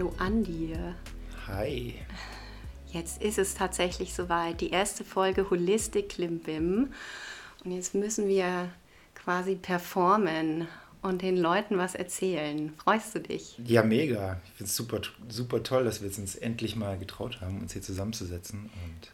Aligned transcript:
Hallo 0.00 0.14
Andi. 0.16 0.74
Hi. 1.46 1.94
Jetzt 2.90 3.20
ist 3.20 3.38
es 3.38 3.54
tatsächlich 3.54 4.14
soweit. 4.14 4.62
Die 4.62 4.70
erste 4.70 5.04
Folge 5.04 5.50
Holistic 5.50 6.08
Klimbim. 6.08 6.94
Und 7.62 7.70
jetzt 7.70 7.94
müssen 7.94 8.26
wir 8.26 8.70
quasi 9.14 9.56
performen 9.56 10.68
und 11.02 11.20
den 11.20 11.36
Leuten 11.36 11.76
was 11.76 11.94
erzählen. 11.94 12.72
Freust 12.82 13.14
du 13.14 13.20
dich? 13.20 13.58
Ja, 13.62 13.82
mega. 13.82 14.40
Ich 14.46 14.52
finde 14.52 14.70
es 14.70 14.76
super, 14.76 15.02
super 15.28 15.62
toll, 15.62 15.84
dass 15.84 16.00
wir 16.00 16.08
uns 16.08 16.34
endlich 16.34 16.76
mal 16.76 16.96
getraut 16.96 17.42
haben, 17.42 17.60
uns 17.60 17.74
hier 17.74 17.82
zusammenzusetzen 17.82 18.70
und 18.72 19.10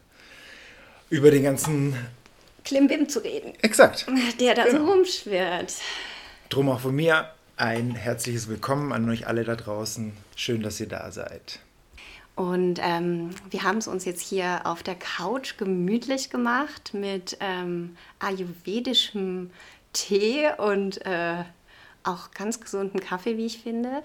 über 1.10 1.32
den 1.32 1.42
ganzen 1.42 1.96
Klimbim 2.62 3.08
zu 3.08 3.24
reden. 3.24 3.54
Exakt. 3.60 4.06
Der 4.38 4.54
da 4.54 4.66
genau. 4.66 4.86
so 4.86 4.92
rumschwirrt. 4.92 5.74
Drum 6.48 6.68
auch 6.68 6.78
von 6.78 6.94
mir 6.94 7.28
ein 7.56 7.94
herzliches 7.94 8.48
Willkommen 8.48 8.92
an 8.92 9.08
euch 9.08 9.26
alle 9.26 9.44
da 9.44 9.56
draußen. 9.56 10.12
Schön, 10.34 10.62
dass 10.62 10.78
ihr 10.78 10.88
da 10.88 11.10
seid. 11.10 11.60
Und 12.34 12.80
ähm, 12.82 13.30
wir 13.48 13.62
haben 13.62 13.78
es 13.78 13.88
uns 13.88 14.04
jetzt 14.04 14.20
hier 14.20 14.60
auf 14.64 14.82
der 14.82 14.94
Couch 14.94 15.56
gemütlich 15.56 16.28
gemacht 16.28 16.92
mit 16.92 17.38
ähm, 17.40 17.96
ayurvedischem 18.18 19.50
Tee 19.94 20.50
und 20.58 21.04
äh, 21.06 21.44
auch 22.04 22.30
ganz 22.32 22.60
gesunden 22.60 23.00
Kaffee, 23.00 23.38
wie 23.38 23.46
ich 23.46 23.62
finde. 23.62 24.02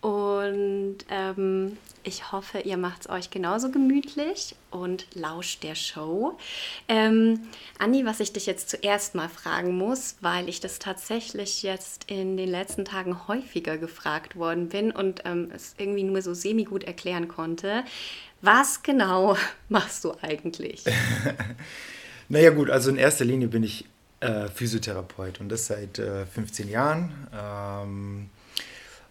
Und 0.00 0.98
ähm, 1.10 1.76
ich 2.06 2.30
hoffe, 2.30 2.60
ihr 2.60 2.76
macht 2.76 3.02
es 3.02 3.10
euch 3.10 3.30
genauso 3.30 3.70
gemütlich 3.70 4.54
und 4.70 5.06
lauscht 5.14 5.62
der 5.64 5.74
Show. 5.74 6.38
Ähm, 6.88 7.40
Andi, 7.78 8.06
was 8.06 8.20
ich 8.20 8.32
dich 8.32 8.46
jetzt 8.46 8.70
zuerst 8.70 9.14
mal 9.14 9.28
fragen 9.28 9.76
muss, 9.76 10.16
weil 10.20 10.48
ich 10.48 10.60
das 10.60 10.78
tatsächlich 10.78 11.62
jetzt 11.62 12.04
in 12.10 12.36
den 12.36 12.48
letzten 12.48 12.84
Tagen 12.84 13.26
häufiger 13.26 13.76
gefragt 13.76 14.36
worden 14.36 14.68
bin 14.68 14.92
und 14.92 15.22
ähm, 15.24 15.50
es 15.52 15.74
irgendwie 15.78 16.04
nur 16.04 16.22
so 16.22 16.32
semi-gut 16.32 16.84
erklären 16.84 17.26
konnte. 17.26 17.82
Was 18.40 18.82
genau 18.82 19.36
machst 19.68 20.04
du 20.04 20.12
eigentlich? 20.22 20.84
naja 22.28 22.50
gut, 22.50 22.70
also 22.70 22.90
in 22.90 22.96
erster 22.96 23.24
Linie 23.24 23.48
bin 23.48 23.64
ich 23.64 23.84
äh, 24.20 24.46
Physiotherapeut 24.48 25.40
und 25.40 25.48
das 25.48 25.66
seit 25.66 25.98
äh, 25.98 26.24
15 26.24 26.68
Jahren. 26.68 27.12
Ähm, 27.34 28.30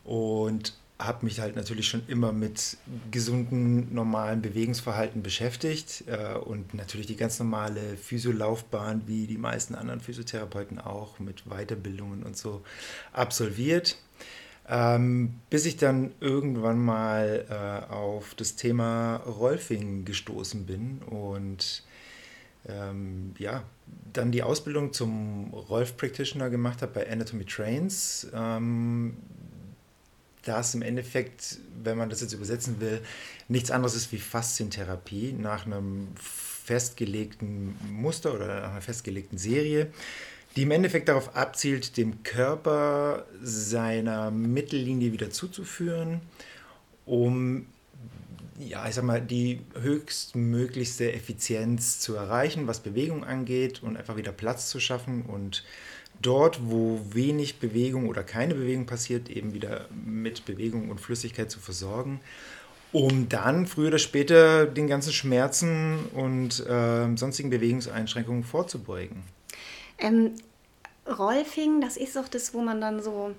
und 0.05 0.73
habe 0.97 1.25
mich 1.25 1.41
halt 1.41 1.55
natürlich 1.55 1.87
schon 1.87 2.03
immer 2.07 2.31
mit 2.31 2.77
gesunden, 3.11 3.93
normalen 3.93 4.41
Bewegungsverhalten 4.41 5.23
beschäftigt 5.23 6.05
äh, 6.07 6.37
und 6.37 6.73
natürlich 6.73 7.07
die 7.07 7.17
ganz 7.17 7.37
normale 7.39 7.97
Physiolaufbahn, 7.97 9.03
wie 9.05 9.27
die 9.27 9.37
meisten 9.37 9.75
anderen 9.75 9.99
Physiotherapeuten 9.99 10.79
auch, 10.79 11.19
mit 11.19 11.43
Weiterbildungen 11.49 12.23
und 12.23 12.37
so 12.37 12.63
absolviert. 13.11 13.97
Ähm, 14.67 15.35
bis 15.49 15.65
ich 15.65 15.77
dann 15.77 16.13
irgendwann 16.21 16.79
mal 16.79 17.45
äh, 17.49 17.91
auf 17.93 18.33
das 18.33 18.55
Thema 18.55 19.17
Rolfing 19.17 20.05
gestoßen 20.05 20.65
bin 20.65 21.03
und 21.03 21.83
ähm, 22.67 23.35
ja, 23.37 23.63
dann 24.11 24.31
die 24.31 24.41
Ausbildung 24.41 24.91
zum 24.91 25.53
Rolf 25.53 25.97
Practitioner 25.97 26.49
gemacht 26.49 26.81
habe 26.81 26.93
bei 26.93 27.11
Anatomy 27.11 27.45
Trains. 27.45 28.27
Ähm, 28.33 29.17
das 30.47 30.73
im 30.75 30.81
Endeffekt, 30.81 31.57
wenn 31.83 31.97
man 31.97 32.09
das 32.09 32.21
jetzt 32.21 32.33
übersetzen 32.33 32.79
will, 32.79 33.01
nichts 33.47 33.71
anderes 33.71 33.95
ist 33.95 34.11
wie 34.11 34.19
Faszientherapie 34.19 35.33
nach 35.33 35.65
einem 35.65 36.07
festgelegten 36.15 37.75
Muster 37.91 38.33
oder 38.33 38.61
nach 38.61 38.71
einer 38.71 38.81
festgelegten 38.81 39.37
Serie, 39.37 39.91
die 40.55 40.63
im 40.63 40.71
Endeffekt 40.71 41.09
darauf 41.09 41.35
abzielt, 41.35 41.97
dem 41.97 42.23
Körper 42.23 43.25
seiner 43.41 44.31
Mittellinie 44.31 45.11
wieder 45.11 45.29
zuzuführen, 45.29 46.21
um 47.05 47.67
ja, 48.57 48.87
ich 48.87 48.95
sag 48.95 49.03
mal, 49.03 49.21
die 49.21 49.59
höchstmöglichste 49.79 51.11
Effizienz 51.11 51.99
zu 51.99 52.15
erreichen, 52.15 52.67
was 52.67 52.79
Bewegung 52.79 53.25
angeht 53.25 53.83
und 53.83 53.97
einfach 53.97 54.15
wieder 54.15 54.31
Platz 54.31 54.69
zu 54.69 54.79
schaffen 54.79 55.23
und 55.23 55.63
dort, 56.21 56.59
wo 56.69 56.99
wenig 57.11 57.59
Bewegung 57.59 58.07
oder 58.07 58.23
keine 58.23 58.55
Bewegung 58.55 58.85
passiert, 58.85 59.29
eben 59.29 59.53
wieder 59.53 59.87
mit 60.05 60.45
Bewegung 60.45 60.89
und 60.89 60.99
Flüssigkeit 60.99 61.51
zu 61.51 61.59
versorgen, 61.59 62.19
um 62.91 63.29
dann 63.29 63.67
früher 63.67 63.89
oder 63.89 63.99
später 63.99 64.65
den 64.65 64.87
ganzen 64.87 65.13
Schmerzen 65.13 65.99
und 66.13 66.65
äh, 66.65 67.15
sonstigen 67.15 67.49
Bewegungseinschränkungen 67.49 68.43
vorzubeugen. 68.43 69.23
Ähm, 69.97 70.31
Rolfing, 71.07 71.81
das 71.81 71.97
ist 71.97 72.15
doch 72.15 72.27
das, 72.27 72.53
wo 72.53 72.61
man 72.61 72.81
dann 72.81 73.01
so 73.01 73.31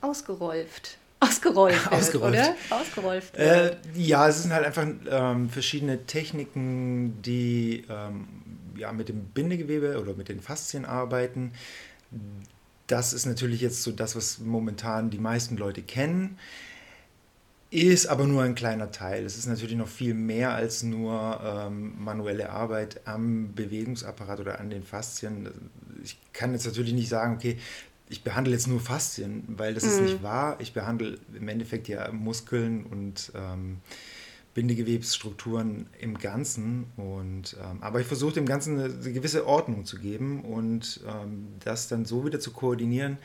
ausgerolft 0.00 0.98
Ausgerollt, 1.20 1.90
Ausgerollt. 1.90 2.34
oder? 2.34 2.54
Ausgerollt. 2.68 3.34
Äh, 3.36 3.76
ja, 3.94 4.28
es 4.28 4.42
sind 4.42 4.52
halt 4.52 4.66
einfach 4.66 4.86
ähm, 5.10 5.48
verschiedene 5.48 6.04
Techniken, 6.04 7.22
die 7.22 7.84
ähm, 7.88 8.26
ja, 8.76 8.92
mit 8.92 9.08
dem 9.08 9.24
Bindegewebe 9.24 9.98
oder 10.00 10.12
mit 10.12 10.28
den 10.28 10.40
Faszien 10.40 10.84
arbeiten. 10.84 11.52
Das 12.86 13.12
ist 13.12 13.26
natürlich 13.26 13.60
jetzt 13.60 13.82
so 13.82 13.90
das, 13.90 14.16
was 14.16 14.38
momentan 14.38 15.10
die 15.10 15.18
meisten 15.18 15.56
Leute 15.56 15.82
kennen, 15.82 16.38
ist 17.70 18.06
aber 18.06 18.26
nur 18.26 18.42
ein 18.42 18.54
kleiner 18.54 18.92
Teil. 18.92 19.24
Es 19.24 19.36
ist 19.36 19.46
natürlich 19.46 19.76
noch 19.76 19.88
viel 19.88 20.14
mehr 20.14 20.54
als 20.54 20.82
nur 20.82 21.40
ähm, 21.44 21.94
manuelle 22.02 22.50
Arbeit 22.50 23.00
am 23.06 23.54
Bewegungsapparat 23.54 24.40
oder 24.40 24.60
an 24.60 24.70
den 24.70 24.84
Faszien. 24.84 25.48
Ich 26.04 26.16
kann 26.32 26.52
jetzt 26.52 26.64
natürlich 26.64 26.94
nicht 26.94 27.08
sagen, 27.08 27.34
okay, 27.34 27.58
ich 28.08 28.22
behandle 28.22 28.52
jetzt 28.52 28.68
nur 28.68 28.80
Faszien, 28.80 29.44
weil 29.48 29.74
das 29.74 29.84
mhm. 29.84 29.90
ist 29.90 30.00
nicht 30.00 30.22
wahr. 30.22 30.56
Ich 30.60 30.72
behandle 30.72 31.18
im 31.34 31.48
Endeffekt 31.48 31.88
ja 31.88 32.10
Muskeln 32.12 32.84
und 32.84 33.32
ähm, 33.34 33.78
Bindegewebsstrukturen 34.56 35.86
im 36.00 36.16
Ganzen. 36.18 36.86
Und, 36.96 37.56
ähm, 37.62 37.82
aber 37.82 38.00
ich 38.00 38.06
versuche 38.06 38.32
dem 38.32 38.46
Ganzen 38.46 38.80
eine, 38.80 38.94
eine, 38.94 39.12
gewisse 39.12 39.46
Ordnung 39.46 39.84
zu 39.84 39.98
geben 39.98 40.44
und 40.44 41.00
ähm, 41.06 41.48
das 41.62 41.88
dann 41.88 42.06
so 42.06 42.24
wieder 42.24 42.40
zu 42.40 42.52
koordinieren, 42.52 43.18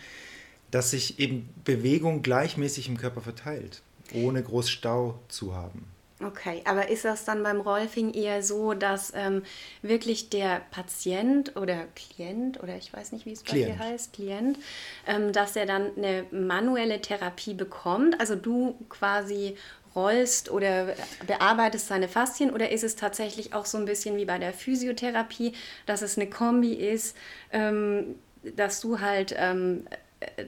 dass 0.71 0.91
sich 0.91 1.19
eben 1.19 1.49
Bewegung 1.63 2.21
gleichmäßig 2.21 2.89
im 2.89 2.97
Körper 2.97 3.21
verteilt, 3.21 3.81
ohne 4.13 4.43
groß 4.43 4.69
Stau 4.69 5.19
zu 5.29 5.55
haben. 5.55 5.85
Okay, 6.23 6.61
aber 6.65 6.89
ist 6.89 7.05
das 7.05 7.25
dann 7.25 7.41
beim 7.43 7.61
Rolfing 7.61 8.13
eher 8.13 8.43
so, 8.43 8.73
dass 8.73 9.11
ähm, 9.15 9.43
wirklich 9.81 10.29
der 10.29 10.61
Patient 10.71 11.55
oder 11.55 11.85
Klient 11.95 12.61
oder 12.61 12.75
ich 12.75 12.93
weiß 12.93 13.11
nicht, 13.11 13.25
wie 13.25 13.31
es 13.31 13.43
bei 13.43 13.53
dir 13.53 13.79
heißt, 13.79 14.13
Klient, 14.13 14.57
ähm, 15.07 15.33
dass 15.33 15.55
er 15.55 15.65
dann 15.65 15.97
eine 15.97 16.25
manuelle 16.31 17.01
Therapie 17.01 17.53
bekommt? 17.53 18.19
Also 18.19 18.35
du 18.35 18.75
quasi 18.89 19.55
rollst 19.95 20.49
oder 20.49 20.93
bearbeitest 21.27 21.87
seine 21.87 22.07
Faszien 22.07 22.51
oder 22.51 22.71
ist 22.71 22.83
es 22.83 22.95
tatsächlich 22.95 23.53
auch 23.53 23.65
so 23.65 23.77
ein 23.77 23.85
bisschen 23.85 24.17
wie 24.17 24.25
bei 24.25 24.37
der 24.37 24.53
Physiotherapie, 24.53 25.53
dass 25.85 26.01
es 26.01 26.17
eine 26.17 26.29
Kombi 26.29 26.73
ist, 26.73 27.15
ähm, 27.51 28.15
dass 28.55 28.81
du 28.81 28.99
halt 28.99 29.35
ähm, 29.37 29.85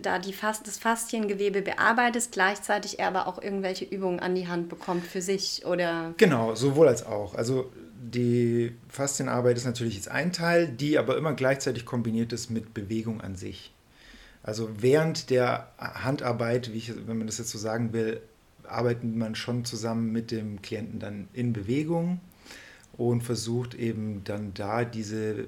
da 0.01 0.19
die 0.19 0.33
Fast, 0.33 0.67
das 0.67 0.77
Fasziengewebe 0.77 1.61
bearbeitest, 1.61 2.31
gleichzeitig 2.31 2.99
er 2.99 3.07
aber 3.07 3.27
auch 3.27 3.41
irgendwelche 3.41 3.85
Übungen 3.85 4.19
an 4.19 4.35
die 4.35 4.47
Hand 4.47 4.69
bekommt 4.69 5.05
für 5.05 5.21
sich 5.21 5.65
oder? 5.65 6.13
Genau, 6.17 6.55
sowohl 6.55 6.87
als 6.87 7.05
auch. 7.05 7.35
Also 7.35 7.71
die 8.03 8.75
Faszienarbeit 8.89 9.57
ist 9.57 9.65
natürlich 9.65 9.95
jetzt 9.95 10.09
ein 10.09 10.31
Teil, 10.31 10.67
die 10.67 10.97
aber 10.97 11.17
immer 11.17 11.33
gleichzeitig 11.33 11.85
kombiniert 11.85 12.33
ist 12.33 12.49
mit 12.49 12.73
Bewegung 12.73 13.21
an 13.21 13.35
sich. 13.35 13.73
Also 14.43 14.69
während 14.77 15.29
der 15.29 15.71
Handarbeit, 15.77 16.67
ich, 16.67 16.93
wenn 17.07 17.17
man 17.17 17.27
das 17.27 17.37
jetzt 17.37 17.51
so 17.51 17.57
sagen 17.57 17.93
will, 17.93 18.21
arbeitet 18.67 19.15
man 19.15 19.35
schon 19.35 19.65
zusammen 19.65 20.11
mit 20.11 20.31
dem 20.31 20.61
Klienten 20.61 20.99
dann 20.99 21.27
in 21.33 21.53
Bewegung 21.53 22.19
und 22.97 23.23
versucht 23.23 23.73
eben 23.75 24.23
dann 24.23 24.53
da 24.53 24.85
diese 24.85 25.47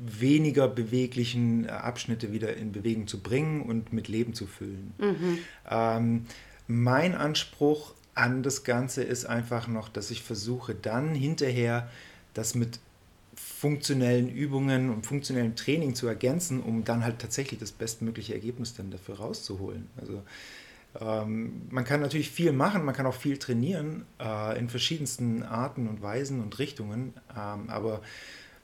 weniger 0.00 0.66
beweglichen 0.66 1.68
Abschnitte 1.68 2.32
wieder 2.32 2.56
in 2.56 2.72
Bewegung 2.72 3.06
zu 3.06 3.20
bringen 3.20 3.62
und 3.62 3.92
mit 3.92 4.08
Leben 4.08 4.34
zu 4.34 4.46
füllen. 4.46 4.94
Mhm. 4.98 5.38
Ähm, 5.70 6.26
mein 6.66 7.14
Anspruch 7.14 7.94
an 8.14 8.42
das 8.42 8.64
Ganze 8.64 9.02
ist 9.02 9.26
einfach 9.26 9.68
noch, 9.68 9.88
dass 9.88 10.10
ich 10.10 10.22
versuche 10.22 10.74
dann 10.74 11.14
hinterher 11.14 11.88
das 12.34 12.54
mit 12.54 12.80
funktionellen 13.34 14.28
Übungen 14.28 14.90
und 14.90 15.06
funktionellem 15.06 15.56
Training 15.56 15.94
zu 15.94 16.06
ergänzen, 16.06 16.60
um 16.60 16.84
dann 16.84 17.04
halt 17.04 17.18
tatsächlich 17.18 17.60
das 17.60 17.72
bestmögliche 17.72 18.34
Ergebnis 18.34 18.74
dann 18.74 18.90
dafür 18.90 19.16
rauszuholen. 19.16 19.88
Also 20.00 20.22
ähm, 20.98 21.62
man 21.70 21.84
kann 21.84 22.00
natürlich 22.00 22.30
viel 22.30 22.52
machen, 22.52 22.84
man 22.84 22.94
kann 22.94 23.06
auch 23.06 23.14
viel 23.14 23.36
trainieren 23.36 24.06
äh, 24.18 24.58
in 24.58 24.68
verschiedensten 24.68 25.42
Arten 25.42 25.86
und 25.88 26.02
Weisen 26.02 26.40
und 26.40 26.58
Richtungen, 26.58 27.14
ähm, 27.30 27.68
aber 27.68 28.00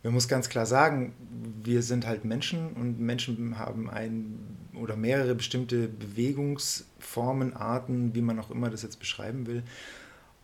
man 0.03 0.15
muss 0.15 0.29
ganz 0.29 0.49
klar 0.49 0.67
sagen, 0.67 1.15
wir 1.65 1.83
sind 1.83 2.07
halt 2.07 2.25
Menschen 2.25 2.69
und 2.75 3.01
Menschen 3.01 3.59
haben 3.59 3.91
ein 3.91 4.39
oder 4.75 4.97
mehrere 4.97 5.35
bestimmte 5.35 5.89
Bewegungsformen, 5.89 7.55
Arten, 7.55 8.15
wie 8.15 8.21
man 8.23 8.39
auch 8.39 8.51
immer 8.51 8.71
das 8.71 8.83
jetzt 8.83 9.01
beschreiben 9.01 9.47
will. 9.47 9.63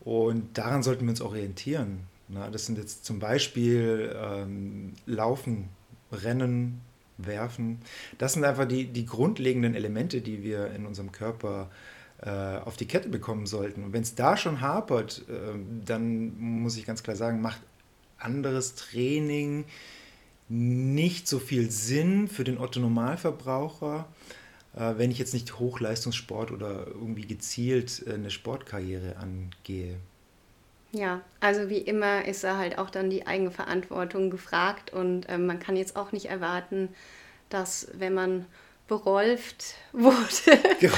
Und 0.00 0.58
daran 0.58 0.82
sollten 0.82 1.04
wir 1.04 1.10
uns 1.10 1.20
orientieren. 1.20 2.00
Na, 2.28 2.50
das 2.50 2.66
sind 2.66 2.76
jetzt 2.76 3.04
zum 3.04 3.20
Beispiel 3.20 4.12
ähm, 4.20 4.94
Laufen, 5.06 5.68
Rennen, 6.10 6.80
Werfen. 7.18 7.80
Das 8.18 8.34
sind 8.34 8.44
einfach 8.44 8.66
die, 8.66 8.86
die 8.86 9.06
grundlegenden 9.06 9.74
Elemente, 9.74 10.20
die 10.20 10.42
wir 10.42 10.72
in 10.72 10.86
unserem 10.86 11.12
Körper 11.12 11.70
äh, 12.22 12.30
auf 12.30 12.76
die 12.76 12.86
Kette 12.86 13.08
bekommen 13.08 13.46
sollten. 13.46 13.84
Und 13.84 13.92
wenn 13.92 14.02
es 14.02 14.14
da 14.14 14.36
schon 14.36 14.60
hapert, 14.60 15.24
äh, 15.28 15.58
dann 15.84 16.38
muss 16.38 16.76
ich 16.76 16.86
ganz 16.86 17.02
klar 17.02 17.16
sagen, 17.16 17.40
macht 17.40 17.60
anderes 18.18 18.74
Training 18.74 19.64
nicht 20.48 21.26
so 21.26 21.38
viel 21.38 21.70
Sinn 21.70 22.28
für 22.28 22.44
den 22.44 22.58
Otto-Normalverbraucher, 22.58 24.06
äh, 24.76 24.92
wenn 24.96 25.10
ich 25.10 25.18
jetzt 25.18 25.34
nicht 25.34 25.58
Hochleistungssport 25.58 26.50
oder 26.50 26.86
irgendwie 26.86 27.26
gezielt 27.26 28.04
äh, 28.06 28.14
eine 28.14 28.30
Sportkarriere 28.30 29.16
angehe. 29.16 29.96
Ja, 30.92 31.22
also 31.40 31.70
wie 31.70 31.78
immer 31.78 32.26
ist 32.26 32.44
da 32.44 32.58
halt 32.58 32.78
auch 32.78 32.90
dann 32.90 33.08
die 33.08 33.26
Eigenverantwortung 33.26 34.30
gefragt 34.30 34.92
und 34.92 35.26
ähm, 35.28 35.46
man 35.46 35.58
kann 35.58 35.76
jetzt 35.76 35.96
auch 35.96 36.12
nicht 36.12 36.26
erwarten, 36.26 36.90
dass 37.48 37.88
wenn 37.94 38.12
man 38.12 38.46
berolft 38.88 39.74
wurde, 39.92 40.58
genau. 40.78 40.94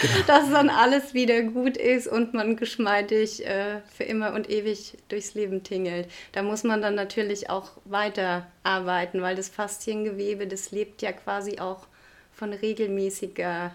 genau. 0.00 0.22
dass 0.26 0.50
dann 0.50 0.70
alles 0.70 1.12
wieder 1.12 1.42
gut 1.42 1.76
ist 1.76 2.08
und 2.08 2.32
man 2.32 2.56
geschmeidig 2.56 3.44
äh, 3.46 3.80
für 3.94 4.04
immer 4.04 4.32
und 4.32 4.48
ewig 4.48 4.96
durchs 5.08 5.34
Leben 5.34 5.62
tingelt. 5.62 6.08
Da 6.32 6.42
muss 6.42 6.64
man 6.64 6.80
dann 6.80 6.94
natürlich 6.94 7.50
auch 7.50 7.72
weiterarbeiten, 7.84 9.20
weil 9.20 9.36
das 9.36 9.50
Fasziengewebe, 9.50 10.46
das 10.46 10.70
lebt 10.70 11.02
ja 11.02 11.12
quasi 11.12 11.58
auch 11.58 11.86
von 12.32 12.54
regelmäßiger. 12.54 13.72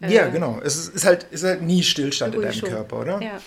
Äh, 0.00 0.12
ja, 0.12 0.26
genau. 0.26 0.60
Es 0.64 0.76
ist, 0.76 0.94
ist, 0.94 1.04
halt, 1.04 1.26
ist 1.30 1.44
halt 1.44 1.62
nie 1.62 1.84
Stillstand 1.84 2.34
in 2.34 2.42
deinem 2.42 2.60
Körper, 2.62 3.00
oder? 3.00 3.22
Ja. 3.22 3.40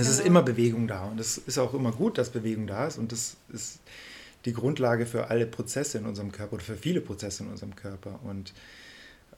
Es 0.00 0.06
genau. 0.06 0.20
ist 0.20 0.26
immer 0.26 0.42
Bewegung 0.42 0.88
da 0.88 1.04
und 1.04 1.20
es 1.20 1.38
ist 1.38 1.58
auch 1.58 1.74
immer 1.74 1.92
gut, 1.92 2.18
dass 2.18 2.30
Bewegung 2.30 2.66
da 2.66 2.86
ist 2.86 2.98
und 2.98 3.12
das 3.12 3.36
ist 3.52 3.80
die 4.44 4.52
Grundlage 4.52 5.06
für 5.06 5.28
alle 5.28 5.46
Prozesse 5.46 5.98
in 5.98 6.06
unserem 6.06 6.32
Körper 6.32 6.54
oder 6.54 6.62
für 6.62 6.76
viele 6.76 7.00
Prozesse 7.00 7.42
in 7.42 7.50
unserem 7.50 7.76
Körper. 7.76 8.18
Und 8.24 8.52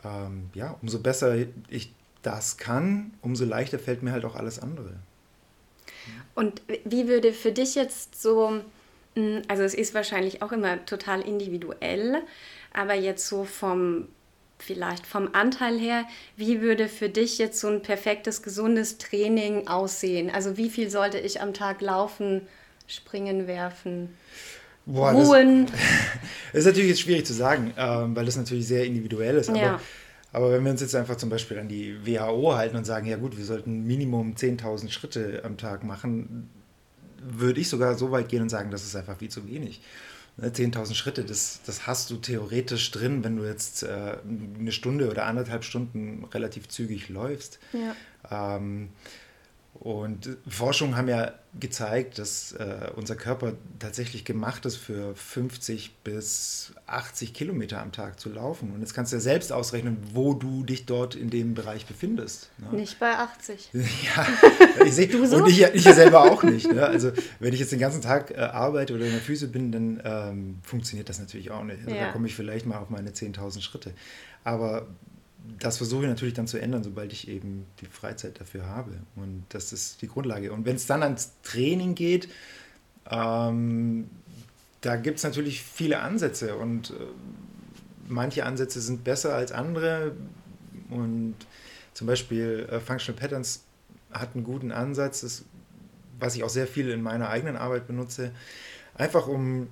ähm, 0.05 0.51
ja, 0.55 0.77
umso 0.81 1.01
besser 1.01 1.37
ich 1.69 1.93
das 2.23 2.57
kann, 2.57 3.13
umso 3.21 3.45
leichter 3.45 3.79
fällt 3.79 4.03
mir 4.03 4.13
halt 4.13 4.25
auch 4.25 4.37
alles 4.37 4.61
andere. 4.61 4.95
Und 6.35 6.63
wie 6.85 7.09
würde 7.09 7.33
für 7.33 7.53
dich 7.53 7.75
jetzt 7.75 8.21
so, 8.21 8.61
hm, 9.15 9.43
also 9.49 9.63
es 9.63 9.75
ist 9.75 9.95
wahrscheinlich 9.95 10.43
auch 10.43 10.53
immer 10.53 10.85
total 10.87 11.21
individuell, 11.21 12.23
aber 12.73 12.95
jetzt 12.95 13.27
so 13.27 13.45
vom 13.45 14.09
vielleicht 14.63 15.07
vom 15.07 15.31
Anteil 15.33 15.79
her, 15.79 16.05
wie 16.37 16.61
würde 16.61 16.89
für 16.89 17.09
dich 17.09 17.39
jetzt 17.39 17.61
so 17.61 17.69
ein 17.69 17.83
perfektes, 17.83 18.43
gesundes 18.43 18.99
Training 18.99 19.69
aussehen? 19.69 20.31
Also 20.31 20.57
wie 20.57 20.71
viel 20.71 20.91
sollte 20.91 21.19
ich 21.19 21.41
am 21.41 21.53
Tag 21.55 21.81
laufen, 21.81 22.43
springen, 22.87 23.47
werfen? 23.47 24.11
Boah, 24.87 25.13
ruhen? 25.13 25.67
Das, 25.67 25.75
das, 26.53 26.61
ist 26.61 26.67
natürlich 26.67 26.91
jetzt 26.91 27.01
schwierig 27.01 27.27
zu 27.27 27.33
sagen, 27.33 27.73
ähm, 27.77 28.17
weil 28.17 28.25
das 28.25 28.37
natürlich 28.37 28.67
sehr 28.67 28.85
individuell 28.85 29.37
ist. 29.37 29.51
Aber, 29.51 29.59
ja. 29.59 29.81
aber 30.33 30.53
wenn 30.53 30.65
wir 30.65 30.73
uns 30.73 30.81
jetzt 30.81 30.95
einfach 30.95 31.17
zum 31.17 31.29
Beispiel 31.29 31.59
an 31.59 31.69
die 31.69 31.97
WHO 32.05 32.55
halten 32.55 32.77
und 32.77 32.85
sagen, 32.85 33.07
ja 33.07 33.17
gut, 33.17 33.37
wir 33.37 33.45
sollten 33.45 33.85
Minimum 33.85 34.35
10.000 34.35 34.91
Schritte 34.91 35.43
am 35.45 35.57
Tag 35.57 35.85
machen, 35.85 36.51
würde 37.23 37.61
ich 37.61 37.69
sogar 37.69 37.97
so 37.97 38.11
weit 38.11 38.29
gehen 38.29 38.43
und 38.43 38.49
sagen, 38.49 38.71
das 38.71 38.85
ist 38.85 38.97
einfach 38.97 39.19
viel 39.19 39.31
zu 39.31 39.47
wenig. 39.49 39.81
10.000 40.41 40.89
ne, 40.89 40.95
Schritte, 40.95 41.25
das, 41.25 41.61
das 41.67 41.87
hast 41.87 42.11
du 42.11 42.17
theoretisch 42.17 42.91
drin, 42.91 43.23
wenn 43.23 43.37
du 43.37 43.45
jetzt 43.45 43.83
äh, 43.83 44.17
eine 44.59 44.73
Stunde 44.73 45.11
oder 45.11 45.27
anderthalb 45.27 45.65
Stunden 45.65 46.25
relativ 46.33 46.69
zügig 46.69 47.09
läufst. 47.09 47.59
Ja. 47.73 48.57
Ähm, 48.57 48.89
und 49.83 50.37
Forschungen 50.47 50.97
haben 50.97 51.09
ja 51.09 51.33
gezeigt, 51.59 52.21
dass 52.21 52.53
äh, 52.53 52.93
unser 52.95 53.17
Körper 53.17 53.55
tatsächlich 53.81 54.25
gemacht 54.25 54.65
ist, 54.65 54.77
für 54.77 55.17
50 55.17 55.97
bis 56.05 56.73
80 56.87 57.35
Kilometer 57.35 57.83
am 57.83 57.91
Tag 57.91 58.21
zu 58.21 58.31
laufen. 58.31 58.73
Und 58.73 58.81
jetzt 58.81 58.95
kannst 58.95 59.11
du 59.11 59.17
ja 59.17 59.21
selbst 59.21 59.51
ausrechnen, 59.53 59.97
wo 60.13 60.35
du 60.35 60.63
dich 60.63 60.87
dort 60.87 61.17
in 61.17 61.31
dem 61.31 61.55
Bereich 61.55 61.85
befindest. 61.85 62.49
Ne? 62.59 62.79
Nicht 62.79 63.01
bei 63.01 63.19
80. 63.19 63.71
ja, 63.75 64.27
ich 64.85 64.95
sehe. 64.95 65.27
so? 65.27 65.39
Und 65.39 65.49
ich, 65.49 65.61
ich 65.61 65.85
ja 65.85 65.95
selber 65.95 66.31
auch 66.31 66.45
nicht. 66.45 66.73
Ne? 66.73 66.87
Also, 66.87 67.11
wenn 67.41 67.53
ich 67.53 67.59
jetzt 67.59 67.73
den 67.73 67.81
ganzen 67.81 68.03
Tag 68.03 68.31
äh, 68.31 68.37
arbeite 68.37 68.95
oder 68.95 69.07
in 69.07 69.11
der 69.11 69.21
Füße 69.21 69.49
bin, 69.49 69.73
dann 69.73 70.01
ähm, 70.05 70.59
funktioniert 70.63 71.09
das 71.09 71.19
natürlich 71.19 71.51
auch 71.51 71.65
nicht. 71.65 71.81
Also, 71.81 71.91
ja. 71.91 72.07
Da 72.07 72.13
komme 72.13 72.29
ich 72.29 72.37
vielleicht 72.37 72.67
mal 72.67 72.79
auf 72.79 72.89
meine 72.89 73.11
10.000 73.11 73.61
Schritte. 73.61 73.93
Aber 74.45 74.87
das 75.59 75.79
versuche 75.79 76.03
ich 76.03 76.09
natürlich 76.09 76.35
dann 76.35 76.47
zu 76.47 76.59
ändern, 76.59 76.83
sobald 76.83 77.13
ich 77.13 77.29
eben 77.29 77.67
die 77.81 77.87
Freizeit 77.87 78.41
dafür 78.41 78.67
habe. 78.67 78.93
Und 79.17 79.45
das 79.49 79.73
ist 79.73 80.03
die 80.03 80.09
Grundlage. 80.09 80.53
Und 80.53 80.65
wenn 80.65 80.77
es 80.77 80.87
dann 80.87 81.03
ans 81.03 81.33
Training 81.43 81.95
geht, 81.95 82.29
ähm, 83.11 84.09
da 84.81 84.97
gibt 84.97 85.19
es 85.19 85.25
natürlich 85.25 85.63
viele 85.63 86.01
Ansätze 86.01 86.57
und 86.57 86.91
äh, 86.91 86.95
manche 88.09 88.45
Ansätze 88.45 88.81
sind 88.81 89.05
besser 89.05 89.35
als 89.35 89.53
andere. 89.53 90.13
Und 90.91 91.35
zum 91.95 92.07
Beispiel 92.07 92.69
äh, 92.71 92.81
Functional 92.81 93.21
Patterns 93.21 93.65
hat 94.13 94.35
einen 94.35 94.45
guten 94.45 94.73
Ansatz, 94.73 95.23
das, 95.23 95.45
was 96.19 96.37
ich 96.37 96.45
auch 96.45 96.51
sehr 96.51 96.67
viel 96.67 96.91
in 96.91 97.03
meiner 97.03 97.29
eigenen 97.29 97.57
Arbeit 97.57 97.87
benutze, 97.87 98.33
einfach 98.95 99.27
um 99.27 99.69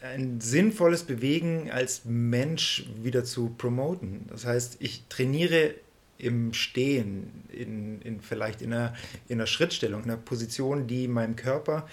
ein 0.00 0.40
sinnvolles 0.40 1.04
Bewegen 1.04 1.70
als 1.70 2.04
Mensch 2.04 2.86
wieder 3.02 3.24
zu 3.24 3.54
promoten. 3.58 4.26
Das 4.30 4.44
heißt, 4.44 4.76
ich 4.80 5.04
trainiere 5.08 5.74
im 6.18 6.52
Stehen, 6.52 7.44
in, 7.52 8.00
in 8.02 8.20
vielleicht 8.20 8.62
in 8.62 8.72
einer, 8.72 8.94
in 9.28 9.38
einer 9.38 9.46
Schrittstellung, 9.46 10.04
in 10.04 10.10
einer 10.10 10.20
Position, 10.20 10.86
die 10.86 11.08
meinem 11.08 11.36
Körper 11.36 11.88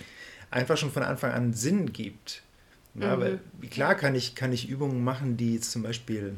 einfach 0.51 0.77
schon 0.77 0.91
von 0.91 1.03
Anfang 1.03 1.31
an 1.31 1.53
Sinn 1.53 1.93
gibt. 1.93 2.41
Ja, 2.95 3.15
mhm. 3.15 3.21
weil 3.21 3.39
klar 3.69 3.95
kann 3.95 4.15
ich, 4.15 4.35
kann 4.35 4.53
ich 4.53 4.69
Übungen 4.69 5.03
machen, 5.03 5.37
die 5.37 5.59
zum 5.59 5.83
Beispiel 5.83 6.35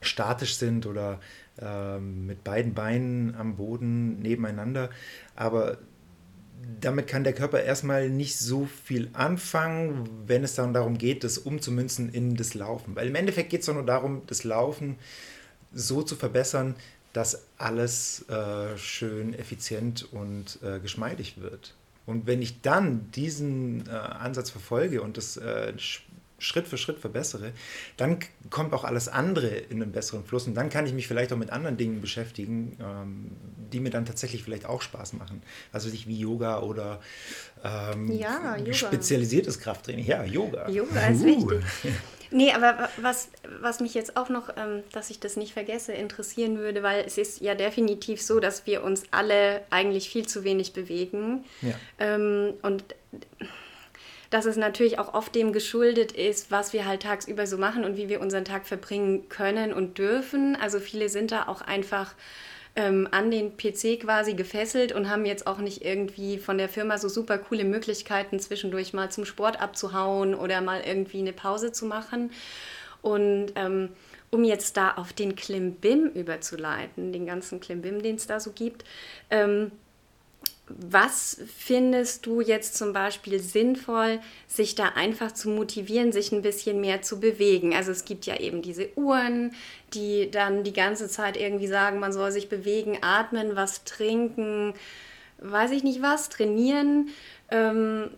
statisch 0.00 0.56
sind 0.56 0.86
oder 0.86 1.20
ähm, 1.60 2.26
mit 2.26 2.42
beiden 2.42 2.74
Beinen 2.74 3.34
am 3.34 3.56
Boden 3.56 4.20
nebeneinander, 4.20 4.90
aber 5.36 5.78
damit 6.80 7.06
kann 7.06 7.24
der 7.24 7.32
Körper 7.32 7.62
erstmal 7.62 8.08
nicht 8.08 8.38
so 8.38 8.68
viel 8.84 9.10
anfangen, 9.12 10.08
wenn 10.26 10.44
es 10.44 10.54
dann 10.54 10.74
darum 10.74 10.98
geht, 10.98 11.24
das 11.24 11.38
umzumünzen 11.38 12.08
in 12.08 12.36
das 12.36 12.54
Laufen. 12.54 12.96
Weil 12.96 13.08
im 13.08 13.14
Endeffekt 13.14 13.50
geht 13.50 13.60
es 13.60 13.66
doch 13.66 13.74
nur 13.74 13.86
darum, 13.86 14.22
das 14.26 14.44
Laufen 14.44 14.96
so 15.72 16.02
zu 16.02 16.16
verbessern, 16.16 16.74
dass 17.12 17.44
alles 17.58 18.28
äh, 18.28 18.76
schön 18.78 19.34
effizient 19.34 20.06
und 20.12 20.58
äh, 20.62 20.78
geschmeidig 20.80 21.40
wird. 21.40 21.74
Und 22.06 22.26
wenn 22.26 22.40
ich 22.42 22.60
dann 22.60 23.10
diesen 23.12 23.86
äh, 23.86 23.90
Ansatz 23.90 24.50
verfolge 24.50 25.02
und 25.02 25.16
das 25.16 25.36
äh, 25.36 25.72
Schritt 26.40 26.66
für 26.66 26.76
Schritt 26.76 26.98
verbessere, 26.98 27.52
dann 27.96 28.18
kommt 28.48 28.72
auch 28.72 28.82
alles 28.82 29.08
andere 29.08 29.46
in 29.46 29.82
einen 29.82 29.92
besseren 29.92 30.24
Fluss 30.24 30.46
und 30.46 30.54
dann 30.54 30.70
kann 30.70 30.86
ich 30.86 30.92
mich 30.92 31.06
vielleicht 31.06 31.32
auch 31.32 31.36
mit 31.36 31.50
anderen 31.50 31.76
Dingen 31.76 32.00
beschäftigen, 32.00 32.76
ähm, 32.80 33.30
die 33.72 33.78
mir 33.78 33.90
dann 33.90 34.06
tatsächlich 34.06 34.42
vielleicht 34.42 34.66
auch 34.66 34.82
Spaß 34.82 35.12
machen. 35.12 35.42
Also 35.72 35.88
nicht 35.90 36.08
wie 36.08 36.18
Yoga 36.18 36.60
oder 36.60 37.00
ähm, 37.62 38.10
ja, 38.10 38.56
Yoga. 38.56 38.72
spezialisiertes 38.72 39.60
Krafttraining. 39.60 40.06
Ja, 40.06 40.24
Yoga. 40.24 40.68
Yoga 40.68 41.06
ist 41.08 41.22
uh. 41.22 41.26
wichtig. 41.26 41.62
Nee, 42.32 42.52
aber 42.52 42.88
was, 43.00 43.28
was 43.60 43.80
mich 43.80 43.94
jetzt 43.94 44.16
auch 44.16 44.28
noch, 44.28 44.50
ähm, 44.56 44.84
dass 44.92 45.10
ich 45.10 45.18
das 45.18 45.36
nicht 45.36 45.52
vergesse, 45.52 45.92
interessieren 45.92 46.58
würde, 46.58 46.82
weil 46.82 47.04
es 47.04 47.18
ist 47.18 47.40
ja 47.40 47.54
definitiv 47.54 48.22
so, 48.22 48.38
dass 48.38 48.66
wir 48.66 48.84
uns 48.84 49.02
alle 49.10 49.62
eigentlich 49.70 50.08
viel 50.10 50.26
zu 50.26 50.44
wenig 50.44 50.72
bewegen. 50.72 51.44
Ja. 51.60 51.74
Ähm, 51.98 52.54
und 52.62 52.84
dass 54.30 54.44
es 54.44 54.56
natürlich 54.56 54.98
auch 54.98 55.12
oft 55.12 55.34
dem 55.34 55.52
geschuldet 55.52 56.12
ist, 56.12 56.50
was 56.50 56.72
wir 56.72 56.86
halt 56.86 57.02
tagsüber 57.02 57.46
so 57.46 57.58
machen 57.58 57.84
und 57.84 57.96
wie 57.96 58.08
wir 58.08 58.20
unseren 58.20 58.44
Tag 58.44 58.64
verbringen 58.66 59.28
können 59.28 59.72
und 59.72 59.98
dürfen. 59.98 60.56
Also 60.56 60.78
viele 60.78 61.08
sind 61.08 61.32
da 61.32 61.48
auch 61.48 61.60
einfach 61.60 62.14
ähm, 62.76 63.08
an 63.10 63.32
den 63.32 63.56
PC 63.56 64.00
quasi 64.00 64.34
gefesselt 64.34 64.92
und 64.92 65.10
haben 65.10 65.26
jetzt 65.26 65.48
auch 65.48 65.58
nicht 65.58 65.84
irgendwie 65.84 66.38
von 66.38 66.58
der 66.58 66.68
Firma 66.68 66.98
so 66.98 67.08
super 67.08 67.38
coole 67.38 67.64
Möglichkeiten, 67.64 68.38
zwischendurch 68.38 68.92
mal 68.92 69.10
zum 69.10 69.24
Sport 69.24 69.60
abzuhauen 69.60 70.36
oder 70.36 70.60
mal 70.60 70.82
irgendwie 70.86 71.18
eine 71.18 71.32
Pause 71.32 71.72
zu 71.72 71.84
machen. 71.86 72.30
Und 73.02 73.52
ähm, 73.56 73.88
um 74.30 74.44
jetzt 74.44 74.76
da 74.76 74.92
auf 74.92 75.12
den 75.12 75.34
Klimbim 75.34 76.06
überzuleiten, 76.14 77.12
den 77.12 77.26
ganzen 77.26 77.58
Klimbim, 77.58 78.00
den 78.02 78.14
es 78.14 78.28
da 78.28 78.38
so 78.38 78.52
gibt, 78.52 78.84
ähm, 79.30 79.72
was 80.78 81.40
findest 81.56 82.26
du 82.26 82.40
jetzt 82.40 82.76
zum 82.76 82.92
Beispiel 82.92 83.40
sinnvoll, 83.40 84.20
sich 84.46 84.74
da 84.74 84.90
einfach 84.94 85.32
zu 85.32 85.48
motivieren, 85.48 86.12
sich 86.12 86.32
ein 86.32 86.42
bisschen 86.42 86.80
mehr 86.80 87.02
zu 87.02 87.20
bewegen? 87.20 87.74
Also 87.74 87.92
es 87.92 88.04
gibt 88.04 88.26
ja 88.26 88.38
eben 88.38 88.62
diese 88.62 88.88
Uhren, 88.96 89.52
die 89.94 90.30
dann 90.30 90.64
die 90.64 90.72
ganze 90.72 91.08
Zeit 91.08 91.36
irgendwie 91.36 91.66
sagen, 91.66 91.98
man 91.98 92.12
soll 92.12 92.32
sich 92.32 92.48
bewegen, 92.48 92.98
atmen, 93.02 93.56
was 93.56 93.84
trinken, 93.84 94.74
weiß 95.38 95.72
ich 95.72 95.82
nicht 95.82 96.02
was, 96.02 96.28
trainieren. 96.28 97.08
Ähm, 97.50 98.10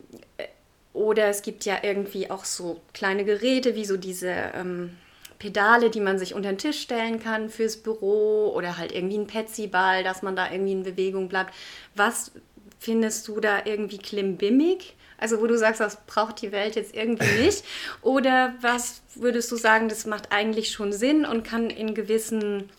oder 0.93 1.29
es 1.29 1.43
gibt 1.43 1.65
ja 1.65 1.79
irgendwie 1.83 2.31
auch 2.31 2.45
so 2.45 2.81
kleine 2.93 3.25
Geräte, 3.25 3.75
wie 3.75 3.87
so 3.87 3.97
diese 3.97 4.29
ähm, 4.55 4.97
Pedale, 5.43 5.91
die 5.91 5.99
man 5.99 6.21
sich 6.21 6.35
unter 6.35 6.53
den 6.53 6.59
Tisch 6.59 6.81
stellen 6.81 7.19
kann 7.19 7.51
fürs 7.51 7.77
Büro 7.77 8.53
oder 8.55 8.79
halt 8.79 8.93
irgendwie 8.93 9.19
ein 9.19 9.27
Petsy-Ball, 9.27 10.05
dass 10.05 10.23
man 10.23 10.37
da 10.37 10.53
irgendwie 10.53 10.71
in 10.71 10.85
Bewegung 10.85 11.29
bleibt. 11.29 11.53
Was 11.97 12.31
findest 12.79 13.27
du 13.27 13.41
da 13.41 13.63
irgendwie 13.65 13.99
klimbimmig? 13.99 14.95
Also 15.19 15.41
wo 15.41 15.49
du 15.49 15.59
sagst, 15.59 15.81
das 15.81 15.99
braucht 16.07 16.43
die 16.43 16.53
Welt 16.53 16.77
jetzt 16.77 16.95
irgendwie 16.95 17.43
nicht? 17.43 17.65
Oder 18.03 18.55
was 18.61 19.03
würdest 19.17 19.51
du 19.51 19.57
sagen, 19.57 19.89
das 19.89 20.07
macht 20.07 20.31
eigentlich 20.31 20.71
schon 20.71 20.93
Sinn 20.93 21.27
und 21.27 21.43
kann 21.43 21.71
in 21.71 21.95
gewissen 21.95 22.71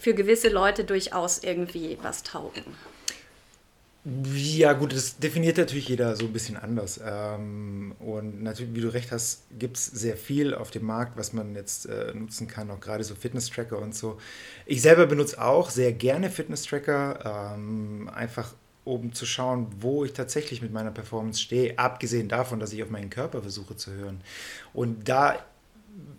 für 0.00 0.14
gewisse 0.14 0.48
Leute 0.48 0.82
durchaus 0.82 1.38
irgendwie 1.38 1.96
was 2.02 2.24
taugen. 2.24 2.64
Ja, 4.34 4.72
gut, 4.72 4.94
das 4.94 5.18
definiert 5.18 5.58
natürlich 5.58 5.88
jeder 5.88 6.16
so 6.16 6.24
ein 6.24 6.32
bisschen 6.32 6.56
anders. 6.56 6.98
Ähm, 7.04 7.94
und 7.98 8.42
natürlich, 8.42 8.74
wie 8.74 8.80
du 8.80 8.88
recht 8.88 9.12
hast, 9.12 9.42
gibt 9.58 9.76
es 9.76 9.84
sehr 9.86 10.16
viel 10.16 10.54
auf 10.54 10.70
dem 10.70 10.86
Markt, 10.86 11.18
was 11.18 11.34
man 11.34 11.54
jetzt 11.54 11.86
äh, 11.86 12.14
nutzen 12.14 12.48
kann, 12.48 12.70
auch 12.70 12.80
gerade 12.80 13.04
so 13.04 13.14
Fitness-Tracker 13.14 13.78
und 13.78 13.94
so. 13.94 14.16
Ich 14.64 14.80
selber 14.80 15.06
benutze 15.06 15.42
auch 15.42 15.68
sehr 15.68 15.92
gerne 15.92 16.30
Fitness-Tracker, 16.30 17.54
ähm, 17.54 18.08
einfach 18.14 18.54
um 18.84 19.12
zu 19.12 19.26
schauen, 19.26 19.66
wo 19.80 20.06
ich 20.06 20.14
tatsächlich 20.14 20.62
mit 20.62 20.72
meiner 20.72 20.90
Performance 20.90 21.42
stehe, 21.42 21.78
abgesehen 21.78 22.28
davon, 22.28 22.60
dass 22.60 22.72
ich 22.72 22.82
auf 22.82 22.88
meinen 22.88 23.10
Körper 23.10 23.42
versuche 23.42 23.76
zu 23.76 23.92
hören. 23.92 24.22
Und 24.72 25.06
da 25.10 25.36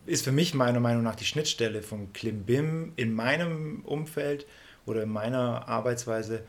ist 0.06 0.26
für 0.26 0.32
mich 0.32 0.54
meiner 0.54 0.80
Meinung 0.80 1.02
nach 1.02 1.16
die 1.16 1.26
Schnittstelle 1.26 1.82
von 1.82 2.14
Klimbim 2.14 2.94
in 2.98 3.14
meinem 3.14 3.82
Umfeld 3.84 4.46
oder 4.86 5.04
in 5.04 5.10
meiner 5.10 5.68
Arbeitsweise 5.68 6.44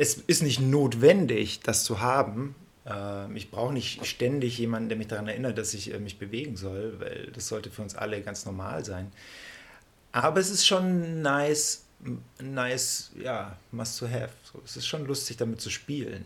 es 0.00 0.14
ist 0.14 0.42
nicht 0.42 0.60
notwendig, 0.60 1.60
das 1.60 1.84
zu 1.84 2.00
haben. 2.00 2.54
Ähm, 2.86 3.36
ich 3.36 3.50
brauche 3.50 3.74
nicht 3.74 4.06
ständig 4.06 4.56
jemanden, 4.56 4.88
der 4.88 4.96
mich 4.96 5.08
daran 5.08 5.28
erinnert, 5.28 5.58
dass 5.58 5.74
ich 5.74 5.92
äh, 5.92 5.98
mich 5.98 6.18
bewegen 6.18 6.56
soll, 6.56 6.98
weil 6.98 7.30
das 7.34 7.48
sollte 7.48 7.70
für 7.70 7.82
uns 7.82 7.94
alle 7.94 8.22
ganz 8.22 8.46
normal 8.46 8.82
sein. 8.82 9.12
Aber 10.12 10.40
es 10.40 10.48
ist 10.48 10.66
schon 10.66 11.20
nice, 11.20 11.84
nice, 12.40 13.10
ja, 13.22 13.58
must 13.72 13.98
to 13.98 14.06
have. 14.06 14.30
Es 14.64 14.78
ist 14.78 14.86
schon 14.86 15.04
lustig, 15.04 15.36
damit 15.36 15.60
zu 15.60 15.68
spielen. 15.68 16.24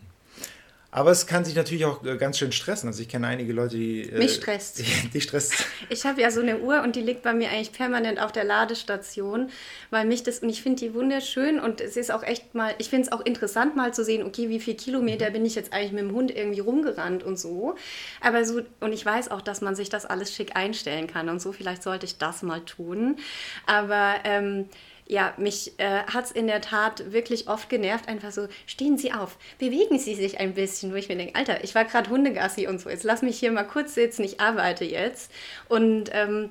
Aber 0.95 1.11
es 1.11 1.27
kann 1.27 1.43
sich 1.43 1.55
natürlich 1.55 1.83
auch 1.83 2.05
äh, 2.05 2.15
ganz 2.15 2.37
schön 2.37 2.53
stressen. 2.53 2.87
Also 2.87 3.01
ich 3.01 3.09
kenne 3.09 3.27
einige 3.27 3.51
Leute, 3.51 3.75
die... 3.75 4.09
Äh, 4.09 4.17
Mich 4.17 4.35
stresst. 4.35 4.79
Die, 4.79 5.09
die 5.13 5.19
stresst. 5.19 5.65
Ich 5.89 6.05
habe 6.05 6.21
ja 6.21 6.31
so 6.31 6.39
eine 6.39 6.59
Uhr 6.59 6.83
und 6.83 6.95
die 6.95 7.01
liegt 7.01 7.21
bei 7.21 7.33
mir 7.33 7.49
eigentlich 7.49 7.73
permanent 7.73 8.21
auf 8.21 8.31
der 8.31 8.45
Ladestation, 8.45 9.49
weil 9.89 10.05
mich 10.05 10.23
das... 10.23 10.39
Und 10.39 10.49
ich 10.49 10.63
finde 10.63 10.79
die 10.79 10.93
wunderschön 10.93 11.59
und 11.59 11.81
es 11.81 11.97
ist 11.97 12.13
auch 12.13 12.23
echt 12.23 12.55
mal... 12.55 12.73
Ich 12.77 12.87
finde 12.87 13.07
es 13.07 13.11
auch 13.11 13.19
interessant 13.19 13.75
mal 13.75 13.93
zu 13.93 14.05
sehen, 14.05 14.25
okay, 14.25 14.47
wie 14.47 14.61
viele 14.61 14.77
Kilometer 14.77 15.31
bin 15.31 15.45
ich 15.45 15.55
jetzt 15.55 15.73
eigentlich 15.73 15.91
mit 15.91 16.03
dem 16.03 16.13
Hund 16.13 16.33
irgendwie 16.33 16.61
rumgerannt 16.61 17.23
und 17.23 17.37
so. 17.37 17.75
Aber 18.21 18.45
so... 18.45 18.61
Und 18.79 18.93
ich 18.93 19.05
weiß 19.05 19.31
auch, 19.31 19.41
dass 19.41 19.59
man 19.59 19.75
sich 19.75 19.89
das 19.89 20.05
alles 20.05 20.33
schick 20.33 20.55
einstellen 20.55 21.07
kann 21.07 21.27
und 21.27 21.41
so. 21.41 21.51
Vielleicht 21.51 21.83
sollte 21.83 22.05
ich 22.05 22.19
das 22.19 22.41
mal 22.41 22.61
tun. 22.61 23.17
Aber... 23.65 24.13
Ähm, 24.23 24.69
ja, 25.07 25.33
mich 25.37 25.73
äh, 25.77 26.03
hat 26.03 26.25
es 26.25 26.31
in 26.31 26.47
der 26.47 26.61
Tat 26.61 27.11
wirklich 27.11 27.47
oft 27.47 27.69
genervt, 27.69 28.07
einfach 28.07 28.31
so, 28.31 28.47
stehen 28.65 28.97
Sie 28.97 29.13
auf, 29.13 29.37
bewegen 29.59 29.99
Sie 29.99 30.15
sich 30.15 30.39
ein 30.39 30.53
bisschen, 30.53 30.91
wo 30.91 30.95
ich 30.95 31.09
mir 31.09 31.15
denke, 31.15 31.35
Alter, 31.35 31.63
ich 31.63 31.75
war 31.75 31.85
gerade 31.85 32.09
Hundegassi 32.09 32.67
und 32.67 32.79
so, 32.79 32.89
jetzt 32.89 33.03
lass 33.03 33.21
mich 33.21 33.37
hier 33.37 33.51
mal 33.51 33.63
kurz 33.63 33.93
sitzen, 33.93 34.23
ich 34.23 34.39
arbeite 34.39 34.85
jetzt. 34.85 35.31
Und 35.69 36.09
ähm, 36.13 36.49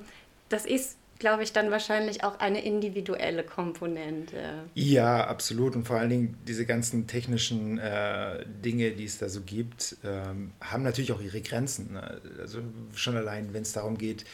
das 0.49 0.65
ist 0.65 0.97
glaube 1.17 1.43
ich, 1.43 1.53
dann 1.53 1.71
wahrscheinlich 1.71 2.23
auch 2.23 2.39
eine 2.39 2.63
individuelle 2.63 3.43
Komponente. 3.43 4.65
Ja, 4.73 5.25
absolut. 5.25 5.75
Und 5.75 5.87
vor 5.87 5.97
allen 5.97 6.09
Dingen 6.09 6.37
diese 6.47 6.65
ganzen 6.65 7.07
technischen 7.07 7.77
äh, 7.77 8.45
Dinge, 8.45 8.91
die 8.91 9.05
es 9.05 9.17
da 9.17 9.29
so 9.29 9.41
gibt, 9.41 9.97
ähm, 10.03 10.51
haben 10.61 10.83
natürlich 10.83 11.13
auch 11.13 11.21
ihre 11.21 11.41
Grenzen. 11.41 11.93
Ne? 11.93 12.21
Also 12.39 12.59
schon 12.93 13.15
allein, 13.15 13.53
wenn 13.53 13.61
es 13.61 13.71
darum 13.71 13.97
geht, 13.97 14.25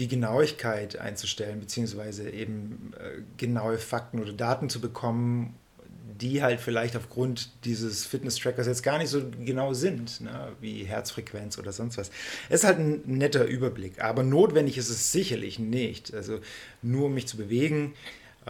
die 0.00 0.08
Genauigkeit 0.08 0.98
einzustellen, 0.98 1.60
beziehungsweise 1.60 2.30
eben 2.30 2.92
äh, 2.98 3.20
genaue 3.36 3.78
Fakten 3.78 4.18
oder 4.20 4.32
Daten 4.32 4.70
zu 4.70 4.80
bekommen, 4.80 5.54
die 6.20 6.42
halt 6.42 6.60
vielleicht 6.60 6.96
aufgrund 6.96 7.50
dieses 7.64 8.04
Fitness-Trackers 8.06 8.66
jetzt 8.66 8.82
gar 8.82 8.98
nicht 8.98 9.10
so 9.10 9.22
genau 9.44 9.72
sind, 9.74 10.20
ne? 10.22 10.52
wie 10.60 10.84
Herzfrequenz 10.84 11.58
oder 11.58 11.72
sonst 11.72 11.98
was. 11.98 12.10
Es 12.48 12.60
ist 12.60 12.64
halt 12.64 12.78
ein 12.78 13.02
netter 13.06 13.44
Überblick, 13.44 14.02
aber 14.02 14.22
notwendig 14.22 14.76
ist 14.78 14.88
es 14.88 15.12
sicherlich 15.12 15.58
nicht. 15.58 16.14
Also 16.14 16.40
nur 16.82 17.06
um 17.06 17.14
mich 17.14 17.26
zu 17.26 17.36
bewegen, 17.36 17.94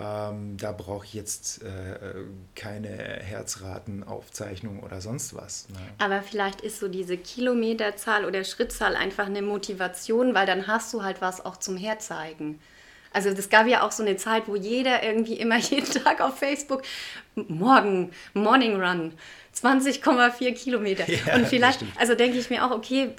ähm, 0.00 0.56
da 0.56 0.72
brauche 0.72 1.04
ich 1.04 1.12
jetzt 1.12 1.62
äh, 1.62 2.14
keine 2.54 2.88
Herzratenaufzeichnung 2.88 4.82
oder 4.82 5.00
sonst 5.00 5.34
was. 5.34 5.68
Ne? 5.68 5.76
Aber 5.98 6.22
vielleicht 6.22 6.62
ist 6.62 6.80
so 6.80 6.88
diese 6.88 7.18
Kilometerzahl 7.18 8.24
oder 8.24 8.42
Schrittzahl 8.44 8.96
einfach 8.96 9.26
eine 9.26 9.42
Motivation, 9.42 10.34
weil 10.34 10.46
dann 10.46 10.66
hast 10.66 10.94
du 10.94 11.02
halt 11.02 11.20
was 11.20 11.44
auch 11.44 11.58
zum 11.58 11.76
Herzeigen. 11.76 12.58
Also 13.12 13.34
das 13.34 13.50
gab 13.50 13.66
ja 13.66 13.82
auch 13.82 13.92
so 13.92 14.02
eine 14.02 14.16
Zeit, 14.16 14.44
wo 14.46 14.56
jeder 14.56 15.02
irgendwie 15.02 15.34
immer 15.34 15.56
jeden 15.58 15.90
Tag 15.92 16.22
auf 16.22 16.38
Facebook 16.38 16.82
morgen, 17.34 18.12
Morning 18.32 18.80
Run, 18.80 19.12
20,4 19.54 20.54
Kilometer. 20.54 21.10
Ja, 21.10 21.34
Und 21.34 21.46
vielleicht, 21.46 21.84
also 21.98 22.14
denke 22.14 22.38
ich 22.38 22.48
mir 22.48 22.64
auch, 22.64 22.70
okay, 22.70 23.10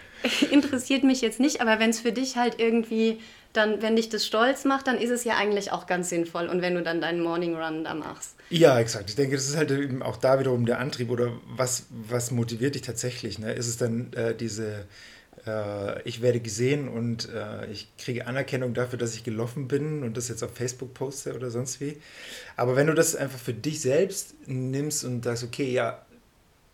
interessiert 0.50 1.04
mich 1.04 1.20
jetzt 1.20 1.40
nicht, 1.40 1.60
aber 1.60 1.78
wenn 1.78 1.90
es 1.90 2.00
für 2.00 2.12
dich 2.12 2.36
halt 2.36 2.60
irgendwie 2.60 3.20
dann, 3.52 3.82
wenn 3.82 3.96
dich 3.96 4.08
das 4.08 4.24
stolz 4.24 4.64
macht, 4.64 4.86
dann 4.86 4.96
ist 4.98 5.10
es 5.10 5.24
ja 5.24 5.36
eigentlich 5.36 5.72
auch 5.72 5.86
ganz 5.86 6.08
sinnvoll. 6.08 6.46
Und 6.46 6.62
wenn 6.62 6.74
du 6.74 6.82
dann 6.82 7.00
deinen 7.00 7.20
Morning 7.20 7.56
Run 7.56 7.84
da 7.84 7.94
machst. 7.94 8.36
Ja, 8.48 8.78
exakt. 8.78 9.10
Ich 9.10 9.16
denke, 9.16 9.36
das 9.36 9.48
ist 9.48 9.56
halt 9.56 9.70
eben 9.70 10.02
auch 10.02 10.16
da 10.16 10.38
wiederum 10.38 10.66
der 10.66 10.78
Antrieb 10.78 11.10
oder 11.10 11.32
was, 11.48 11.86
was 11.90 12.30
motiviert 12.30 12.74
dich 12.74 12.82
tatsächlich? 12.82 13.38
Ne? 13.38 13.52
Ist 13.52 13.66
es 13.66 13.76
dann 13.76 14.12
äh, 14.12 14.34
diese, 14.34 14.86
äh, 15.46 16.02
ich 16.02 16.22
werde 16.22 16.40
gesehen 16.40 16.88
und 16.88 17.28
äh, 17.28 17.66
ich 17.70 17.88
kriege 17.98 18.26
Anerkennung 18.26 18.72
dafür, 18.72 18.98
dass 18.98 19.14
ich 19.14 19.24
gelaufen 19.24 19.66
bin 19.66 20.04
und 20.04 20.16
das 20.16 20.28
jetzt 20.28 20.44
auf 20.44 20.54
Facebook 20.54 20.94
poste 20.94 21.34
oder 21.34 21.50
sonst 21.50 21.80
wie. 21.80 21.96
Aber 22.56 22.76
wenn 22.76 22.86
du 22.86 22.94
das 22.94 23.16
einfach 23.16 23.38
für 23.38 23.54
dich 23.54 23.80
selbst 23.80 24.34
nimmst 24.46 25.04
und 25.04 25.24
sagst, 25.24 25.42
okay, 25.42 25.70
ja, 25.70 26.04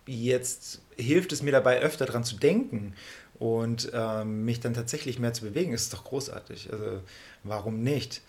jetzt 0.06 0.83
hilft 0.97 1.33
es 1.33 1.42
mir 1.42 1.52
dabei, 1.52 1.80
öfter 1.80 2.06
dran 2.06 2.23
zu 2.23 2.37
denken 2.37 2.95
und 3.38 3.90
ähm, 3.92 4.44
mich 4.44 4.60
dann 4.60 4.74
tatsächlich 4.74 5.18
mehr 5.18 5.32
zu 5.32 5.44
bewegen, 5.44 5.72
ist 5.72 5.92
doch 5.92 6.04
großartig. 6.04 6.72
Also 6.72 7.00
warum 7.44 7.82
nicht? 7.82 8.22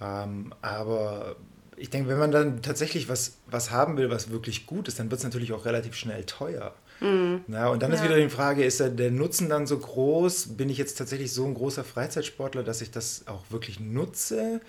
Ähm, 0.00 0.52
aber 0.62 1.36
ich 1.76 1.90
denke, 1.90 2.08
wenn 2.08 2.18
man 2.18 2.32
dann 2.32 2.62
tatsächlich 2.62 3.08
was, 3.08 3.38
was 3.46 3.70
haben 3.70 3.96
will, 3.96 4.10
was 4.10 4.30
wirklich 4.30 4.66
gut 4.66 4.88
ist, 4.88 4.98
dann 4.98 5.10
wird 5.10 5.18
es 5.18 5.24
natürlich 5.24 5.52
auch 5.52 5.64
relativ 5.64 5.94
schnell 5.94 6.24
teuer. 6.24 6.74
Mhm. 7.00 7.44
Ja, 7.48 7.68
und 7.68 7.82
dann 7.82 7.90
ja. 7.90 7.96
ist 7.96 8.04
wieder 8.04 8.16
die 8.16 8.28
Frage, 8.28 8.64
ist 8.64 8.80
der 8.80 9.10
Nutzen 9.10 9.48
dann 9.48 9.66
so 9.66 9.78
groß? 9.78 10.56
Bin 10.56 10.68
ich 10.68 10.78
jetzt 10.78 10.98
tatsächlich 10.98 11.32
so 11.32 11.44
ein 11.44 11.54
großer 11.54 11.84
Freizeitsportler, 11.84 12.62
dass 12.62 12.80
ich 12.80 12.90
das 12.90 13.26
auch 13.26 13.44
wirklich 13.50 13.80
nutze? 13.80 14.60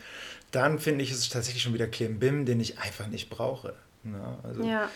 Dann 0.51 0.79
finde 0.79 1.03
ich, 1.03 1.11
es 1.11 1.27
tatsächlich 1.29 1.63
schon 1.63 1.73
wieder 1.73 1.87
Klimbim, 1.87 2.45
den 2.45 2.59
ich 2.59 2.79
einfach 2.79 3.07
nicht 3.07 3.29
brauche. 3.29 3.73
Ja, 4.03 4.37
also 4.43 4.63
ja 4.63 4.89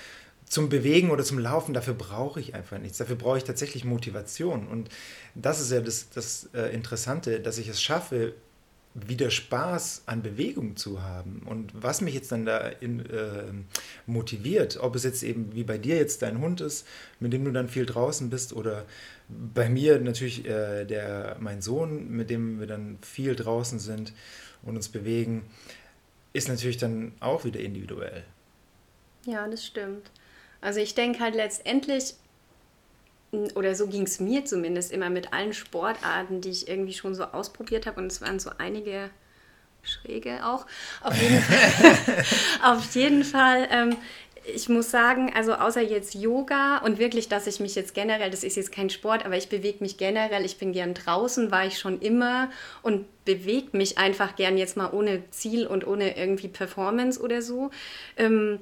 zum 0.49 0.69
Bewegen 0.69 1.11
oder 1.11 1.23
zum 1.23 1.39
Laufen, 1.39 1.73
dafür 1.73 1.93
brauche 1.93 2.39
ich 2.39 2.55
einfach 2.55 2.79
nichts. 2.79 2.97
Dafür 2.97 3.17
brauche 3.17 3.37
ich 3.37 3.43
tatsächlich 3.43 3.83
Motivation. 3.83 4.67
Und 4.67 4.89
das 5.35 5.59
ist 5.59 5.71
ja 5.71 5.81
das, 5.81 6.09
das 6.09 6.49
äh, 6.53 6.73
Interessante, 6.73 7.39
dass 7.39 7.57
ich 7.57 7.67
es 7.67 7.81
schaffe, 7.81 8.33
wieder 8.93 9.29
Spaß 9.29 10.03
an 10.05 10.23
Bewegung 10.23 10.75
zu 10.75 11.03
haben. 11.03 11.43
Und 11.45 11.71
was 11.73 12.01
mich 12.01 12.15
jetzt 12.15 12.31
dann 12.31 12.45
da 12.45 12.59
in, 12.67 13.05
äh, 13.05 13.43
motiviert, 14.05 14.77
ob 14.77 14.95
es 14.95 15.03
jetzt 15.03 15.21
eben 15.21 15.53
wie 15.53 15.63
bei 15.63 15.77
dir 15.77 15.97
jetzt 15.97 16.21
dein 16.21 16.39
Hund 16.39 16.61
ist, 16.61 16.87
mit 17.19 17.33
dem 17.33 17.45
du 17.45 17.51
dann 17.51 17.69
viel 17.69 17.85
draußen 17.85 18.29
bist, 18.29 18.53
oder 18.53 18.85
bei 19.29 19.69
mir 19.69 19.99
natürlich 19.99 20.45
äh, 20.45 20.85
der, 20.85 21.37
mein 21.39 21.61
Sohn, 21.61 22.09
mit 22.09 22.29
dem 22.29 22.59
wir 22.59 22.67
dann 22.67 22.97
viel 23.01 23.35
draußen 23.35 23.79
sind 23.79 24.13
und 24.63 24.75
uns 24.75 24.89
bewegen, 24.89 25.45
ist 26.33 26.47
natürlich 26.47 26.77
dann 26.77 27.11
auch 27.19 27.45
wieder 27.45 27.59
individuell. 27.59 28.23
Ja, 29.25 29.47
das 29.47 29.65
stimmt. 29.65 30.09
Also 30.67 30.81
ich 30.81 30.95
denke 30.95 31.21
halt 31.21 31.33
letztendlich, 31.33 32.15
oder 33.55 33.73
so 33.73 33.87
ging 33.87 34.03
es 34.03 34.19
mir 34.19 34.43
zumindest 34.43 34.91
immer 34.91 35.09
mit 35.09 35.31
allen 35.31 35.53
Sportarten, 35.53 36.41
die 36.41 36.49
ich 36.49 36.67
irgendwie 36.67 36.93
schon 36.93 37.15
so 37.15 37.23
ausprobiert 37.23 37.85
habe. 37.85 38.01
Und 38.01 38.11
es 38.11 38.19
waren 38.19 38.37
so 38.37 38.51
einige 38.57 39.09
schräge 39.81 40.45
auch. 40.45 40.65
Auf 41.01 41.15
jeden 41.15 41.41
Fall. 41.41 42.25
auf 42.73 42.95
jeden 42.95 43.23
Fall 43.23 43.67
ähm, 43.71 43.95
ich 44.53 44.67
muss 44.69 44.91
sagen, 44.91 45.31
also 45.35 45.53
außer 45.53 45.81
jetzt 45.81 46.15
Yoga 46.15 46.77
und 46.77 46.99
wirklich, 46.99 47.27
dass 47.27 47.47
ich 47.47 47.59
mich 47.59 47.75
jetzt 47.75 47.93
generell, 47.93 48.29
das 48.29 48.43
ist 48.43 48.55
jetzt 48.55 48.71
kein 48.71 48.89
Sport, 48.89 49.25
aber 49.25 49.35
ich 49.35 49.49
bewege 49.49 49.79
mich 49.81 49.97
generell, 49.97 50.45
ich 50.45 50.57
bin 50.57 50.71
gern 50.71 50.93
draußen, 50.93 51.51
war 51.51 51.65
ich 51.65 51.79
schon 51.79 51.99
immer 51.99 52.49
und 52.81 53.05
bewege 53.25 53.75
mich 53.75 53.97
einfach 53.97 54.35
gern 54.35 54.57
jetzt 54.57 54.77
mal 54.77 54.91
ohne 54.91 55.29
Ziel 55.31 55.67
und 55.67 55.85
ohne 55.85 56.17
irgendwie 56.17 56.47
Performance 56.47 57.21
oder 57.21 57.41
so. 57.41 57.71
Ähm, 58.15 58.59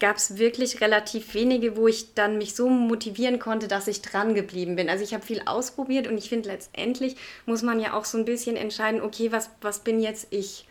gab 0.00 0.16
es 0.16 0.38
wirklich 0.38 0.80
relativ 0.80 1.34
wenige, 1.34 1.76
wo 1.76 1.86
ich 1.86 2.14
dann 2.14 2.38
mich 2.38 2.54
so 2.54 2.68
motivieren 2.68 3.38
konnte, 3.38 3.68
dass 3.68 3.86
ich 3.86 4.02
dran 4.02 4.34
geblieben 4.34 4.74
bin. 4.76 4.88
Also 4.88 5.04
ich 5.04 5.14
habe 5.14 5.24
viel 5.24 5.42
ausprobiert 5.44 6.08
und 6.08 6.18
ich 6.18 6.28
finde 6.28 6.48
letztendlich 6.48 7.16
muss 7.46 7.62
man 7.62 7.78
ja 7.78 7.92
auch 7.92 8.06
so 8.06 8.18
ein 8.18 8.24
bisschen 8.24 8.56
entscheiden, 8.56 9.02
okay, 9.02 9.30
was, 9.30 9.50
was 9.60 9.80
bin 9.80 10.00
jetzt 10.00 10.28
ich? 10.30 10.66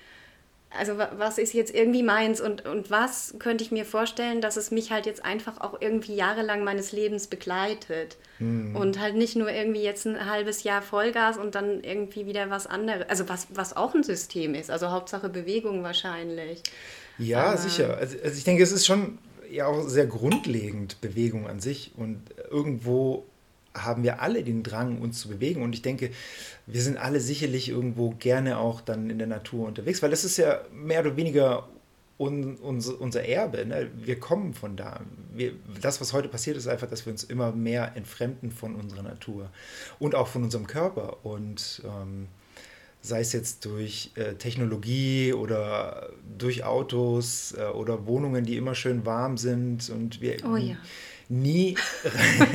Also 0.71 0.97
was 0.97 1.39
ist 1.39 1.53
jetzt 1.53 1.73
irgendwie 1.73 2.03
meins 2.03 2.41
und, 2.41 2.65
und 2.65 2.91
was 2.91 3.35
könnte 3.39 3.63
ich 3.63 3.71
mir 3.71 3.85
vorstellen, 3.85 4.39
dass 4.39 4.55
es 4.55 4.69
mich 4.69 4.91
halt 4.91 5.07
jetzt 5.07 5.25
einfach 5.25 5.61
auch 5.61 5.81
irgendwie 5.81 6.15
jahrelang 6.15 6.63
meines 6.63 6.91
Lebens 6.91 7.25
begleitet 7.25 8.17
mhm. 8.37 8.75
und 8.75 8.99
halt 8.99 9.15
nicht 9.15 9.35
nur 9.35 9.49
irgendwie 9.49 9.81
jetzt 9.81 10.05
ein 10.05 10.29
halbes 10.29 10.63
Jahr 10.63 10.83
Vollgas 10.83 11.37
und 11.37 11.55
dann 11.55 11.83
irgendwie 11.83 12.27
wieder 12.27 12.51
was 12.51 12.67
anderes, 12.67 13.09
also 13.09 13.27
was, 13.29 13.47
was 13.49 13.75
auch 13.75 13.95
ein 13.95 14.03
System 14.03 14.53
ist, 14.53 14.69
also 14.69 14.91
Hauptsache 14.91 15.29
Bewegung 15.29 15.81
wahrscheinlich. 15.81 16.61
Ja, 17.19 17.55
sicher. 17.57 17.97
Also, 17.97 18.17
also 18.23 18.37
ich 18.37 18.43
denke, 18.43 18.63
es 18.63 18.71
ist 18.71 18.85
schon 18.85 19.17
ja 19.51 19.67
auch 19.67 19.87
sehr 19.87 20.07
grundlegend 20.07 21.01
Bewegung 21.01 21.47
an 21.47 21.59
sich 21.59 21.91
und 21.97 22.21
irgendwo 22.49 23.25
haben 23.73 24.03
wir 24.03 24.21
alle 24.21 24.43
den 24.43 24.63
Drang, 24.63 24.99
uns 24.99 25.19
zu 25.19 25.29
bewegen. 25.29 25.61
Und 25.61 25.73
ich 25.73 25.81
denke, 25.81 26.11
wir 26.65 26.81
sind 26.81 26.97
alle 26.97 27.19
sicherlich 27.19 27.69
irgendwo 27.69 28.11
gerne 28.11 28.57
auch 28.57 28.81
dann 28.81 29.09
in 29.09 29.17
der 29.17 29.27
Natur 29.27 29.67
unterwegs, 29.67 30.01
weil 30.01 30.09
das 30.09 30.23
ist 30.23 30.37
ja 30.37 30.61
mehr 30.73 31.01
oder 31.01 31.15
weniger 31.15 31.67
un, 32.17 32.55
unser, 32.57 32.99
unser 32.99 33.23
Erbe. 33.23 33.65
Ne? 33.65 33.89
Wir 33.95 34.19
kommen 34.19 34.53
von 34.53 34.75
da. 34.75 35.01
Wir, 35.33 35.53
das, 35.81 36.01
was 36.01 36.13
heute 36.13 36.27
passiert, 36.27 36.57
ist 36.57 36.67
einfach, 36.67 36.89
dass 36.89 37.05
wir 37.05 37.11
uns 37.11 37.23
immer 37.23 37.51
mehr 37.51 37.95
entfremden 37.95 38.51
von 38.51 38.75
unserer 38.75 39.03
Natur 39.03 39.49
und 39.99 40.15
auch 40.15 40.27
von 40.27 40.43
unserem 40.43 40.67
Körper. 40.67 41.25
Und 41.25 41.81
ähm, 41.85 42.27
sei 43.01 43.21
es 43.21 43.33
jetzt 43.33 43.65
durch 43.65 44.11
äh, 44.15 44.33
Technologie 44.35 45.33
oder 45.33 46.09
durch 46.37 46.63
Autos 46.63 47.55
äh, 47.57 47.63
oder 47.63 48.05
Wohnungen, 48.05 48.45
die 48.45 48.57
immer 48.57 48.75
schön 48.75 49.05
warm 49.05 49.37
sind 49.37 49.89
und 49.89 50.21
wir 50.21 50.37
oh, 50.45 50.57
ja. 50.57 50.75
nie, 51.29 51.77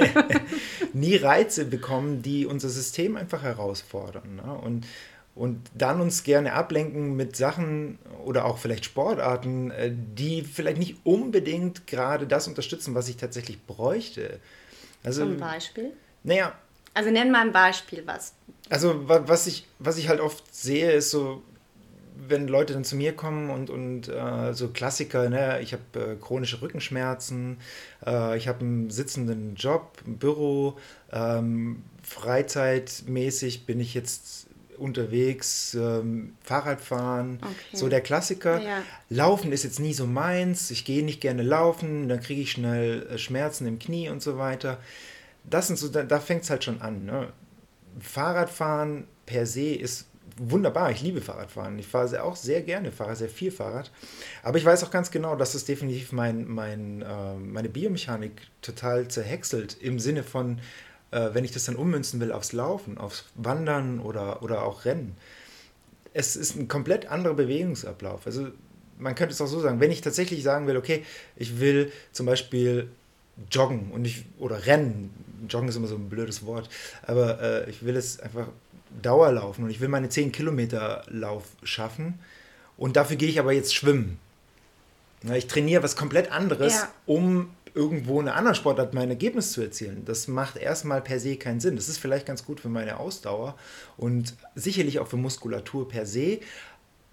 nie 0.92 1.16
Reize 1.16 1.64
bekommen, 1.64 2.22
die 2.22 2.44
unser 2.46 2.68
System 2.68 3.16
einfach 3.16 3.42
herausfordern. 3.42 4.36
Ne? 4.36 4.58
Und, 4.62 4.86
und 5.34 5.70
dann 5.74 6.00
uns 6.02 6.24
gerne 6.24 6.52
ablenken 6.52 7.16
mit 7.16 7.36
Sachen 7.36 7.98
oder 8.24 8.44
auch 8.44 8.58
vielleicht 8.58 8.84
Sportarten, 8.84 9.70
äh, 9.70 9.90
die 9.92 10.42
vielleicht 10.42 10.78
nicht 10.78 10.98
unbedingt 11.04 11.86
gerade 11.86 12.26
das 12.26 12.48
unterstützen, 12.48 12.94
was 12.94 13.08
ich 13.08 13.16
tatsächlich 13.16 13.64
bräuchte. 13.64 14.40
Also, 15.02 15.22
Zum 15.22 15.38
Beispiel? 15.38 15.92
Naja. 16.22 16.52
Also 16.94 17.10
nenn 17.10 17.30
mal 17.30 17.42
ein 17.42 17.52
Beispiel, 17.52 18.02
was 18.06 18.34
also 18.70 19.02
was 19.06 19.46
ich, 19.46 19.66
was 19.78 19.98
ich 19.98 20.08
halt 20.08 20.20
oft 20.20 20.54
sehe, 20.54 20.92
ist 20.92 21.10
so, 21.10 21.42
wenn 22.16 22.48
Leute 22.48 22.72
dann 22.72 22.84
zu 22.84 22.96
mir 22.96 23.14
kommen 23.14 23.50
und, 23.50 23.70
und 23.70 24.08
äh, 24.08 24.54
so 24.54 24.68
Klassiker, 24.68 25.28
ne, 25.28 25.60
ich 25.60 25.72
habe 25.72 26.12
äh, 26.12 26.16
chronische 26.20 26.62
Rückenschmerzen, 26.62 27.58
äh, 28.06 28.36
ich 28.36 28.48
habe 28.48 28.60
einen 28.60 28.90
sitzenden 28.90 29.54
Job, 29.56 29.98
ein 30.06 30.16
Büro, 30.16 30.78
ähm, 31.12 31.82
freizeitmäßig 32.02 33.66
bin 33.66 33.80
ich 33.80 33.94
jetzt 33.94 34.46
unterwegs, 34.78 35.74
ähm, 35.74 36.34
Fahrradfahren, 36.42 37.38
okay. 37.42 37.76
so 37.76 37.88
der 37.88 38.00
Klassiker. 38.00 38.60
Ja. 38.60 38.82
Laufen 39.08 39.52
ist 39.52 39.62
jetzt 39.62 39.78
nie 39.78 39.94
so 39.94 40.06
meins, 40.06 40.70
ich 40.70 40.84
gehe 40.84 41.04
nicht 41.04 41.20
gerne 41.20 41.42
laufen, 41.42 42.08
dann 42.08 42.20
kriege 42.20 42.40
ich 42.40 42.52
schnell 42.52 43.06
äh, 43.06 43.18
Schmerzen 43.18 43.66
im 43.66 43.78
Knie 43.78 44.08
und 44.08 44.22
so 44.22 44.38
weiter. 44.38 44.78
Das 45.44 45.66
sind 45.66 45.78
so, 45.78 45.88
da, 45.88 46.02
da 46.02 46.20
fängt 46.20 46.42
es 46.44 46.50
halt 46.50 46.64
schon 46.64 46.80
an. 46.80 47.04
Ne? 47.04 47.28
Fahrradfahren 48.00 49.06
per 49.26 49.46
se 49.46 49.74
ist 49.74 50.06
wunderbar. 50.36 50.90
Ich 50.90 51.02
liebe 51.02 51.20
Fahrradfahren. 51.20 51.78
Ich 51.78 51.86
fahre 51.86 52.22
auch 52.22 52.36
sehr 52.36 52.62
gerne, 52.62 52.92
fahre 52.92 53.16
sehr 53.16 53.28
viel 53.28 53.50
Fahrrad. 53.50 53.90
Aber 54.42 54.58
ich 54.58 54.64
weiß 54.64 54.82
auch 54.84 54.90
ganz 54.90 55.10
genau, 55.10 55.36
dass 55.36 55.54
es 55.54 55.64
definitiv 55.64 56.12
mein, 56.12 56.48
mein, 56.48 57.02
äh, 57.02 57.34
meine 57.36 57.68
Biomechanik 57.68 58.32
total 58.62 59.08
zerhäckselt. 59.08 59.76
Im 59.80 59.98
Sinne 59.98 60.22
von, 60.22 60.58
äh, 61.10 61.30
wenn 61.32 61.44
ich 61.44 61.52
das 61.52 61.64
dann 61.64 61.76
ummünzen 61.76 62.20
will 62.20 62.32
aufs 62.32 62.52
Laufen, 62.52 62.98
aufs 62.98 63.24
Wandern 63.36 64.00
oder, 64.00 64.42
oder 64.42 64.62
auch 64.64 64.84
Rennen. 64.84 65.14
Es 66.12 66.36
ist 66.36 66.56
ein 66.56 66.68
komplett 66.68 67.06
anderer 67.06 67.34
Bewegungsablauf. 67.34 68.26
Also 68.26 68.48
man 68.98 69.14
könnte 69.14 69.32
es 69.34 69.40
auch 69.40 69.46
so 69.46 69.60
sagen, 69.60 69.80
wenn 69.80 69.90
ich 69.90 70.00
tatsächlich 70.00 70.42
sagen 70.42 70.66
will, 70.66 70.76
okay, 70.76 71.04
ich 71.36 71.60
will 71.60 71.92
zum 72.12 72.26
Beispiel 72.26 72.88
joggen 73.50 73.90
und 73.90 74.04
ich, 74.04 74.24
oder 74.38 74.66
rennen, 74.66 75.10
Joggen 75.48 75.68
ist 75.68 75.76
immer 75.76 75.86
so 75.86 75.96
ein 75.96 76.08
blödes 76.08 76.44
Wort, 76.46 76.68
aber 77.02 77.40
äh, 77.40 77.70
ich 77.70 77.84
will 77.84 77.96
es 77.96 78.20
einfach 78.20 78.48
Dauerlaufen 79.02 79.64
und 79.64 79.70
ich 79.70 79.80
will 79.80 79.88
meine 79.88 80.08
10 80.08 80.32
Kilometer 80.32 81.04
Lauf 81.08 81.44
schaffen 81.62 82.18
und 82.76 82.96
dafür 82.96 83.16
gehe 83.16 83.28
ich 83.28 83.38
aber 83.38 83.52
jetzt 83.52 83.74
schwimmen. 83.74 84.18
Na, 85.22 85.36
ich 85.36 85.46
trainiere 85.46 85.82
was 85.82 85.96
komplett 85.96 86.30
anderes, 86.30 86.74
ja. 86.74 86.88
um 87.06 87.50
irgendwo 87.74 88.20
in 88.20 88.28
einer 88.28 88.36
anderen 88.36 88.54
Sportart 88.54 88.94
mein 88.94 89.10
Ergebnis 89.10 89.52
zu 89.52 89.60
erzielen. 89.60 90.04
Das 90.04 90.28
macht 90.28 90.56
erstmal 90.56 91.00
per 91.00 91.18
se 91.18 91.36
keinen 91.36 91.60
Sinn. 91.60 91.76
Das 91.76 91.88
ist 91.88 91.98
vielleicht 91.98 92.26
ganz 92.26 92.44
gut 92.44 92.60
für 92.60 92.68
meine 92.68 93.00
Ausdauer 93.00 93.56
und 93.96 94.34
sicherlich 94.54 95.00
auch 95.00 95.08
für 95.08 95.16
Muskulatur 95.16 95.88
per 95.88 96.06
se, 96.06 96.40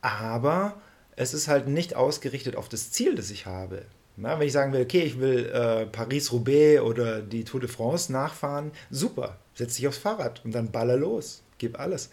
aber 0.01 0.79
es 1.15 1.33
ist 1.33 1.47
halt 1.47 1.67
nicht 1.67 1.95
ausgerichtet 1.95 2.55
auf 2.55 2.69
das 2.69 2.91
Ziel, 2.91 3.15
das 3.15 3.31
ich 3.31 3.45
habe. 3.45 3.85
Na, 4.17 4.39
wenn 4.39 4.47
ich 4.47 4.53
sagen 4.53 4.73
will, 4.73 4.81
okay, 4.81 5.01
ich 5.01 5.19
will 5.19 5.45
äh, 5.47 5.85
Paris-Roubaix 5.85 6.81
oder 6.81 7.21
die 7.21 7.43
Tour 7.43 7.59
de 7.59 7.69
France 7.69 8.11
nachfahren, 8.11 8.71
super, 8.89 9.37
setz 9.55 9.75
dich 9.75 9.87
aufs 9.87 9.97
Fahrrad 9.97 10.43
und 10.43 10.53
dann 10.53 10.71
baller 10.71 10.97
los, 10.97 11.43
gib 11.57 11.79
alles. 11.79 12.11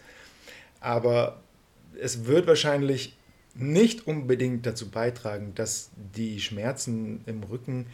Aber 0.79 1.41
es 1.99 2.25
wird 2.25 2.47
wahrscheinlich 2.47 3.15
nicht 3.55 4.07
unbedingt 4.07 4.65
dazu 4.65 4.89
beitragen, 4.89 5.53
dass 5.55 5.89
die 6.15 6.39
Schmerzen 6.39 7.21
im 7.25 7.43
Rücken 7.43 7.87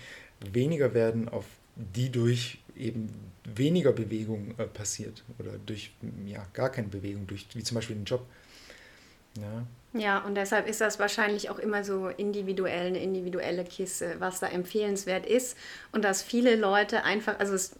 weniger 0.51 0.93
werden, 0.93 1.27
auf 1.29 1.45
die 1.75 2.11
durch 2.11 2.59
eben 2.75 3.09
weniger 3.43 3.91
Bewegung 3.91 4.53
äh, 4.57 4.65
passiert 4.65 5.23
oder 5.39 5.51
durch 5.65 5.91
ja, 6.25 6.45
gar 6.53 6.69
keine 6.69 6.87
Bewegung, 6.87 7.27
durch, 7.27 7.47
wie 7.53 7.63
zum 7.63 7.75
Beispiel 7.75 7.95
den 7.95 8.05
Job. 8.05 8.25
Ja. 9.37 9.65
Ja, 9.97 10.19
und 10.19 10.35
deshalb 10.35 10.67
ist 10.67 10.81
das 10.81 10.99
wahrscheinlich 10.99 11.49
auch 11.49 11.57
immer 11.57 11.85
so 11.85 12.09
individuell, 12.09 12.87
eine 12.87 13.01
individuelle 13.01 13.63
Kiste, 13.63 14.15
was 14.19 14.41
da 14.41 14.47
empfehlenswert 14.47 15.25
ist. 15.25 15.55
Und 15.93 16.03
dass 16.03 16.21
viele 16.21 16.57
Leute 16.57 17.03
einfach, 17.03 17.39
also 17.39 17.53
es, 17.53 17.75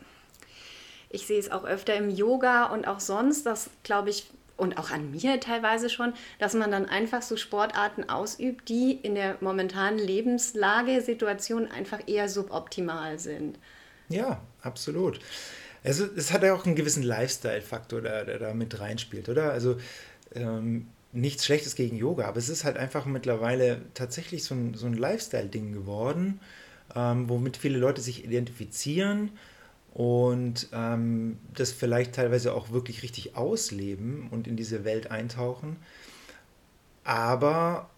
ich 1.10 1.28
sehe 1.28 1.40
es 1.40 1.52
auch 1.52 1.66
öfter 1.66 1.94
im 1.96 2.10
Yoga 2.10 2.68
und 2.68 2.88
auch 2.88 3.02
sonst, 3.02 3.46
dass 3.46 3.70
glaube 3.84 4.12
ich, 4.12 4.30
und 4.56 4.78
auch 4.78 4.92
an 4.92 5.12
mir 5.12 5.42
teilweise 5.42 5.90
schon, 5.90 6.14
dass 6.40 6.54
man 6.54 6.72
dann 6.72 6.86
einfach 6.86 7.22
so 7.22 7.36
Sportarten 7.36 8.10
ausübt, 8.10 8.70
die 8.70 8.94
in 8.94 9.16
der 9.16 9.36
momentanen 9.42 10.00
Lebenslage, 10.00 11.02
Situation 11.02 11.70
einfach 11.70 12.00
eher 12.08 12.30
suboptimal 12.30 13.20
sind. 13.20 13.60
Ja, 14.08 14.42
absolut. 14.62 15.20
Also 15.84 16.06
es 16.16 16.32
hat 16.32 16.44
ja 16.44 16.54
auch 16.54 16.66
einen 16.66 16.76
gewissen 16.76 17.04
Lifestyle-Faktor, 17.04 18.02
der, 18.02 18.24
der 18.24 18.40
da 18.40 18.54
mit 18.54 18.80
reinspielt, 18.80 19.28
oder? 19.28 19.52
Also 19.52 19.78
ähm, 20.34 20.88
nichts 21.16 21.46
Schlechtes 21.46 21.76
gegen 21.76 21.96
Yoga, 21.96 22.28
aber 22.28 22.38
es 22.38 22.50
ist 22.50 22.64
halt 22.64 22.78
einfach 22.78 23.06
mittlerweile 23.06 23.82
tatsächlich 23.94 24.44
so 24.44 24.54
ein, 24.54 24.74
so 24.74 24.86
ein 24.86 24.94
Lifestyle-Ding 24.94 25.72
geworden, 25.72 26.40
ähm, 26.96 27.30
womit 27.30 27.58
viele 27.58 27.78
Leute 27.80 28.02
sich 28.02 28.24
identifizieren 28.24 29.32
und 29.94 30.68
ähm, 30.74 31.38
das 31.54 31.72
vielleicht 31.72 32.14
teilweise 32.16 32.54
auch 32.54 32.72
wirklich 32.72 33.02
richtig 33.02 33.36
ausleben 33.36 34.28
und 34.30 34.48
in 34.48 34.58
diese 34.58 34.84
Welt 34.84 35.10
eintauchen, 35.10 35.78
aber 37.04 37.90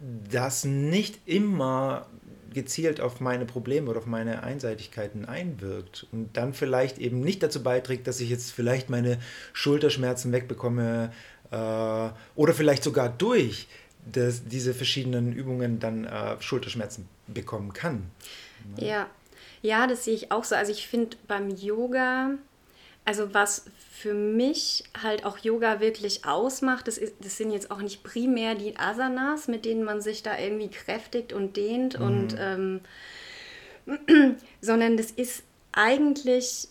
das 0.00 0.64
nicht 0.64 1.20
immer 1.26 2.06
gezielt 2.52 3.00
auf 3.02 3.20
meine 3.20 3.44
Probleme 3.44 3.90
oder 3.90 3.98
auf 3.98 4.06
meine 4.06 4.42
Einseitigkeiten 4.42 5.26
einwirkt 5.26 6.06
und 6.10 6.36
dann 6.38 6.54
vielleicht 6.54 6.98
eben 6.98 7.20
nicht 7.20 7.42
dazu 7.42 7.62
beiträgt, 7.62 8.06
dass 8.06 8.18
ich 8.20 8.30
jetzt 8.30 8.50
vielleicht 8.50 8.88
meine 8.88 9.18
Schulterschmerzen 9.52 10.32
wegbekomme, 10.32 11.12
äh, 11.50 12.08
oder 12.34 12.54
vielleicht 12.54 12.82
sogar 12.82 13.08
durch 13.08 13.66
das, 14.10 14.44
diese 14.44 14.74
verschiedenen 14.74 15.32
Übungen 15.32 15.80
dann 15.80 16.04
äh, 16.04 16.40
Schulterschmerzen 16.40 17.08
bekommen 17.26 17.72
kann. 17.72 18.10
Ne? 18.76 18.86
Ja. 18.86 19.10
ja, 19.62 19.86
das 19.86 20.04
sehe 20.04 20.14
ich 20.14 20.32
auch 20.32 20.44
so. 20.44 20.54
Also 20.54 20.72
ich 20.72 20.86
finde 20.86 21.16
beim 21.26 21.50
Yoga, 21.50 22.30
also 23.04 23.34
was 23.34 23.64
für 23.92 24.14
mich 24.14 24.84
halt 25.02 25.24
auch 25.24 25.38
Yoga 25.38 25.80
wirklich 25.80 26.24
ausmacht, 26.24 26.86
das, 26.86 26.98
ist, 26.98 27.14
das 27.20 27.36
sind 27.36 27.50
jetzt 27.50 27.70
auch 27.70 27.80
nicht 27.80 28.02
primär 28.02 28.54
die 28.54 28.76
Asanas, 28.76 29.48
mit 29.48 29.64
denen 29.64 29.84
man 29.84 30.00
sich 30.00 30.22
da 30.22 30.38
irgendwie 30.38 30.68
kräftigt 30.68 31.32
und 31.32 31.56
dehnt 31.56 31.98
mhm. 31.98 32.06
und 32.06 32.36
ähm, 32.38 32.80
sondern 34.60 34.96
das 34.96 35.10
ist 35.10 35.42
eigentlich 35.72 36.68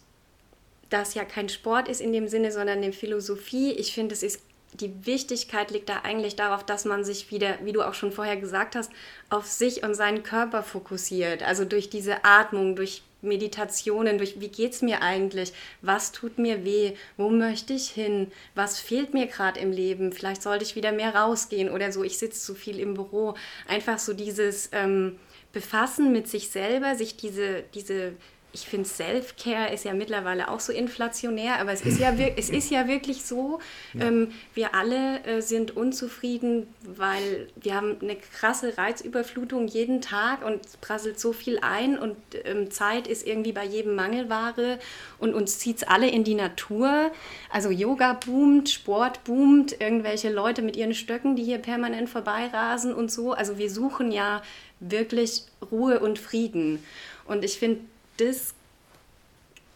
das 0.90 1.14
ja 1.16 1.26
kein 1.26 1.50
Sport 1.50 1.88
ist 1.88 2.00
in 2.00 2.14
dem 2.14 2.28
Sinne, 2.28 2.52
sondern 2.52 2.78
eine 2.78 2.94
Philosophie. 2.94 3.72
Ich 3.72 3.94
finde, 3.94 4.14
es 4.14 4.24
ist 4.24 4.42
die 4.82 5.06
Wichtigkeit 5.06 5.72
liegt 5.72 5.90
da 5.90 6.02
eigentlich 6.04 6.36
darauf, 6.36 6.64
dass 6.64 6.86
man 6.86 7.04
sich 7.04 7.32
wieder, 7.32 7.58
wie 7.64 7.72
du 7.72 7.82
auch 7.82 7.94
schon 7.94 8.12
vorher 8.12 8.38
gesagt 8.38 8.76
hast, 8.76 8.92
auf 9.30 9.46
sich 9.46 9.84
und 9.84 9.94
seinen 9.94 10.24
Körper 10.24 10.64
fokussiert. 10.64 11.44
Also 11.44 11.66
durch 11.66 11.90
diese 11.90 12.24
Atmung, 12.26 12.76
durch 12.76 13.04
Meditationen, 13.22 14.18
durch 14.18 14.40
wie 14.40 14.50
geht 14.50 14.74
es 14.74 14.82
mir 14.82 15.02
eigentlich, 15.02 15.54
was 15.82 16.12
tut 16.12 16.38
mir 16.38 16.64
weh, 16.64 16.94
wo 17.18 17.30
möchte 17.30 17.74
ich 17.74 17.90
hin, 17.90 18.32
was 18.54 18.80
fehlt 18.80 19.14
mir 19.14 19.28
gerade 19.28 19.60
im 19.60 19.72
Leben, 19.72 20.14
vielleicht 20.14 20.44
sollte 20.44 20.64
ich 20.64 20.76
wieder 20.76 20.92
mehr 20.92 21.16
rausgehen 21.16 21.70
oder 21.70 21.92
so, 21.92 22.04
ich 22.04 22.18
sitze 22.18 22.40
zu 22.40 22.56
viel 22.56 22.80
im 22.80 22.94
Büro. 22.94 23.36
Einfach 23.68 24.00
so 24.00 24.14
dieses 24.14 24.70
ähm, 24.72 25.18
Befassen 25.54 26.12
mit 26.12 26.28
sich 26.28 26.50
selber, 26.50 26.96
sich 26.96 27.18
diese, 27.18 27.64
diese 27.74 28.14
ich 28.56 28.68
finde, 28.68 28.88
Self-Care 28.88 29.74
ist 29.74 29.84
ja 29.84 29.94
mittlerweile 29.94 30.50
auch 30.50 30.62
so 30.62 30.72
inflationär, 30.72 31.60
aber 31.60 31.74
es 31.74 31.82
ist 31.82 32.00
ja, 32.00 32.14
es 32.38 32.50
ist 32.50 32.72
ja 32.72 32.88
wirklich 32.88 33.26
so, 33.26 33.60
ja. 33.94 34.06
Ähm, 34.06 34.32
wir 34.54 34.74
alle 34.74 35.22
äh, 35.26 35.42
sind 35.42 35.76
unzufrieden, 35.76 36.66
weil 36.84 37.50
wir 37.58 37.76
haben 37.76 37.98
eine 38.02 38.16
krasse 38.16 38.78
Reizüberflutung 38.78 39.68
jeden 39.68 40.00
Tag 40.00 40.46
und 40.46 40.66
es 40.66 40.78
prasselt 40.78 41.20
so 41.20 41.34
viel 41.34 41.60
ein 41.60 42.00
und 42.00 42.16
ähm, 42.46 42.72
Zeit 42.72 43.08
ist 43.08 43.28
irgendwie 43.28 43.52
bei 43.52 43.66
jedem 43.66 43.96
Mangelware 43.96 44.80
und 45.20 45.34
uns 45.34 45.60
zieht 45.60 45.78
es 45.78 45.84
alle 45.84 46.08
in 46.08 46.24
die 46.24 46.36
Natur. 46.36 47.12
Also 47.52 47.72
Yoga 47.72 48.14
boomt, 48.14 48.70
Sport 48.70 49.26
boomt, 49.26 49.82
irgendwelche 49.82 50.32
Leute 50.32 50.62
mit 50.62 50.78
ihren 50.78 50.94
Stöcken, 50.94 51.36
die 51.36 51.44
hier 51.44 51.58
permanent 51.58 52.10
vorbeirasen 52.10 52.94
und 52.94 53.12
so. 53.12 53.34
Also 53.34 53.58
wir 53.58 53.70
suchen 53.70 54.14
ja 54.14 54.42
wirklich 54.80 55.44
Ruhe 55.72 56.00
und 56.00 56.20
Frieden. 56.20 56.80
Und 57.28 57.44
ich 57.44 57.58
finde, 57.60 57.82
das 58.18 58.54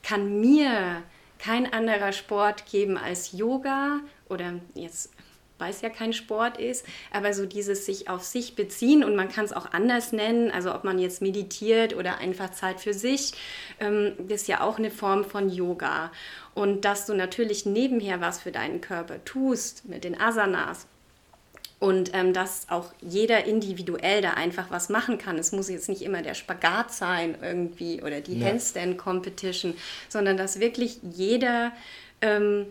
kann 0.03 0.39
mir 0.39 1.03
kein 1.39 1.71
anderer 1.71 2.11
Sport 2.11 2.65
geben 2.65 2.97
als 2.97 3.31
Yoga 3.31 3.99
oder 4.27 4.53
jetzt 4.73 5.11
weil 5.59 5.71
es 5.71 5.81
ja 5.81 5.89
kein 5.89 6.13
Sport 6.13 6.57
ist, 6.57 6.85
aber 7.11 7.33
so 7.33 7.45
dieses 7.45 7.85
sich 7.85 8.09
auf 8.09 8.23
sich 8.23 8.55
beziehen 8.55 9.03
und 9.03 9.15
man 9.15 9.29
kann 9.29 9.45
es 9.45 9.53
auch 9.53 9.73
anders 9.73 10.11
nennen, 10.11 10.49
also 10.51 10.73
ob 10.73 10.83
man 10.83 10.97
jetzt 10.97 11.21
meditiert 11.21 11.95
oder 11.95 12.17
einfach 12.17 12.51
Zeit 12.51 12.79
für 12.79 12.93
sich, 12.93 13.33
ähm, 13.79 14.13
ist 14.29 14.47
ja 14.47 14.61
auch 14.61 14.77
eine 14.77 14.89
Form 14.89 15.25
von 15.25 15.49
Yoga. 15.49 16.11
Und 16.55 16.85
dass 16.85 17.05
du 17.05 17.13
natürlich 17.13 17.65
nebenher 17.65 18.21
was 18.21 18.41
für 18.41 18.51
deinen 18.51 18.81
Körper 18.81 19.23
tust 19.25 19.87
mit 19.87 20.03
den 20.03 20.19
Asanas, 20.19 20.87
und 21.79 22.11
ähm, 22.13 22.33
dass 22.33 22.67
auch 22.69 22.91
jeder 23.01 23.45
individuell 23.45 24.21
da 24.21 24.31
einfach 24.31 24.69
was 24.69 24.89
machen 24.89 25.17
kann. 25.17 25.37
Es 25.37 25.51
muss 25.51 25.69
jetzt 25.69 25.89
nicht 25.89 26.01
immer 26.01 26.21
der 26.21 26.33
Spagat 26.33 26.91
sein 26.91 27.37
irgendwie 27.41 28.01
oder 28.01 28.21
die 28.21 28.39
ja. 28.39 28.47
Handstand 28.47 28.97
Competition, 28.97 29.73
sondern 30.09 30.35
dass 30.35 30.59
wirklich 30.59 30.99
jeder 31.03 31.71
ähm, 32.21 32.67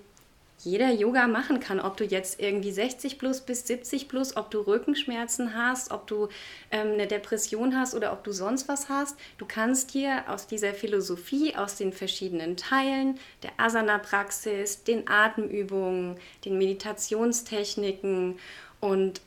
jeder 0.61 0.91
Yoga 0.91 1.29
machen 1.29 1.61
kann, 1.61 1.79
ob 1.79 1.97
du 1.97 2.05
jetzt 2.05 2.41
irgendwie 2.41 2.73
60 2.73 3.19
plus 3.19 3.41
bis 3.41 3.67
70 3.67 4.09
plus, 4.09 4.37
ob 4.37 4.51
du 4.51 4.61
Rückenschmerzen 4.61 5.55
hast, 5.55 5.93
ob 5.93 6.07
du 6.09 6.29
ähm, 6.73 6.95
eine 6.95 7.07
Depression 7.07 7.79
hast 7.79 7.95
oder 7.95 8.13
ob 8.13 8.25
du 8.25 8.33
sonst 8.33 8.67
was 8.67 8.89
hast. 8.89 9.17
Du 9.39 9.47
kannst 9.47 9.95
dir 9.95 10.25
aus 10.29 10.49
dieser 10.49 10.75
Philosophie, 10.75 11.55
aus 11.55 11.77
den 11.77 11.93
verschiedenen 11.93 12.57
Teilen 12.57 13.21
der 13.45 13.53
Asana-Praxis, 13.57 14.83
den 14.83 15.09
Atemübungen, 15.09 16.17
den 16.45 16.59
Meditationstechniken 16.59 18.39
und 18.81 19.21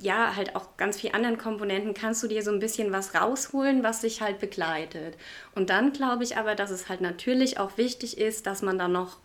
ja, 0.00 0.36
halt 0.36 0.54
auch 0.54 0.76
ganz 0.76 1.00
vielen 1.00 1.14
anderen 1.14 1.38
Komponenten 1.38 1.94
kannst 1.94 2.22
du 2.22 2.28
dir 2.28 2.42
so 2.42 2.52
ein 2.52 2.60
bisschen 2.60 2.92
was 2.92 3.14
rausholen, 3.14 3.82
was 3.82 4.00
dich 4.00 4.20
halt 4.20 4.38
begleitet. 4.38 5.16
Und 5.54 5.70
dann 5.70 5.92
glaube 5.92 6.24
ich 6.24 6.36
aber, 6.36 6.54
dass 6.54 6.70
es 6.70 6.88
halt 6.88 7.00
natürlich 7.00 7.58
auch 7.58 7.76
wichtig 7.76 8.18
ist, 8.18 8.46
dass 8.46 8.62
man 8.62 8.78
da 8.78 8.88
noch 8.88 9.18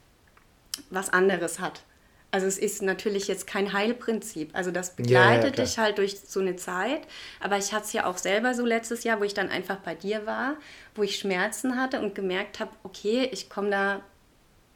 was 0.89 1.09
anderes 1.09 1.59
hat. 1.59 1.83
Also 2.29 2.45
es 2.45 2.57
ist 2.57 2.81
natürlich 2.81 3.27
jetzt 3.27 3.47
kein 3.47 3.71
Heilprinzip. 3.71 4.49
Also 4.53 4.69
das 4.71 4.95
begleitet 4.95 5.57
ja, 5.57 5.63
ja, 5.63 5.65
dich 5.65 5.77
halt 5.79 5.97
durch 5.97 6.19
so 6.19 6.39
eine 6.39 6.55
Zeit. 6.55 7.01
Aber 7.39 7.57
ich 7.57 7.73
hatte 7.73 7.85
es 7.85 7.93
ja 7.93 8.05
auch 8.05 8.17
selber 8.17 8.53
so 8.53 8.65
letztes 8.65 9.03
Jahr, 9.03 9.19
wo 9.19 9.23
ich 9.23 9.33
dann 9.33 9.49
einfach 9.49 9.77
bei 9.77 9.95
dir 9.95 10.25
war, 10.25 10.55
wo 10.95 11.03
ich 11.03 11.17
Schmerzen 11.17 11.79
hatte 11.79 12.01
und 12.01 12.15
gemerkt 12.15 12.59
habe, 12.59 12.71
okay, 12.83 13.29
ich 13.31 13.49
komme 13.49 13.69
da 13.69 14.01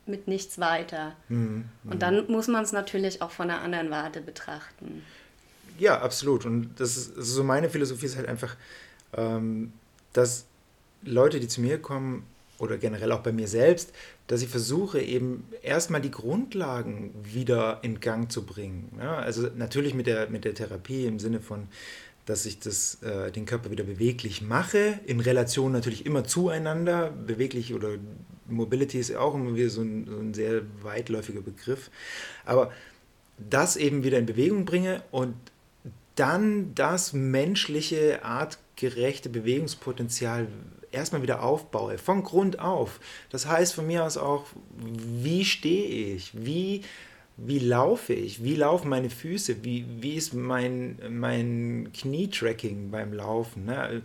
mit 0.06 0.28
nichts 0.28 0.60
weiter. 0.60 1.16
Mhm. 1.30 1.66
Und 1.84 2.02
dann 2.02 2.28
muss 2.28 2.48
man 2.48 2.64
es 2.64 2.72
natürlich 2.72 3.22
auch 3.22 3.32
von 3.32 3.50
einer 3.50 3.62
anderen 3.62 3.92
Warte 3.92 4.22
betrachten. 4.22 5.04
Ja, 5.80 6.02
absolut. 6.02 6.46
Und 6.46 6.80
das 6.80 6.98
ist 6.98 7.18
also 7.18 7.34
so 7.36 7.44
meine 7.44 7.70
Philosophie 7.70 8.06
ist 8.06 8.18
halt 8.18 8.28
einfach, 8.28 8.56
ähm, 9.14 9.74
dass 10.14 10.46
Leute, 11.04 11.40
die 11.40 11.48
zu 11.48 11.62
mir 11.62 11.80
kommen 11.80 12.24
oder 12.60 12.78
generell 12.78 13.12
auch 13.12 13.22
bei 13.22 13.32
mir 13.32 13.48
selbst, 13.48 13.92
dass 14.28 14.42
ich 14.42 14.50
versuche 14.50 15.02
eben 15.02 15.48
erstmal 15.64 16.02
die 16.02 16.12
Grundlagen 16.12 17.12
wieder 17.24 17.80
in 17.82 18.00
Gang 18.00 18.32
zu 18.32 18.46
bringen. 18.46 18.92
Ja, 19.00 19.16
also 19.16 19.50
natürlich 19.56 19.94
mit 19.94 20.08
der, 20.08 20.30
mit 20.30 20.46
der 20.46 20.54
Therapie 20.54 21.06
im 21.06 21.20
Sinne 21.20 21.40
von, 21.40 21.68
dass 22.28 22.46
ich 22.46 22.60
das, 22.60 23.02
äh, 23.02 23.32
den 23.32 23.46
Körper 23.46 23.72
wieder 23.72 23.84
beweglich 23.84 24.42
mache, 24.42 25.00
in 25.06 25.20
Relation 25.20 25.72
natürlich 25.72 26.06
immer 26.06 26.24
zueinander. 26.24 27.10
Beweglich 27.10 27.74
oder 27.74 27.96
Mobility 28.52 29.00
ist 29.00 29.16
auch 29.16 29.34
immer 29.34 29.56
wieder 29.56 29.70
so 29.70 29.82
ein, 29.82 30.06
so 30.08 30.18
ein 30.18 30.34
sehr 30.34 30.62
weitläufiger 30.82 31.42
Begriff. 31.42 31.90
Aber 32.46 32.72
das 33.38 33.76
eben 33.76 34.04
wieder 34.04 34.20
in 34.20 34.26
Bewegung 34.26 34.66
bringe 34.66 35.04
und 35.12 35.36
dann 36.16 36.76
das 36.76 37.14
menschliche, 37.14 38.24
artgerechte 38.24 39.30
Bewegungspotenzial 39.30 40.48
erstmal 40.92 41.22
wieder 41.22 41.42
aufbaue, 41.42 41.98
von 41.98 42.24
Grund 42.24 42.60
auf. 42.60 43.00
Das 43.30 43.48
heißt 43.48 43.74
von 43.74 43.88
mir 43.88 44.04
aus 44.04 44.18
auch, 44.18 44.46
wie 44.78 45.46
stehe 45.46 46.16
ich, 46.16 46.32
wie, 46.34 46.82
wie 47.38 47.60
laufe 47.60 48.14
ich, 48.14 48.44
wie 48.44 48.56
laufen 48.56 48.90
meine 48.90 49.10
Füße, 49.10 49.64
wie, 49.64 49.86
wie 50.00 50.16
ist 50.16 50.34
mein, 50.34 51.00
mein 51.10 51.90
Knietracking 51.94 52.92
beim 52.92 53.14
Laufen. 53.14 53.66
Ne? 53.66 54.02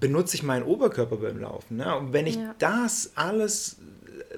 Benutze 0.00 0.36
ich 0.36 0.42
meinen 0.42 0.64
Oberkörper 0.64 1.16
beim 1.16 1.38
Laufen. 1.38 1.76
Ne? 1.76 1.96
Und 1.96 2.12
wenn 2.12 2.26
ich 2.26 2.36
ja. 2.36 2.54
das 2.58 3.12
alles 3.14 3.76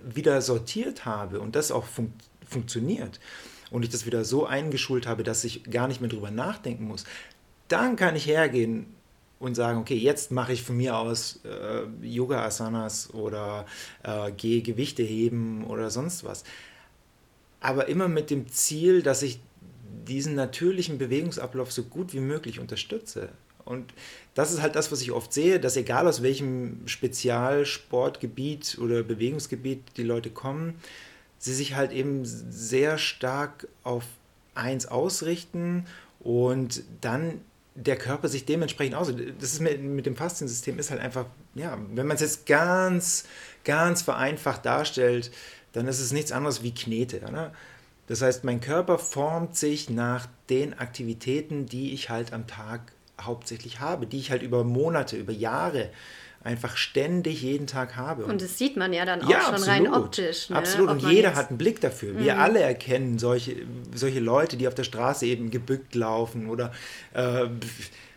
wieder 0.02 0.40
sortiert 0.42 1.04
habe 1.04 1.40
und 1.40 1.56
das 1.56 1.70
auch 1.70 1.84
fun 1.84 2.12
funktioniert 2.48 3.20
und 3.70 3.82
ich 3.82 3.90
das 3.90 4.06
wieder 4.06 4.24
so 4.24 4.46
eingeschult 4.46 5.06
habe, 5.06 5.22
dass 5.22 5.44
ich 5.44 5.64
gar 5.64 5.86
nicht 5.86 6.00
mehr 6.00 6.08
drüber 6.08 6.30
nachdenken 6.30 6.84
muss, 6.84 7.04
dann 7.68 7.96
kann 7.96 8.16
ich 8.16 8.26
hergehen 8.26 8.86
und 9.38 9.54
sagen, 9.54 9.78
okay, 9.78 9.96
jetzt 9.96 10.32
mache 10.32 10.52
ich 10.52 10.62
von 10.62 10.76
mir 10.76 10.96
aus 10.96 11.40
äh, 11.44 11.84
Yoga-Asanas 12.06 13.12
oder 13.12 13.66
äh, 14.02 14.32
gehe 14.32 14.62
Gewichte 14.62 15.02
heben 15.02 15.64
oder 15.64 15.90
sonst 15.90 16.24
was. 16.24 16.44
Aber 17.60 17.88
immer 17.88 18.08
mit 18.08 18.30
dem 18.30 18.48
Ziel, 18.48 19.02
dass 19.02 19.22
ich 19.22 19.40
diesen 20.06 20.34
natürlichen 20.34 20.98
Bewegungsablauf 20.98 21.70
so 21.70 21.84
gut 21.84 22.14
wie 22.14 22.20
möglich 22.20 22.60
unterstütze. 22.60 23.28
Und 23.68 23.92
das 24.34 24.52
ist 24.52 24.62
halt 24.62 24.76
das, 24.76 24.90
was 24.90 25.02
ich 25.02 25.12
oft 25.12 25.32
sehe, 25.32 25.60
dass 25.60 25.76
egal 25.76 26.08
aus 26.08 26.22
welchem 26.22 26.86
Spezialsportgebiet 26.86 28.78
oder 28.80 29.02
Bewegungsgebiet 29.02 29.82
die 29.96 30.02
Leute 30.02 30.30
kommen, 30.30 30.74
sie 31.38 31.54
sich 31.54 31.74
halt 31.74 31.92
eben 31.92 32.22
sehr 32.24 32.98
stark 32.98 33.68
auf 33.84 34.04
eins 34.54 34.86
ausrichten 34.86 35.86
und 36.20 36.82
dann 37.00 37.40
der 37.74 37.96
Körper 37.96 38.28
sich 38.28 38.44
dementsprechend 38.44 38.96
aus. 38.96 39.12
Das 39.38 39.52
ist 39.52 39.60
mit, 39.60 39.80
mit 39.80 40.06
dem 40.06 40.16
Fasziensystem 40.16 40.78
ist 40.78 40.90
halt 40.90 41.00
einfach, 41.00 41.26
ja, 41.54 41.78
wenn 41.94 42.06
man 42.08 42.16
es 42.16 42.22
jetzt 42.22 42.46
ganz, 42.46 43.24
ganz 43.64 44.02
vereinfacht 44.02 44.66
darstellt, 44.66 45.30
dann 45.72 45.86
ist 45.86 46.00
es 46.00 46.12
nichts 46.12 46.32
anderes 46.32 46.62
wie 46.62 46.74
Knete. 46.74 47.20
Oder? 47.20 47.52
Das 48.08 48.22
heißt, 48.22 48.42
mein 48.42 48.60
Körper 48.60 48.98
formt 48.98 49.56
sich 49.56 49.90
nach 49.90 50.26
den 50.50 50.76
Aktivitäten, 50.78 51.66
die 51.66 51.92
ich 51.92 52.10
halt 52.10 52.32
am 52.32 52.46
Tag 52.46 52.92
hauptsächlich 53.20 53.80
habe, 53.80 54.06
die 54.06 54.18
ich 54.18 54.30
halt 54.30 54.42
über 54.42 54.64
Monate, 54.64 55.16
über 55.16 55.32
Jahre 55.32 55.90
einfach 56.42 56.76
ständig 56.76 57.42
jeden 57.42 57.66
Tag 57.66 57.96
habe. 57.96 58.24
Und 58.24 58.40
das 58.40 58.58
sieht 58.58 58.76
man 58.76 58.92
ja 58.92 59.04
dann 59.04 59.22
auch 59.22 59.28
ja, 59.28 59.40
schon 59.40 59.54
absolut, 59.54 59.68
rein 59.68 59.92
optisch. 59.92 60.50
Ne? 60.50 60.56
Absolut, 60.56 60.90
und 60.90 61.02
jeder 61.02 61.34
hat 61.34 61.48
einen 61.48 61.58
Blick 61.58 61.80
dafür. 61.80 62.14
Mhm. 62.14 62.18
Wir 62.20 62.38
alle 62.38 62.60
erkennen 62.60 63.18
solche, 63.18 63.56
solche 63.94 64.20
Leute, 64.20 64.56
die 64.56 64.68
auf 64.68 64.74
der 64.74 64.84
Straße 64.84 65.26
eben 65.26 65.50
gebückt 65.50 65.94
laufen 65.94 66.48
oder 66.48 66.72
äh, 67.12 67.46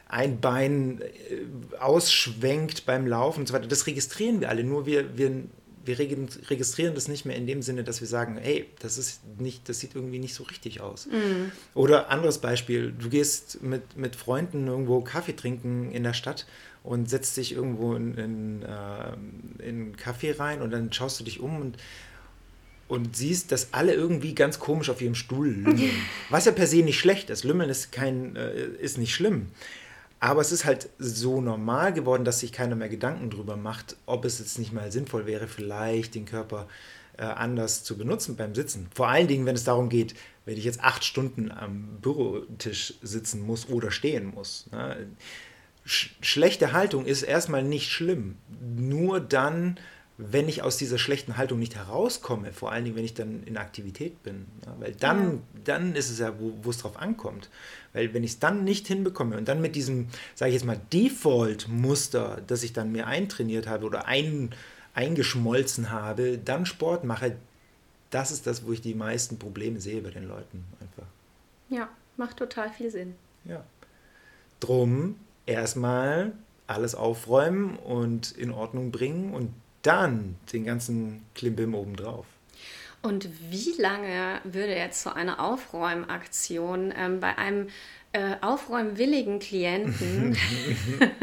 ein 0.08 0.40
Bein 0.40 1.02
äh, 1.02 1.80
ausschwenkt 1.80 2.86
beim 2.86 3.08
Laufen 3.08 3.42
und 3.42 3.48
so 3.48 3.54
weiter. 3.54 3.68
Das 3.68 3.88
registrieren 3.88 4.42
wir 4.42 4.50
alle, 4.50 4.64
nur 4.64 4.86
wir, 4.86 5.18
wir 5.18 5.44
wir 5.86 6.00
registrieren 6.00 6.96
das 6.96 7.08
nicht 7.08 7.26
mehr 7.26 7.36
in 7.36 7.48
dem 7.48 7.62
Sinne, 7.62 7.84
dass 7.84 8.02
wir 8.02 8.08
sagen, 8.08 8.38
hey, 8.42 8.68
das 8.80 8.98
ist 8.98 9.22
nicht, 9.40 9.68
das 9.70 9.80
sieht 9.80 9.96
irgendwie 9.96 10.20
nicht 10.20 10.34
so 10.34 10.44
richtig 10.44 10.82
aus. 10.82 11.08
Mhm. 11.08 11.52
Oder 11.74 12.10
anderes 12.10 12.40
Beispiel, 12.40 12.94
du 12.98 13.10
gehst 13.10 13.62
mit, 13.62 13.98
mit 13.98 14.16
Freunden 14.16 14.68
irgendwo 14.68 15.02
Kaffee 15.02 15.36
trinken 15.36 15.92
in 15.92 16.04
der 16.04 16.14
Stadt 16.14 16.46
und 16.84 17.10
setzt 17.10 17.38
dich 17.38 17.54
irgendwo 17.54 17.96
in, 17.96 18.18
in, 18.18 18.62
äh, 18.64 19.14
in 19.60 19.82
einen 19.82 19.98
Kaffee 19.98 20.32
rein 20.32 20.62
und 20.62 20.72
dann 20.72 20.92
schaust 20.92 21.20
du 21.20 21.24
dich 21.24 21.40
um 21.40 21.62
und 21.62 21.78
und 22.88 23.16
siehst, 23.16 23.54
dass 23.54 23.74
alle 23.74 23.94
irgendwie 23.94 24.36
ganz 24.36 24.60
komisch 24.60 24.90
auf 24.90 25.02
ihrem 25.02 25.16
Stuhl 25.16 25.48
lümmeln. 25.48 25.92
Was 26.30 26.44
ja 26.44 26.52
per 26.52 26.68
se 26.68 26.84
nicht 26.84 27.00
schlecht 27.00 27.30
ist. 27.30 27.46
Lümmeln 27.46 27.70
ist, 27.70 27.94
kein, 27.94 28.36
äh, 28.36 28.66
ist 28.82 28.98
nicht 28.98 29.16
schlimm. 29.16 29.48
Aber 30.24 30.40
es 30.40 30.52
ist 30.52 30.66
halt 30.66 30.88
so 31.00 31.42
normal 31.42 31.94
geworden, 31.94 32.24
dass 32.24 32.42
sich 32.42 32.52
keiner 32.52 32.76
mehr 32.76 32.90
Gedanken 32.90 33.32
darüber 33.32 33.58
macht, 33.58 33.98
ob 34.06 34.24
es 34.24 34.38
jetzt 34.38 34.60
nicht 34.60 34.72
mal 34.72 34.92
sinnvoll 34.92 35.26
wäre, 35.26 35.48
vielleicht 35.48 36.14
den 36.14 36.26
Körper 36.26 36.68
äh, 37.18 37.24
anders 37.24 37.84
zu 37.84 37.98
benutzen 37.98 38.36
beim 38.36 38.54
Sitzen. 38.54 38.88
Vor 38.94 39.08
allen 39.08 39.28
Dingen, 39.28 39.48
wenn 39.48 39.56
es 39.56 39.64
darum 39.64 39.90
geht, 39.90 40.14
wenn 40.46 40.58
ich 40.58 40.64
jetzt 40.64 40.84
acht 40.84 41.04
Stunden 41.04 41.52
am 41.52 41.98
Bürotisch 42.02 42.94
sitzen 43.02 43.42
muss 43.42 43.68
oder 43.68 43.90
stehen 43.90 44.28
muss. 44.28 44.68
Ne? 44.72 45.08
Sch 45.86 46.12
schlechte 46.22 46.72
Haltung 46.72 47.08
ist 47.08 47.24
erstmal 47.24 47.64
nicht 47.64 47.90
schlimm. 47.90 48.38
Nur 48.78 49.20
dann, 49.20 49.80
wenn 50.20 50.48
ich 50.48 50.62
aus 50.62 50.78
dieser 50.78 51.00
schlechten 51.00 51.38
Haltung 51.38 51.58
nicht 51.58 51.76
herauskomme, 51.76 52.54
vor 52.54 52.72
allen 52.72 52.84
Dingen, 52.86 52.96
wenn 52.96 53.06
ich 53.06 53.16
dann 53.16 53.42
in 53.42 53.58
Aktivität 53.58 54.22
bin. 54.22 54.46
Ja, 54.68 54.76
weil 54.80 54.92
dann, 54.92 55.34
ja. 55.34 55.40
dann 55.64 55.96
ist 55.96 56.12
es 56.12 56.20
ja, 56.20 56.36
wo 56.38 56.70
es 56.70 56.78
drauf 56.78 56.98
ankommt. 56.98 57.50
Weil 57.94 58.14
wenn 58.14 58.24
ich 58.24 58.32
es 58.32 58.40
dann 58.40 58.64
nicht 58.64 58.88
hinbekomme 58.88 59.38
und 59.38 59.48
dann 59.48 59.62
mit 59.62 59.76
diesem, 59.76 60.08
sage 60.36 60.50
ich 60.50 60.56
jetzt 60.56 60.66
mal, 60.66 60.80
Default-Muster, 60.94 62.42
das 62.48 62.64
ich 62.64 62.74
dann 62.74 62.92
mir 62.92 63.08
eintrainiert 63.08 63.68
habe 63.68 63.86
oder 63.86 64.08
ein, 64.08 64.52
eingeschmolzen 64.94 65.92
habe, 65.92 66.38
dann 66.38 66.66
Sport 66.66 67.04
mache, 67.04 67.36
das 68.10 68.32
ist 68.32 68.48
das, 68.48 68.66
wo 68.66 68.72
ich 68.72 68.82
die 68.82 68.94
meisten 68.94 69.40
Probleme 69.40 69.80
sehe 69.80 70.02
bei 70.02 70.12
den 70.12 70.28
Leuten 70.28 70.66
einfach. 70.80 71.08
Ja, 71.70 71.90
macht 72.18 72.38
total 72.38 72.70
viel 72.70 72.92
Sinn. 72.92 73.16
Ja. 73.46 73.64
Drum 74.60 75.16
erstmal 75.46 76.34
alles 76.68 76.96
aufräumen 76.96 77.76
und 77.78 78.32
in 78.32 78.52
Ordnung 78.52 78.92
bringen 78.92 79.34
und 79.34 79.54
dann 79.82 80.36
den 80.54 80.64
ganzen 80.64 81.24
Klimbim 81.34 81.74
obendrauf. 81.74 82.26
Und 83.02 83.28
wie 83.50 83.74
lange 83.82 84.40
würde 84.44 84.76
jetzt 84.76 85.02
so 85.02 85.10
eine 85.10 85.40
Aufräumaktion 85.40 86.94
ähm, 86.96 87.20
bei 87.20 87.38
einem 87.38 87.68
äh, 88.14 88.36
aufräumwilligen 88.42 89.40
Klienten, 89.40 90.38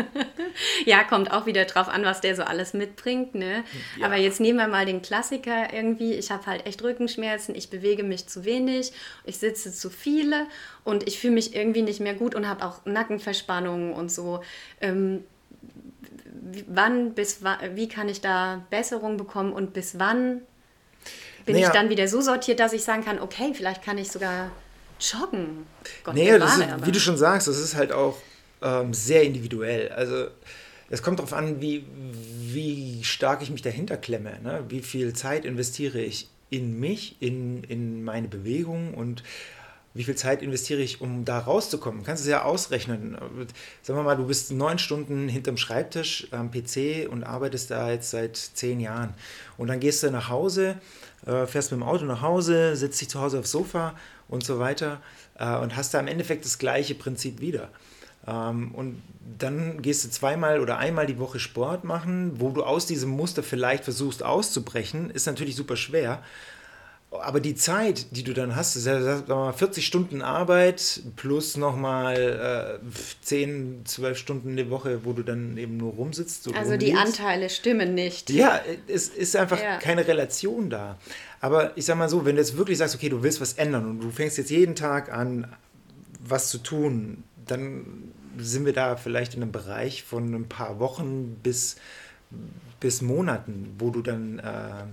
ja, 0.87 1.05
kommt 1.05 1.31
auch 1.31 1.45
wieder 1.45 1.67
drauf 1.67 1.89
an, 1.89 2.03
was 2.05 2.23
der 2.23 2.35
so 2.35 2.43
alles 2.43 2.73
mitbringt, 2.73 3.35
ne? 3.35 3.63
Ja. 3.99 4.07
Aber 4.07 4.17
jetzt 4.17 4.41
nehmen 4.41 4.59
wir 4.59 4.69
mal 4.69 4.87
den 4.87 5.03
Klassiker 5.03 5.73
irgendwie, 5.73 6.15
ich 6.15 6.31
habe 6.31 6.47
halt 6.47 6.67
echt 6.67 6.83
Rückenschmerzen, 6.83 7.55
ich 7.55 7.69
bewege 7.69 8.05
mich 8.05 8.27
zu 8.27 8.47
wenig, 8.47 8.93
ich 9.25 9.37
sitze 9.37 9.71
zu 9.71 9.91
viele 9.91 10.47
und 10.83 11.07
ich 11.07 11.21
fühle 11.21 11.35
mich 11.35 11.55
irgendwie 11.55 11.83
nicht 11.83 12.01
mehr 12.01 12.15
gut 12.15 12.35
und 12.35 12.49
habe 12.49 12.65
auch 12.65 12.87
Nackenverspannungen 12.87 13.93
und 13.93 14.11
so. 14.11 14.41
Ähm, 14.81 15.25
wann 16.67 17.13
bis 17.13 17.43
wie 17.75 17.89
kann 17.89 18.09
ich 18.09 18.23
da 18.23 18.65
Besserung 18.71 19.19
bekommen 19.19 19.53
und 19.53 19.75
bis 19.75 19.99
wann 19.99 20.41
bin 21.49 21.57
naja. 21.57 21.69
ich 21.69 21.73
dann 21.73 21.89
wieder 21.89 22.07
so 22.07 22.21
sortiert, 22.21 22.61
dass 22.61 22.75
ich 22.75 22.85
sagen 22.85 23.05
kann, 23.05 23.19
okay, 23.19 23.53
vielleicht 23.55 23.83
kann 23.83 23.97
ich 23.97 24.13
sogar 24.13 24.51
joggen. 25.01 25.67
Gott, 26.05 26.15
nee, 26.15 26.39
das 26.39 26.59
ist, 26.59 26.87
wie 26.87 26.93
du 26.93 27.01
schon 27.01 27.17
sagst, 27.17 27.49
das 27.49 27.59
ist 27.59 27.75
halt 27.75 27.91
auch 27.91 28.19
ähm, 28.63 28.93
sehr 28.93 29.23
individuell. 29.23 29.89
Also 29.89 30.27
es 30.91 31.03
kommt 31.03 31.19
darauf 31.19 31.33
an, 31.33 31.63
wie, 31.63 31.87
wie 32.53 33.03
stark 33.03 33.41
ich 33.41 33.51
mich 33.51 33.63
dahinter 33.63 33.97
klemme. 33.97 34.39
Ne? 34.43 34.65
Wie 34.69 34.83
viel 34.83 35.15
Zeit 35.15 35.47
investiere 35.47 36.01
ich 36.01 36.29
in 36.51 36.79
mich, 36.79 37.17
in, 37.21 37.65
in 37.65 38.05
meine 38.05 38.29
Bewegung 38.29 38.93
und 38.93 39.23
wie 39.99 40.05
viel 40.05 40.15
Zeit 40.15 40.43
investiere 40.43 40.81
ich, 40.81 41.01
um 41.01 41.25
da 41.25 41.41
rauszukommen? 41.41 42.03
Du 42.03 42.07
kannst 42.07 42.23
es 42.23 42.29
ja 42.29 42.45
ausrechnen. 42.45 43.19
Sagen 43.83 43.99
wir 43.99 44.05
mal, 44.05 44.15
du 44.15 44.29
bist 44.29 44.53
neun 44.53 44.79
Stunden 44.79 45.27
hinterm 45.29 45.57
Schreibtisch 45.57 46.29
am 46.31 46.53
PC 46.53 47.09
und 47.11 47.25
arbeitest 47.25 47.73
da 47.73 47.91
jetzt 47.91 48.11
seit 48.11 48.37
zehn 48.37 48.79
Jahren. 48.79 49.13
Und 49.57 49.67
dann 49.67 49.81
gehst 49.81 50.05
du 50.05 50.13
nach 50.13 50.29
Hause, 50.29 50.77
äh, 51.27 51.47
fährst 51.47 51.73
mit 51.73 51.81
dem 51.81 51.83
Auto 51.83 52.05
nach 52.05 52.23
Hause, 52.23 52.77
setzt 52.77 53.01
dich 53.01 53.11
zu 53.11 53.21
Hause 53.21 53.41
aufs 53.41 53.51
Sofa 53.51 53.97
und 54.29 54.45
so 54.45 54.61
weiter 54.61 55.03
äh, 55.37 55.57
und 55.57 55.75
hast 55.75 55.95
da 55.95 55.99
im 55.99 56.07
Endeffekt 56.07 56.45
das 56.45 56.59
gleiche 56.59 56.95
Prinzip 56.95 57.41
wieder. 57.41 57.69
Ähm, 58.25 58.73
und 58.77 59.03
dann 59.37 59.83
gehst 59.83 60.05
du 60.05 60.11
zweimal 60.11 60.61
oder 60.61 60.79
einmal 60.79 61.07
die 61.07 61.19
Woche 61.19 61.41
Sport 61.41 61.83
machen, 61.83 62.35
wo 62.37 62.51
du 62.51 62.63
aus 62.63 62.87
diesem 62.87 63.11
Muster 63.11 63.43
vielleicht 63.43 63.83
versuchst 63.83 64.23
auszubrechen, 64.23 65.11
ist 65.11 65.27
natürlich 65.27 65.57
super 65.57 65.75
schwer. 65.75 66.23
Aber 67.11 67.41
die 67.41 67.55
Zeit, 67.55 68.07
die 68.11 68.23
du 68.23 68.35
dann 68.35 68.55
hast, 68.55 68.77
ist 68.77 68.87
ja 68.87 69.53
40 69.53 69.87
Stunden 69.87 70.21
Arbeit 70.21 71.01
plus 71.17 71.57
nochmal 71.57 72.81
äh, 72.83 72.91
10, 73.23 73.87
12 73.87 74.19
Stunden 74.19 74.57
die 74.57 74.69
Woche, 74.69 75.05
wo 75.05 75.15
du 75.15 75.23
dann 75.23 75.57
eben 75.57 75.79
nur 75.79 75.95
rumsitzt. 75.95 76.49
Also 76.49 76.73
rumliegst. 76.73 76.87
die 76.87 76.95
Anteile 76.95 77.49
stimmen 77.49 77.95
nicht. 77.95 78.29
Ja, 78.29 78.61
es 78.87 79.09
ist 79.09 79.35
einfach 79.37 79.61
ja. 79.61 79.79
keine 79.79 80.07
Relation 80.07 80.69
da. 80.69 80.99
Aber 81.41 81.77
ich 81.79 81.87
sag 81.87 81.97
mal 81.97 82.11
so, 82.11 82.27
wenn 82.27 82.37
du 82.37 82.43
jetzt 82.43 82.59
wirklich 82.59 82.77
sagst, 82.77 82.95
okay, 82.95 83.09
du 83.09 83.23
willst 83.23 83.41
was 83.41 83.55
ändern 83.55 83.89
und 83.89 84.01
du 84.01 84.11
fängst 84.11 84.37
jetzt 84.37 84.51
jeden 84.51 84.75
Tag 84.75 85.11
an, 85.11 85.47
was 86.21 86.51
zu 86.51 86.59
tun, 86.59 87.23
dann 87.47 88.13
sind 88.37 88.67
wir 88.67 88.73
da 88.73 88.97
vielleicht 88.97 89.35
in 89.35 89.43
einem 89.43 89.53
Bereich 89.53 90.03
von 90.03 90.35
ein 90.35 90.49
paar 90.49 90.79
Wochen 90.79 91.37
bis, 91.43 91.77
bis 92.81 93.03
Monaten, 93.03 93.75
wo 93.79 93.91
du 93.91 94.03
dann 94.03 94.39
äh, 94.41 94.85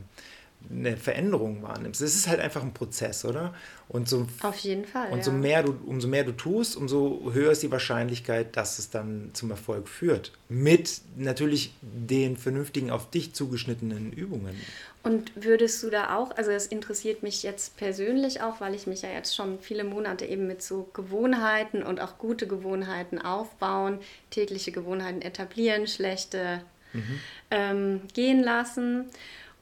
eine 0.70 0.98
Veränderung 0.98 1.62
wahrnimmst. 1.62 2.02
Es 2.02 2.16
ist 2.16 2.28
halt 2.28 2.40
einfach 2.40 2.62
ein 2.62 2.74
Prozess, 2.74 3.26
oder? 3.26 3.54
Und 3.88 4.10
so, 4.10 4.28
Auf 4.42 4.58
jeden 4.58 4.86
Fall. 4.86 5.12
Und 5.12 5.24
so 5.24 5.32
ja. 5.32 5.38
mehr 5.38 5.64
du, 5.64 5.76
umso 5.86 6.08
mehr 6.08 6.24
du 6.24 6.32
tust, 6.32 6.76
umso 6.76 7.32
höher 7.34 7.52
ist 7.52 7.62
die 7.62 7.72
Wahrscheinlichkeit, 7.72 8.58
dass 8.58 8.80
es 8.80 8.90
dann 8.90 9.30
zum 9.34 9.52
Erfolg 9.52 9.88
führt. 9.88 10.32
Mit 10.50 11.02
natürlich 11.16 11.74
den 11.82 12.36
vernünftigen, 12.38 12.90
auf 12.90 13.10
dich 13.10 13.34
zugeschnittenen 13.34 14.12
Übungen. 14.12 14.56
Und 15.04 15.32
würdest 15.36 15.84
du 15.84 15.92
da 15.92 16.16
auch, 16.16 16.36
also 16.36 16.50
das 16.50 16.66
interessiert 16.66 17.22
mich 17.22 17.44
jetzt 17.44 17.78
persönlich 17.78 18.42
auch, 18.42 18.60
weil 18.60 18.74
ich 18.74 18.88
mich 18.88 19.04
ja 19.04 19.10
jetzt 19.10 19.36
schon 19.36 19.60
viele 19.60 19.84
Monate 19.84 20.26
eben 20.26 20.48
mit 20.48 20.64
so 20.64 20.90
Gewohnheiten 20.94 21.84
und 21.84 22.02
auch 22.02 22.18
gute 22.18 22.48
Gewohnheiten 22.48 23.20
aufbauen, 23.20 24.00
tägliche 24.32 24.72
Gewohnheiten 24.72 25.22
etablieren, 25.22 25.86
schlechte 25.86 26.62
mhm. 26.94 27.20
ähm, 27.52 28.02
gehen 28.16 28.42
lassen. 28.42 29.06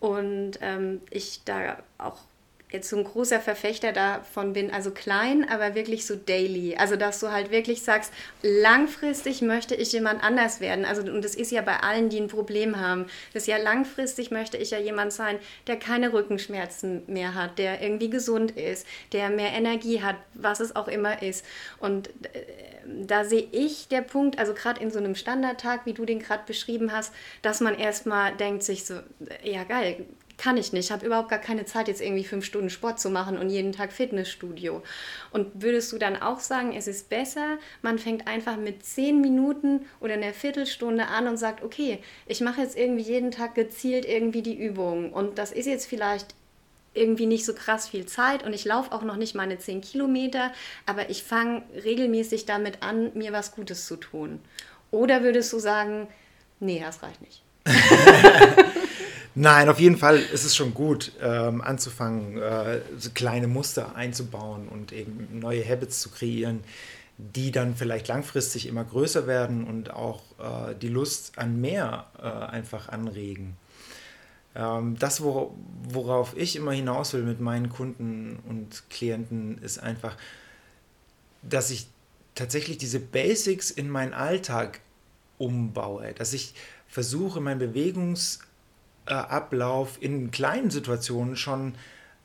Und 0.04 0.60
ähm, 0.60 1.00
ich 1.12 1.46
da 1.46 1.78
auch 1.98 2.18
jetzt 2.74 2.90
so 2.90 2.98
ein 2.98 3.04
großer 3.04 3.40
Verfechter 3.40 3.92
davon 3.92 4.54
bin, 4.54 4.72
also 4.72 4.90
klein, 4.92 5.48
aber 5.48 5.76
wirklich 5.76 6.06
so 6.08 6.16
daily. 6.16 6.76
Also, 6.76 6.96
dass 6.96 7.20
du 7.20 7.32
halt 7.32 7.52
wirklich 7.52 7.84
sagst, 7.84 8.12
langfristig 8.42 9.44
möchte 9.44 9.76
ich 9.76 9.92
jemand 9.94 10.24
anders 10.24 10.60
werden. 10.60 10.84
Also, 10.84 11.04
und 11.04 11.24
das 11.24 11.36
ist 11.36 11.52
ja 11.52 11.62
bei 11.62 11.78
allen, 11.78 12.10
die 12.10 12.20
ein 12.20 12.28
Problem 12.28 12.82
haben. 12.82 13.06
Das 13.32 13.44
ist 13.44 13.48
ja 13.48 13.58
langfristig 13.58 14.32
möchte 14.32 14.58
ich 14.58 14.72
ja 14.72 14.80
jemand 14.80 15.14
sein, 15.14 15.38
der 15.68 15.78
keine 15.78 16.14
Rückenschmerzen 16.14 17.04
mehr 17.06 17.36
hat, 17.36 17.60
der 17.60 17.82
irgendwie 17.82 18.10
gesund 18.10 18.52
ist, 18.52 18.88
der 19.12 19.30
mehr 19.30 19.52
Energie 19.52 20.02
hat, 20.02 20.16
was 20.34 20.60
es 20.60 20.76
auch 20.76 20.88
immer 20.88 21.22
ist. 21.22 21.46
Und 21.80 22.10
äh, 22.34 22.42
da 23.06 23.24
sehe 23.24 23.48
ich 23.52 23.88
der 23.88 24.02
Punkt, 24.02 24.40
also 24.40 24.54
gerade 24.54 24.82
in 24.82 24.90
so 24.90 24.98
einem 24.98 25.16
Standardtag, 25.16 25.86
wie 25.86 25.94
du 25.94 26.06
den 26.06 26.20
gerade 26.20 26.44
beschrieben 26.48 26.92
hast, 26.92 27.14
dass 27.44 27.62
man 27.62 27.78
erstmal 27.78 28.36
denkt 28.36 28.64
sich 28.64 28.86
so, 28.86 28.96
ja 29.44 29.64
geil, 29.64 30.06
kann 30.38 30.58
ich 30.58 30.74
nicht, 30.74 30.92
habe 30.92 31.06
überhaupt 31.06 31.30
gar 31.30 31.40
keine 31.40 31.66
Zeit, 31.66 31.88
jetzt 31.88 32.02
irgendwie 32.02 32.24
fünf 32.24 32.46
Stunden 32.46 32.70
Sport 32.70 33.00
zu 33.00 33.10
machen 33.10 33.38
und 33.38 33.50
jeden 33.50 33.72
Tag 33.72 33.92
Fitnessstudio. 33.92 34.82
Und 35.32 35.62
würdest 35.62 35.92
du 35.92 35.98
dann 35.98 36.22
auch 36.22 36.40
sagen, 36.40 36.74
es 36.76 36.88
ist 36.88 37.10
besser, 37.10 37.58
man 37.82 38.00
fängt 38.00 38.28
einfach 38.28 38.58
mit 38.58 38.86
zehn 38.86 39.22
Minuten 39.22 39.86
oder 40.00 40.14
einer 40.16 40.34
Viertelstunde 40.34 41.08
an 41.08 41.28
und 41.28 41.38
sagt, 41.38 41.64
okay, 41.64 42.00
ich 42.26 42.42
mache 42.42 42.62
jetzt 42.62 42.78
irgendwie 42.78 43.04
jeden 43.04 43.32
Tag 43.32 43.56
gezielt 43.56 44.06
irgendwie 44.06 44.42
die 44.42 44.58
Übung 44.58 45.14
und 45.14 45.38
das 45.38 45.52
ist 45.52 45.68
jetzt 45.68 45.86
vielleicht 45.86 46.36
irgendwie 46.94 47.26
nicht 47.26 47.46
so 47.46 47.54
krass 47.54 47.90
viel 47.90 48.06
Zeit 48.06 48.44
und 48.44 48.54
ich 48.54 48.66
laufe 48.66 48.92
auch 48.92 49.02
noch 49.02 49.16
nicht 49.16 49.36
meine 49.36 49.58
zehn 49.58 49.82
Kilometer, 49.82 50.52
aber 50.86 51.10
ich 51.10 51.24
fange 51.24 51.64
regelmäßig 51.84 52.46
damit 52.46 52.84
an, 52.84 53.12
mir 53.16 53.34
was 53.34 53.54
Gutes 53.54 53.88
zu 53.88 53.96
tun. 53.96 54.40
Oder 54.92 55.24
würdest 55.24 55.52
du 55.54 55.60
sagen, 55.60 56.08
nee, 56.60 56.80
das 56.80 57.02
reicht 57.02 57.22
nicht? 57.22 57.43
Nein, 59.36 59.70
auf 59.70 59.80
jeden 59.80 59.98
Fall 59.98 60.18
ist 60.20 60.44
es 60.44 60.56
schon 60.56 60.74
gut, 60.74 61.12
ähm, 61.22 61.62
anzufangen, 61.62 62.38
äh, 62.38 62.82
so 62.98 63.10
kleine 63.14 63.48
Muster 63.48 63.96
einzubauen 63.96 64.68
und 64.68 64.92
eben 64.92 65.40
neue 65.40 65.68
Habits 65.68 66.02
zu 66.02 66.10
kreieren, 66.10 66.60
die 67.18 67.52
dann 67.52 67.76
vielleicht 67.76 68.08
langfristig 68.08 68.68
immer 68.68 68.84
größer 68.84 69.26
werden 69.26 69.64
und 69.64 69.92
auch 69.92 70.22
äh, 70.40 70.76
die 70.76 70.90
Lust 70.90 71.38
an 71.38 71.60
mehr 71.60 72.08
äh, 72.20 72.28
einfach 72.28 72.90
anregen. 72.90 73.58
Ähm, 74.56 74.98
das, 75.00 75.22
worauf 75.22 76.38
ich 76.38 76.56
immer 76.56 76.72
hinaus 76.74 77.14
will 77.14 77.24
mit 77.24 77.40
meinen 77.40 77.70
Kunden 77.70 78.40
und 78.48 78.84
Klienten, 78.90 79.58
ist 79.60 79.80
einfach, 79.80 80.16
dass 81.42 81.72
ich 81.72 81.88
tatsächlich 82.36 82.78
diese 82.78 83.00
Basics 83.00 83.72
in 83.72 83.90
meinen 83.90 84.14
Alltag 84.14 84.80
umbaue, 85.44 86.14
dass 86.14 86.34
ich 86.34 86.54
versuche, 86.88 87.42
meinen 87.42 87.60
Bewegungsablauf 87.60 89.98
in 90.02 90.32
kleinen 90.32 90.70
Situationen 90.70 91.36
schon 91.36 91.76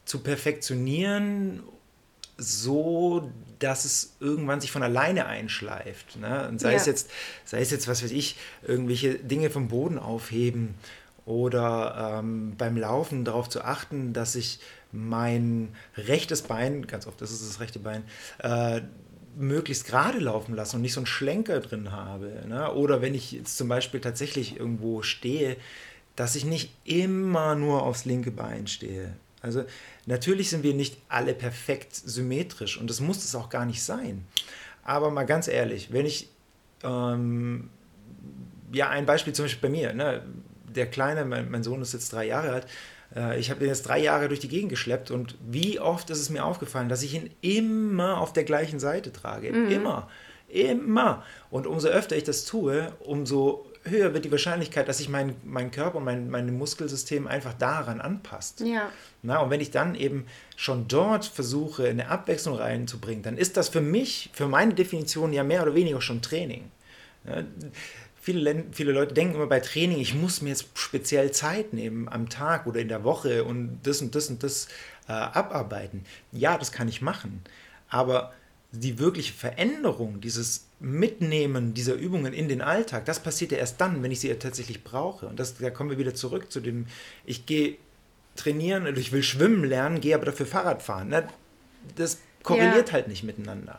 zu 0.05 0.21
perfektionieren, 0.21 1.63
so 2.37 3.31
dass 3.59 3.85
es 3.85 4.15
irgendwann 4.21 4.61
sich 4.61 4.71
von 4.71 4.83
alleine 4.83 5.27
einschleift. 5.27 6.17
Ne? 6.17 6.49
Und 6.49 6.61
sei, 6.61 6.71
ja. 6.71 6.77
es 6.77 6.87
jetzt, 6.87 7.11
sei 7.45 7.61
es 7.61 7.71
jetzt, 7.71 7.89
was 7.89 8.03
weiß 8.03 8.13
ich, 8.13 8.37
irgendwelche 8.67 9.17
Dinge 9.17 9.51
vom 9.51 9.69
Boden 9.69 9.99
aufheben 9.99 10.75
oder 11.27 12.21
ähm, 12.21 12.55
beim 12.57 12.77
Laufen 12.77 13.25
darauf 13.25 13.49
zu 13.49 13.63
achten, 13.63 14.13
dass 14.13 14.37
ich 14.37 14.61
mein 14.93 15.75
rechtes 15.97 16.43
Bein, 16.43 16.87
ganz 16.87 17.07
oft 17.07 17.21
ist 17.21 17.33
es 17.33 17.47
das 17.47 17.61
rechte 17.61 17.81
Bein, 17.81 18.05
äh, 18.39 18.81
möglichst 19.39 19.87
gerade 19.87 20.19
laufen 20.19 20.55
lassen 20.55 20.77
und 20.77 20.83
nicht 20.83 20.93
so 20.93 21.01
einen 21.01 21.07
Schlenker 21.07 21.61
drin 21.61 21.93
habe. 21.93 22.45
Ne? 22.47 22.73
Oder 22.73 23.01
wenn 23.01 23.15
ich 23.15 23.33
jetzt 23.33 23.57
zum 23.57 23.69
Beispiel 23.69 24.01
tatsächlich 24.01 24.59
irgendwo 24.59 25.03
stehe, 25.03 25.57
dass 26.17 26.35
ich 26.35 26.45
nicht 26.45 26.73
immer 26.85 27.55
nur 27.55 27.85
aufs 27.85 28.05
linke 28.05 28.33
Bein 28.33 28.67
stehe. 28.67 29.17
Also 29.41 29.65
natürlich 30.07 30.51
sind 30.51 30.65
wir 30.65 30.75
nicht 30.75 30.99
alle 31.09 31.33
perfekt 31.33 31.95
symmetrisch 31.95 32.77
und 32.77 32.91
das 32.91 33.01
muss 33.01 33.25
es 33.25 33.37
auch 33.37 33.49
gar 33.49 33.65
nicht 33.65 33.83
sein. 33.83 34.27
Aber 34.83 35.11
mal 35.11 35.27
ganz 35.27 35.47
ehrlich, 35.47 35.93
wenn 35.93 36.07
ich, 36.07 36.29
ähm, 36.83 37.71
ja, 38.73 38.89
ein 38.89 39.07
Beispiel 39.07 39.33
zum 39.33 39.45
Beispiel 39.45 39.69
bei 39.69 39.77
mir, 39.77 39.93
ne? 39.93 40.23
der 40.75 40.87
Kleine, 40.87 41.25
mein, 41.25 41.51
mein 41.51 41.63
Sohn 41.63 41.81
ist 41.81 41.93
jetzt 41.93 42.13
drei 42.13 42.27
Jahre 42.27 42.51
alt, 42.51 42.67
ich 43.39 43.51
habe 43.51 43.61
den 43.61 43.69
jetzt 43.69 43.89
drei 43.89 43.99
Jahre 43.99 44.29
durch 44.29 44.41
die 44.41 44.49
Gegend 44.49 44.69
geschleppt 44.69 45.11
und 45.11 45.37
wie 45.41 45.81
oft 45.81 46.11
ist 46.11 46.21
es 46.21 46.31
mir 46.31 46.45
aufgefallen, 46.45 46.89
dass 46.89 47.03
ich 47.03 47.15
ihn 47.15 47.31
immer 47.41 48.21
auf 48.21 48.33
der 48.33 48.45
gleichen 48.45 48.79
Seite 48.79 49.13
trage. 49.13 49.51
Mhm. 49.51 49.71
Immer. 49.71 50.09
Immer. 50.49 51.25
Und 51.51 51.67
umso 51.67 51.89
öfter 51.89 52.17
ich 52.17 52.25
das 52.25 52.45
tue, 52.45 52.93
umso 53.01 53.67
höher 53.85 54.15
wird 54.15 54.25
die 54.25 54.31
Wahrscheinlichkeit, 54.31 54.89
dass 54.89 54.99
sich 54.99 55.09
mein, 55.09 55.37
mein 55.45 55.71
Körper 55.71 55.99
und 55.99 56.05
mein, 56.05 56.31
mein 56.31 56.57
Muskelsystem 56.57 57.27
einfach 57.27 57.55
daran 57.55 58.01
anpasst. 58.01 58.61
Ja. 58.61 58.91
Na, 59.23 59.39
und 59.41 59.51
wenn 59.51 59.61
ich 59.61 59.71
dann 59.71 59.95
eben 59.95 60.27
schon 60.57 60.89
dort 60.89 61.25
versuche, 61.25 61.89
eine 61.89 62.09
Abwechslung 62.09 62.57
reinzubringen, 62.57 63.23
dann 63.23 63.39
ist 63.39 63.57
das 63.57 63.69
für 63.69 63.81
mich, 63.81 64.31
für 64.33 64.49
meine 64.49 64.75
Definition 64.75 65.33
ja 65.33 65.45
mehr 65.45 65.63
oder 65.63 65.75
weniger 65.75 66.01
schon 66.01 66.23
Training. 66.23 66.71
Ja, 67.25 67.43
viele, 68.29 68.65
viele 68.73 68.93
Leute 68.93 69.15
denken 69.15 69.37
immer 69.37 69.47
bei 69.47 69.61
Training, 69.61 69.99
ich 70.01 70.15
muss 70.15 70.43
mir 70.43 70.51
jetzt 70.51 70.67
speziell 70.75 71.31
Zeit 71.31 71.73
nehmen 71.73 72.11
am 72.11 72.29
Tag 72.29 72.67
oder 72.67 72.79
in 72.79 72.89
der 72.89 73.03
Woche 73.03 73.43
und 73.43 73.81
das 73.85 74.03
und 74.03 74.15
das 74.15 74.29
und 74.29 74.43
das 74.43 74.69
äh, 75.09 75.13
abarbeiten. 75.13 76.05
Ja, 76.31 76.59
das 76.59 76.71
kann 76.71 76.89
ich 76.89 77.01
machen. 77.01 77.41
Aber 77.89 78.35
die 78.71 78.99
wirkliche 78.99 79.33
Veränderung, 79.33 80.21
dieses 80.21 80.67
Mitnehmen 80.79 81.73
dieser 81.73 81.95
Übungen 81.95 82.35
in 82.35 82.49
den 82.49 82.61
Alltag, 82.61 83.07
das 83.07 83.19
passiert 83.21 83.51
ja 83.53 83.57
erst 83.57 83.81
dann, 83.81 84.03
wenn 84.03 84.13
ich 84.13 84.21
sie 84.21 84.29
ja 84.29 84.35
tatsächlich 84.35 84.85
brauche. 84.85 85.27
Und 85.27 85.41
das, 85.41 85.57
da 85.57 85.71
kommen 85.71 85.89
wir 85.89 85.97
wieder 85.97 86.15
zurück 86.15 86.53
zu 86.53 86.61
dem, 86.61 86.87
ich 87.25 87.47
gehe 87.47 87.79
trainieren 88.37 88.83
oder 88.83 88.99
ich 88.99 89.11
will 89.11 89.23
schwimmen 89.23 89.65
lernen, 89.65 90.03
gehe 90.03 90.15
aber 90.15 90.27
dafür 90.27 90.45
Fahrrad 90.45 90.83
fahren. 90.83 91.15
Das 91.97 92.19
korreliert 92.43 92.89
ja. 92.89 92.93
halt 92.93 93.09
nicht 93.09 93.23
miteinander. 93.23 93.79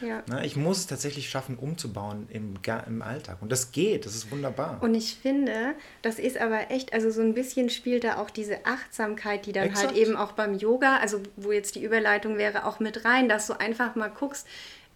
Ja. 0.00 0.22
Na, 0.26 0.44
ich 0.44 0.56
muss 0.56 0.78
es 0.78 0.86
tatsächlich 0.86 1.28
schaffen, 1.28 1.56
umzubauen 1.56 2.28
im, 2.30 2.54
im 2.86 3.02
Alltag. 3.02 3.38
Und 3.40 3.50
das 3.50 3.72
geht, 3.72 4.06
das 4.06 4.14
ist 4.14 4.30
wunderbar. 4.30 4.78
Und 4.82 4.94
ich 4.94 5.16
finde, 5.16 5.74
das 6.02 6.18
ist 6.18 6.38
aber 6.38 6.70
echt, 6.70 6.92
also 6.92 7.10
so 7.10 7.20
ein 7.20 7.34
bisschen 7.34 7.70
spielt 7.70 8.04
da 8.04 8.18
auch 8.18 8.30
diese 8.30 8.66
Achtsamkeit, 8.66 9.46
die 9.46 9.52
dann 9.52 9.64
halt 9.64 9.72
Exakt. 9.72 9.88
halt 9.88 9.98
eben 9.98 10.16
auch 10.16 10.32
beim 10.32 10.54
Yoga, 10.54 10.98
also 10.98 11.20
wo 11.36 11.52
jetzt 11.52 11.74
die 11.74 11.82
Überleitung 11.82 12.38
wäre, 12.38 12.66
auch 12.66 12.80
mit 12.80 13.04
rein, 13.04 13.28
dass 13.28 13.46
du 13.46 13.58
einfach 13.58 13.94
mal 13.94 14.08
guckst, 14.08 14.46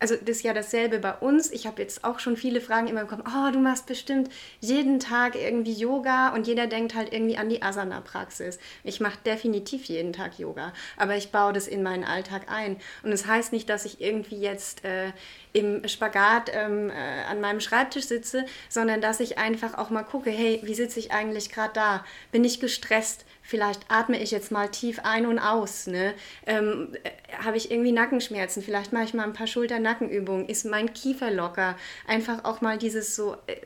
also 0.03 0.17
das 0.17 0.39
ist 0.39 0.43
ja 0.43 0.53
dasselbe 0.53 0.99
bei 0.99 1.15
uns. 1.15 1.53
Ich 1.53 1.65
habe 1.65 1.81
jetzt 1.81 2.03
auch 2.03 2.19
schon 2.19 2.37
viele 2.37 2.61
Fragen 2.61 2.89
immer 2.89 3.03
bekommen, 3.03 3.23
oh, 3.25 3.53
du 3.53 3.61
machst 3.61 3.87
bestimmt 3.87 4.31
jeden 4.59 4.99
Tag 4.99 5.37
irgendwie 5.37 5.73
Yoga 5.73 6.31
und 6.35 6.49
jeder 6.49 6.67
denkt 6.67 6.97
halt 6.97 7.13
irgendwie 7.13 7.37
an 7.37 7.49
die 7.49 7.63
Asana-Praxis. 7.63 8.59
Ich 8.83 8.99
mache 8.99 9.19
definitiv 9.25 9.85
jeden 9.85 10.13
Tag 10.13 10.41
Yoga, 10.41 10.73
aber 10.97 11.17
ich 11.17 11.31
baue 11.31 11.53
das 11.53 11.69
in 11.69 11.85
meinen 11.85 12.03
Alltag 12.03 12.51
ein. 12.51 12.81
Und 13.05 13.13
das 13.13 13.27
heißt 13.27 13.53
nicht, 13.53 13.69
dass 13.69 13.85
ich 13.85 14.01
irgendwie 14.01 14.41
jetzt 14.41 14.85
äh, 14.85 15.13
im 15.53 15.87
Spagat 15.87 16.51
ähm, 16.53 16.91
äh, 16.91 17.23
an 17.31 17.41
meinem 17.41 17.61
Schreibtisch 17.61 18.07
sitze, 18.07 18.45
sondern 18.69 19.01
dass 19.01 19.21
ich 19.21 19.39
einfach 19.39 19.79
auch 19.79 19.91
mal 19.91 20.03
gucke, 20.03 20.31
hey, 20.31 20.61
wie 20.65 20.75
sitze 20.75 20.99
ich 20.99 21.13
eigentlich 21.13 21.53
gerade 21.53 21.75
da? 21.75 22.05
Bin 22.33 22.43
ich 22.43 22.59
gestresst? 22.59 23.25
Vielleicht 23.53 23.83
atme 23.89 24.19
ich 24.19 24.31
jetzt 24.31 24.51
mal 24.51 24.71
tief 24.71 25.01
ein 25.03 25.27
und 25.27 25.39
aus. 25.39 25.87
Ne? 25.87 26.15
Ähm, 26.47 26.97
äh, 27.03 27.11
Habe 27.45 27.59
ich 27.59 27.71
irgendwie 27.71 27.93
Nackenschmerzen? 27.93 28.63
Vielleicht 28.63 28.95
mache 28.95 29.05
ich 29.05 29.13
mal 29.13 29.25
ein 29.25 29.35
paar 29.35 29.47
Schulter-Nackenübungen. 29.47 30.49
Ist 30.49 30.65
mein 30.65 30.95
Kiefer 30.95 31.31
locker? 31.31 31.77
Einfach 32.07 32.47
auch 32.47 32.63
mal 32.63 32.79
dieses 32.79 33.15
so 33.15 33.37
äh, 33.47 33.57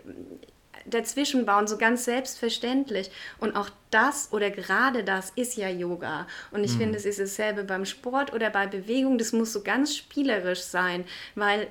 dazwischen 0.87 1.47
bauen, 1.47 1.69
so 1.69 1.79
ganz 1.79 2.05
selbstverständlich. 2.05 3.13
Und 3.39 3.55
auch 3.55 3.71
das 3.93 4.33
oder 4.33 4.51
gerade 4.51 5.05
das 5.05 5.31
ist 5.37 5.57
ja 5.57 5.69
Yoga. 5.69 6.27
Und 6.51 6.65
ich 6.65 6.73
mhm. 6.73 6.79
finde, 6.79 6.99
es 6.99 7.05
ist 7.05 7.21
dasselbe 7.21 7.63
beim 7.63 7.85
Sport 7.85 8.33
oder 8.33 8.51
bei 8.51 8.67
Bewegung. 8.67 9.19
Das 9.19 9.33
muss 9.33 9.53
so 9.53 9.63
ganz 9.63 9.95
spielerisch 9.95 10.63
sein, 10.63 11.05
weil 11.37 11.69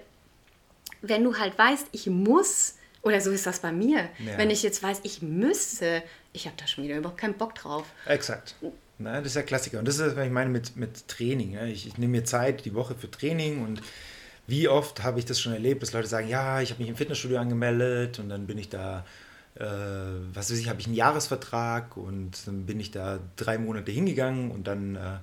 wenn 1.02 1.22
du 1.22 1.38
halt 1.38 1.58
weißt, 1.58 1.88
ich 1.92 2.08
muss, 2.08 2.76
oder 3.02 3.20
so 3.20 3.32
ist 3.32 3.46
das 3.46 3.60
bei 3.60 3.74
mir, 3.74 4.08
ja. 4.20 4.38
wenn 4.38 4.50
ich 4.50 4.64
jetzt 4.64 4.82
weiß, 4.82 5.02
ich 5.04 5.22
müsste, 5.22 6.02
ich 6.36 6.46
habe 6.46 6.56
da 6.58 6.68
schon 6.68 6.84
wieder 6.84 6.98
überhaupt 6.98 7.20
keinen 7.20 7.36
Bock 7.36 7.56
drauf. 7.56 7.86
Exakt. 8.06 8.56
Na, 8.98 9.18
das 9.18 9.28
ist 9.28 9.36
ja 9.36 9.42
Klassiker. 9.42 9.80
Und 9.80 9.88
das 9.88 10.00
ist, 10.00 10.16
was 10.16 10.26
ich 10.26 10.32
meine 10.32 10.50
mit, 10.50 10.76
mit 10.76 11.08
Training. 11.08 11.58
Ich, 11.66 11.88
ich 11.88 11.98
nehme 11.98 12.12
mir 12.12 12.24
Zeit 12.24 12.66
die 12.66 12.74
Woche 12.74 12.96
für 12.96 13.10
Training 13.10 13.64
und 13.64 13.82
wie 14.48 14.68
oft 14.68 15.04
habe 15.04 15.20
ich 15.20 15.26
das 15.26 15.40
schon 15.40 15.54
erlebt, 15.54 15.82
dass 15.82 15.94
Leute 15.94 16.08
sagen, 16.08 16.28
ja, 16.28 16.62
ich 16.62 16.70
habe 16.70 16.82
mich 16.82 16.90
im 16.90 16.96
Fitnessstudio 16.96 17.40
angemeldet 17.40 18.20
und 18.20 18.30
dann 18.30 18.46
bin 18.46 18.58
ich 18.58 18.70
da, 18.70 19.06
äh, 19.56 19.66
was 20.34 20.52
weiß 20.52 20.60
ich, 20.60 20.70
habe 20.70 20.80
ich 20.80 20.86
einen 20.86 20.96
Jahresvertrag 20.96 21.98
und 21.98 22.46
dann 22.46 22.66
bin 22.66 22.80
ich 22.80 22.92
da 22.92 23.20
drei 23.38 23.58
Monate 23.58 23.92
hingegangen 23.92 24.52
und 24.52 24.68
dann 24.68 24.96
äh, 24.96 25.18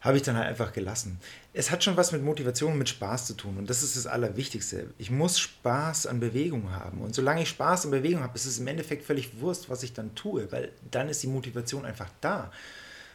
habe 0.00 0.16
ich 0.16 0.22
dann 0.22 0.36
halt 0.36 0.46
einfach 0.46 0.72
gelassen. 0.72 1.18
Es 1.52 1.70
hat 1.70 1.82
schon 1.82 1.96
was 1.96 2.12
mit 2.12 2.22
Motivation 2.22 2.72
und 2.72 2.78
mit 2.78 2.88
Spaß 2.88 3.26
zu 3.26 3.34
tun 3.34 3.56
und 3.58 3.68
das 3.68 3.82
ist 3.82 3.96
das 3.96 4.06
Allerwichtigste. 4.06 4.90
Ich 4.98 5.10
muss 5.10 5.38
Spaß 5.38 6.06
an 6.06 6.20
Bewegung 6.20 6.70
haben 6.70 7.00
und 7.00 7.14
solange 7.14 7.42
ich 7.42 7.48
Spaß 7.48 7.86
an 7.86 7.90
Bewegung 7.90 8.22
habe, 8.22 8.36
ist 8.36 8.46
es 8.46 8.58
im 8.58 8.66
Endeffekt 8.66 9.04
völlig 9.04 9.40
Wurst, 9.40 9.68
was 9.70 9.82
ich 9.82 9.92
dann 9.92 10.14
tue, 10.14 10.50
weil 10.52 10.72
dann 10.90 11.08
ist 11.08 11.22
die 11.22 11.28
Motivation 11.28 11.84
einfach 11.84 12.10
da. 12.20 12.52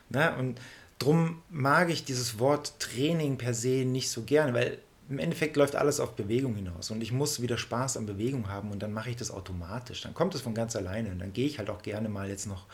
Na, 0.10 0.36
und 0.36 0.60
darum 1.00 1.41
mag 1.50 1.89
ich 1.89 2.04
dieses 2.04 2.39
Wort 2.39 2.80
Training 2.80 3.38
per 3.38 3.54
se 3.54 3.86
nicht 3.86 4.10
so 4.10 4.24
gerne, 4.24 4.54
weil 4.54 4.78
im 5.10 5.20
Endeffekt 5.20 5.56
läuft 5.58 5.76
alles 5.76 6.00
auf 6.00 6.16
Bewegung 6.16 6.56
hinaus 6.56 6.89
und 6.92 7.02
ich 7.02 7.12
muss 7.12 7.42
wieder 7.42 7.58
Spaß 7.58 7.98
an 7.98 8.06
Bewegung 8.06 8.50
haben 8.50 8.72
und 8.72 8.82
dann 8.82 8.94
mache 8.94 9.10
ich 9.10 9.16
das 9.16 9.32
automatisch. 9.32 10.02
Dann 10.02 10.13
kommt 10.13 10.34
es 10.36 10.42
von 10.42 10.54
ganz 10.54 10.76
alleine 10.76 11.12
und 11.12 11.20
dann 11.20 11.34
gehe 11.34 11.46
ich 11.46 11.60
halt 11.60 11.70
auch 11.70 11.82
gerne 11.82 12.10
mal 12.10 12.30
jetzt 12.30 12.48
noch 12.48 12.66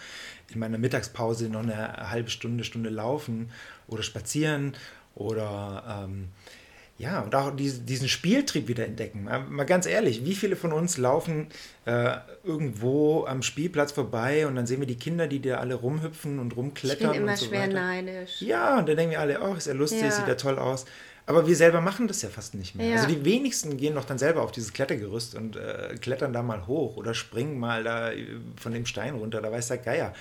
in 0.53 0.59
meiner 0.59 0.77
Mittagspause 0.77 1.49
noch 1.49 1.63
eine 1.63 2.09
halbe 2.09 2.29
Stunde, 2.29 2.63
Stunde 2.63 2.89
laufen 2.89 3.51
oder 3.87 4.03
spazieren 4.03 4.75
oder 5.15 6.05
ähm, 6.05 6.29
ja, 6.99 7.21
und 7.21 7.33
auch 7.33 7.55
diesen 7.55 8.09
Spieltrieb 8.09 8.67
wieder 8.67 8.85
entdecken. 8.85 9.23
Mal 9.23 9.63
ganz 9.63 9.85
ehrlich, 9.85 10.25
wie 10.25 10.35
viele 10.35 10.57
von 10.57 10.73
uns 10.73 10.97
laufen 10.97 11.47
äh, 11.85 12.17
irgendwo 12.43 13.25
am 13.25 13.41
Spielplatz 13.41 13.93
vorbei 13.93 14.45
und 14.45 14.55
dann 14.55 14.67
sehen 14.67 14.81
wir 14.81 14.87
die 14.87 14.97
Kinder, 14.97 15.27
die 15.27 15.41
da 15.41 15.59
alle 15.59 15.75
rumhüpfen 15.75 16.39
und 16.39 16.57
rumklettern. 16.57 17.11
Ich 17.11 17.13
bin 17.13 17.21
immer 17.23 17.37
so 17.37 17.45
schwer 17.45 17.61
weiter. 17.61 17.73
neidisch. 17.73 18.41
Ja, 18.41 18.79
und 18.79 18.89
dann 18.89 18.97
denken 18.97 19.11
wir 19.11 19.21
alle, 19.21 19.41
oh, 19.41 19.53
ist 19.53 19.67
ja 19.67 19.73
lustig, 19.73 20.01
ja. 20.01 20.11
sieht 20.11 20.27
ja 20.27 20.35
toll 20.35 20.59
aus. 20.59 20.85
Aber 21.29 21.45
wir 21.45 21.55
selber 21.55 21.79
machen 21.79 22.07
das 22.07 22.23
ja 22.23 22.29
fast 22.29 22.55
nicht 22.55 22.73
mehr. 22.73 22.87
Ja. 22.87 22.95
Also 22.95 23.07
die 23.07 23.23
wenigsten 23.23 23.77
gehen 23.77 23.93
doch 23.93 24.03
dann 24.03 24.17
selber 24.17 24.41
auf 24.41 24.51
dieses 24.51 24.73
Klettergerüst 24.73 25.35
und 25.35 25.57
äh, 25.57 25.95
klettern 26.01 26.33
da 26.33 26.41
mal 26.41 26.65
hoch 26.65 26.97
oder 26.97 27.13
springen 27.13 27.59
mal 27.59 27.83
da 27.83 28.11
äh, 28.11 28.25
von 28.55 28.71
dem 28.73 28.87
Stein 28.87 29.13
runter, 29.13 29.39
da 29.39 29.51
weiß 29.51 29.67
der 29.67 29.77
Geier. 29.77 30.15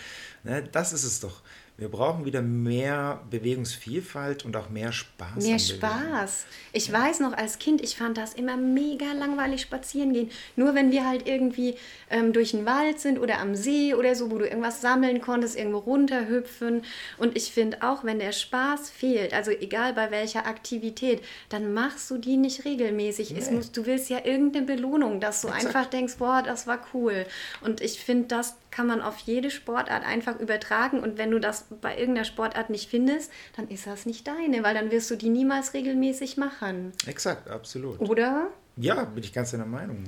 Ne, 0.44 0.68
das 0.70 0.92
ist 0.92 1.04
es 1.04 1.20
doch. 1.20 1.40
Wir 1.80 1.88
brauchen 1.88 2.24
wieder 2.24 2.42
mehr 2.42 3.22
Bewegungsvielfalt 3.30 4.44
und 4.44 4.56
auch 4.56 4.68
mehr 4.68 4.90
Spaß. 4.90 5.44
Mehr 5.44 5.60
Spaß. 5.60 6.46
Ich 6.72 6.88
ja. 6.88 6.94
weiß 6.94 7.20
noch, 7.20 7.32
als 7.34 7.60
Kind, 7.60 7.80
ich 7.82 7.94
fand 7.94 8.18
das 8.18 8.34
immer 8.34 8.56
mega 8.56 9.12
langweilig 9.12 9.60
spazieren 9.60 10.12
gehen. 10.12 10.28
Nur 10.56 10.74
wenn 10.74 10.90
wir 10.90 11.06
halt 11.06 11.28
irgendwie 11.28 11.76
ähm, 12.10 12.32
durch 12.32 12.50
den 12.50 12.66
Wald 12.66 12.98
sind 12.98 13.20
oder 13.20 13.38
am 13.38 13.54
See 13.54 13.94
oder 13.94 14.16
so, 14.16 14.32
wo 14.32 14.38
du 14.38 14.44
irgendwas 14.44 14.80
sammeln 14.80 15.20
konntest, 15.20 15.56
irgendwo 15.56 15.78
runterhüpfen. 15.78 16.82
Und 17.16 17.36
ich 17.36 17.52
finde 17.52 17.80
auch, 17.82 18.02
wenn 18.02 18.18
der 18.18 18.32
Spaß 18.32 18.90
fehlt, 18.90 19.32
also 19.32 19.52
egal 19.52 19.92
bei 19.92 20.10
welcher 20.10 20.46
Aktivität, 20.46 21.22
dann 21.48 21.72
machst 21.74 22.10
du 22.10 22.18
die 22.18 22.38
nicht 22.38 22.64
regelmäßig. 22.64 23.30
Nee. 23.30 23.54
Muss, 23.54 23.70
du 23.70 23.86
willst 23.86 24.10
ja 24.10 24.24
irgendeine 24.24 24.66
Belohnung, 24.66 25.20
dass 25.20 25.42
du 25.42 25.46
Exakt. 25.46 25.66
einfach 25.66 25.86
denkst, 25.86 26.14
boah, 26.18 26.42
das 26.44 26.66
war 26.66 26.80
cool. 26.92 27.24
Und 27.60 27.80
ich 27.80 28.00
finde, 28.00 28.26
das 28.26 28.56
kann 28.70 28.86
man 28.86 29.00
auf 29.00 29.18
jede 29.18 29.50
Sportart 29.50 30.04
einfach 30.04 30.38
übertragen. 30.38 31.00
Und 31.00 31.18
wenn 31.18 31.30
du 31.30 31.38
das 31.38 31.66
bei 31.80 31.96
irgendeiner 31.98 32.24
Sportart 32.24 32.70
nicht 32.70 32.90
findest, 32.90 33.30
dann 33.56 33.68
ist 33.68 33.86
das 33.86 34.06
nicht 34.06 34.26
deine, 34.26 34.62
weil 34.62 34.74
dann 34.74 34.90
wirst 34.90 35.10
du 35.10 35.16
die 35.16 35.28
niemals 35.28 35.74
regelmäßig 35.74 36.36
machen. 36.36 36.92
Exakt, 37.06 37.48
absolut. 37.48 38.00
Oder? 38.00 38.48
Ja, 38.76 39.04
bin 39.04 39.24
ich 39.24 39.32
ganz 39.32 39.50
deiner 39.50 39.66
Meinung. 39.66 40.04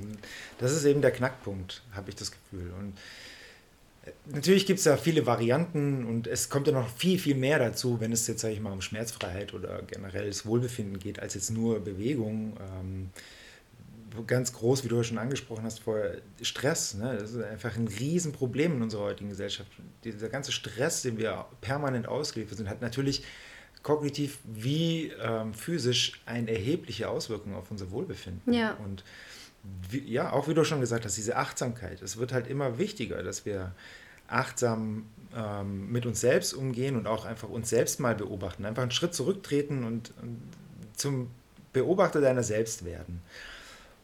Das 0.57 0.71
ist 0.71 0.85
eben 0.85 1.01
der 1.01 1.11
Knackpunkt, 1.11 1.81
habe 1.93 2.09
ich 2.09 2.15
das 2.15 2.31
Gefühl. 2.31 2.71
Und 2.79 2.93
äh, 4.05 4.11
natürlich 4.33 4.65
gibt 4.65 4.79
es 4.79 4.85
da 4.85 4.95
viele 4.95 5.25
Varianten 5.25 6.05
und 6.05 6.27
es 6.27 6.49
kommt 6.49 6.67
ja 6.67 6.73
noch 6.73 6.89
viel, 6.89 7.19
viel 7.19 7.35
mehr 7.35 7.59
dazu, 7.59 7.99
wenn 7.99 8.13
es 8.13 8.27
jetzt, 8.27 8.41
sage 8.41 8.53
ich 8.53 8.61
mal, 8.61 8.71
um 8.71 8.81
Schmerzfreiheit 8.81 9.53
oder 9.53 9.81
generelles 9.83 10.45
Wohlbefinden 10.45 10.99
geht, 10.99 11.19
als 11.19 11.33
jetzt 11.33 11.51
nur 11.51 11.81
Bewegung. 11.81 12.55
Ähm, 12.59 13.09
ganz 14.27 14.53
groß, 14.53 14.83
wie 14.83 14.87
du 14.87 14.97
ja 14.97 15.03
schon 15.03 15.17
angesprochen 15.17 15.63
hast 15.63 15.79
vorher, 15.79 16.17
Stress. 16.41 16.95
Ne? 16.95 17.17
Das 17.19 17.31
ist 17.31 17.43
einfach 17.43 17.75
ein 17.75 17.87
Riesenproblem 17.87 18.75
in 18.75 18.81
unserer 18.81 19.03
heutigen 19.03 19.29
Gesellschaft. 19.29 19.69
Dieser 20.03 20.29
ganze 20.29 20.51
Stress, 20.51 21.01
den 21.01 21.17
wir 21.17 21.45
permanent 21.61 22.07
ausgeliefert 22.07 22.57
sind, 22.57 22.69
hat 22.69 22.81
natürlich 22.81 23.23
kognitiv 23.83 24.39
wie 24.43 25.11
ähm, 25.21 25.53
physisch 25.53 26.21
eine 26.25 26.51
erhebliche 26.51 27.09
Auswirkung 27.09 27.55
auf 27.55 27.71
unser 27.71 27.91
Wohlbefinden. 27.91 28.53
Ja. 28.53 28.73
Und 28.75 29.03
wie, 29.89 30.11
ja, 30.11 30.31
auch 30.31 30.47
wie 30.47 30.53
du 30.53 30.63
schon 30.63 30.81
gesagt 30.81 31.05
hast, 31.05 31.17
diese 31.17 31.35
Achtsamkeit. 31.35 32.01
Es 32.01 32.17
wird 32.17 32.33
halt 32.33 32.47
immer 32.47 32.77
wichtiger, 32.77 33.23
dass 33.23 33.45
wir 33.45 33.73
achtsam 34.27 35.05
ähm, 35.35 35.91
mit 35.91 36.05
uns 36.05 36.21
selbst 36.21 36.53
umgehen 36.53 36.95
und 36.95 37.07
auch 37.07 37.25
einfach 37.25 37.49
uns 37.49 37.69
selbst 37.69 37.99
mal 37.99 38.15
beobachten. 38.15 38.65
Einfach 38.65 38.83
einen 38.83 38.91
Schritt 38.91 39.13
zurücktreten 39.13 39.83
und, 39.83 40.13
und 40.21 40.41
zum 40.95 41.31
Beobachter 41.73 42.21
deiner 42.21 42.43
selbst 42.43 42.85
werden. 42.85 43.21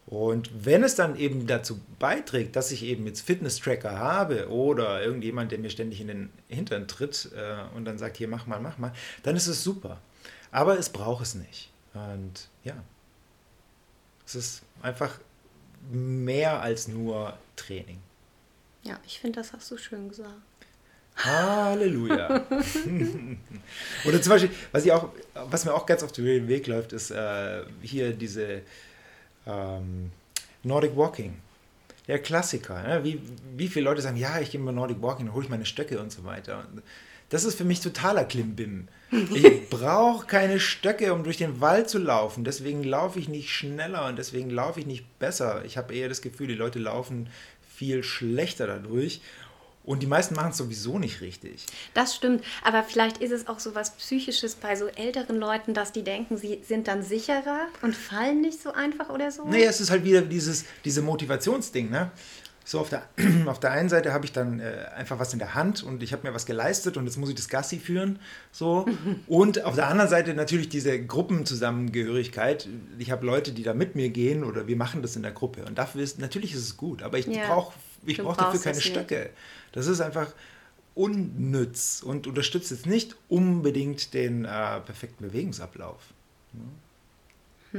Und 0.07 0.65
wenn 0.65 0.83
es 0.83 0.95
dann 0.95 1.17
eben 1.17 1.47
dazu 1.47 1.81
beiträgt, 1.99 2.55
dass 2.55 2.71
ich 2.71 2.83
eben 2.83 3.05
jetzt 3.07 3.21
Fitness-Tracker 3.21 3.99
habe 3.99 4.49
oder 4.49 5.03
irgendjemand, 5.03 5.51
der 5.51 5.59
mir 5.59 5.69
ständig 5.69 5.99
in 5.99 6.07
den 6.07 6.29
Hintern 6.47 6.87
tritt 6.87 7.29
äh, 7.35 7.75
und 7.75 7.83
dann 7.83 7.97
sagt, 7.97 8.15
hier 8.15 8.29
mach 8.29 8.47
mal, 8.47 8.61
mach 8.61 8.77
mal, 8.77 8.93
dann 9.23 9.35
ist 9.35 9.47
es 9.47 9.63
super. 9.63 9.99
Aber 10.49 10.79
es 10.79 10.89
braucht 10.89 11.23
es 11.23 11.35
nicht. 11.35 11.69
Und 11.93 12.47
ja, 12.63 12.75
es 14.25 14.35
ist 14.35 14.61
einfach 14.81 15.19
mehr 15.91 16.61
als 16.61 16.87
nur 16.87 17.37
Training. 17.57 17.99
Ja, 18.83 18.97
ich 19.05 19.19
finde, 19.19 19.41
das 19.41 19.51
hast 19.51 19.69
du 19.71 19.77
schön 19.77 20.07
gesagt. 20.07 20.31
Halleluja. 21.17 22.45
Oder 24.05 24.21
zum 24.21 24.29
Beispiel, 24.29 24.51
was, 24.71 24.85
ich 24.85 24.91
auch, 24.91 25.09
was 25.33 25.65
mir 25.65 25.73
auch 25.73 25.85
ganz 25.85 26.03
auf 26.03 26.11
den 26.13 26.47
Weg 26.47 26.67
läuft, 26.67 26.93
ist 26.93 27.11
äh, 27.11 27.63
hier 27.81 28.13
diese 28.13 28.61
ähm, 29.47 30.11
Nordic 30.63 30.95
Walking. 30.95 31.35
der 32.07 32.19
Klassiker. 32.19 32.81
Ne? 32.83 33.03
Wie, 33.03 33.21
wie 33.55 33.67
viele 33.67 33.85
Leute 33.85 34.01
sagen, 34.01 34.17
ja, 34.17 34.39
ich 34.39 34.51
gehe 34.51 34.61
mal 34.61 34.71
Nordic 34.71 35.01
Walking, 35.01 35.25
dann 35.25 35.35
hole 35.35 35.45
ich 35.45 35.49
meine 35.49 35.65
Stöcke 35.65 35.99
und 35.99 36.11
so 36.11 36.23
weiter. 36.23 36.65
Das 37.29 37.43
ist 37.43 37.55
für 37.55 37.65
mich 37.65 37.81
totaler 37.81 38.23
Klimbim. 38.23 38.87
Ich 39.33 39.69
brauche 39.69 40.25
keine 40.25 40.59
Stöcke, 40.59 41.13
um 41.13 41.23
durch 41.23 41.37
den 41.37 41.59
Wald 41.59 41.89
zu 41.89 41.97
laufen. 41.97 42.43
Deswegen 42.43 42.83
laufe 42.83 43.19
ich 43.19 43.27
nicht 43.27 43.49
schneller 43.49 44.07
und 44.07 44.17
deswegen 44.17 44.49
laufe 44.49 44.79
ich 44.79 44.85
nicht 44.85 45.19
besser. 45.19 45.65
Ich 45.65 45.77
habe 45.77 45.93
eher 45.93 46.09
das 46.09 46.21
Gefühl, 46.21 46.47
die 46.47 46.55
Leute 46.55 46.79
laufen 46.79 47.29
viel 47.75 48.03
schlechter 48.03 48.67
dadurch. 48.67 49.21
Und 49.87 50.03
die 50.03 50.07
meisten 50.07 50.35
machen 50.35 50.51
es 50.51 50.57
sowieso 50.57 50.99
nicht 50.99 51.21
richtig. 51.21 51.65
Das 51.93 52.13
stimmt. 52.13 52.43
Aber 52.61 52.83
vielleicht 52.83 53.19
ist 53.19 53.31
es 53.31 53.47
auch 53.47 53.59
so 53.59 53.73
was 53.73 53.95
Psychisches 53.95 54.55
bei 54.55 54.75
so 54.75 54.87
älteren 54.87 55.37
Leuten, 55.37 55.73
dass 55.73 55.93
die 55.93 56.03
denken, 56.03 56.35
sie 56.35 56.59
sind 56.67 56.89
dann 56.89 57.03
sicherer 57.03 57.67
und 57.81 57.95
fallen 57.95 58.41
nicht 58.41 58.61
so 58.61 58.73
einfach 58.73 59.07
oder 59.07 59.31
so. 59.31 59.47
Nee, 59.47 59.63
es 59.63 59.79
ist 59.79 59.89
halt 59.89 60.03
wieder 60.03 60.21
dieses 60.21 60.65
diese 60.83 61.01
Motivationsding. 61.01 61.89
Ne? 61.89 62.11
So 62.65 62.81
auf 62.81 62.89
der, 62.89 63.03
auf 63.45 63.61
der 63.61 63.71
einen 63.71 63.87
Seite 63.87 64.11
habe 64.11 64.25
ich 64.25 64.33
dann 64.33 64.59
äh, 64.59 64.87
einfach 64.93 65.19
was 65.19 65.31
in 65.31 65.39
der 65.39 65.55
Hand 65.55 65.83
und 65.83 66.03
ich 66.03 66.11
habe 66.11 66.27
mir 66.27 66.33
was 66.33 66.45
geleistet 66.45 66.97
und 66.97 67.05
jetzt 67.05 67.15
muss 67.15 67.29
ich 67.29 67.35
das 67.35 67.47
Gassi 67.47 67.79
führen. 67.79 68.19
So. 68.51 68.85
Und 69.27 69.63
auf 69.63 69.75
der 69.75 69.87
anderen 69.87 70.09
Seite 70.09 70.33
natürlich 70.33 70.67
diese 70.67 71.01
Gruppenzusammengehörigkeit. 71.01 72.67
Ich 72.97 73.09
habe 73.09 73.25
Leute, 73.25 73.53
die 73.53 73.63
da 73.63 73.73
mit 73.73 73.95
mir 73.95 74.09
gehen 74.09 74.43
oder 74.43 74.67
wir 74.67 74.75
machen 74.75 75.01
das 75.01 75.15
in 75.15 75.21
der 75.21 75.31
Gruppe. 75.31 75.63
Und 75.63 75.77
dafür 75.77 76.01
ist, 76.03 76.19
natürlich 76.19 76.53
ist 76.53 76.59
es 76.59 76.75
gut, 76.75 77.03
aber 77.03 77.17
ich 77.17 77.27
ja. 77.27 77.47
brauche 77.47 77.73
ich 78.07 78.17
brauch 78.17 78.37
dafür 78.37 78.59
keine 78.59 78.81
Stöcke. 78.81 79.29
Das 79.71 79.87
ist 79.87 80.01
einfach 80.01 80.33
unnütz 80.95 82.01
und 82.03 82.25
unterstützt 82.25 82.71
jetzt 82.71 82.87
nicht 82.87 83.15
unbedingt 83.29 84.13
den 84.13 84.45
äh, 84.45 84.79
perfekten 84.79 85.27
Bewegungsablauf. 85.27 85.99
Ja. 86.53 86.59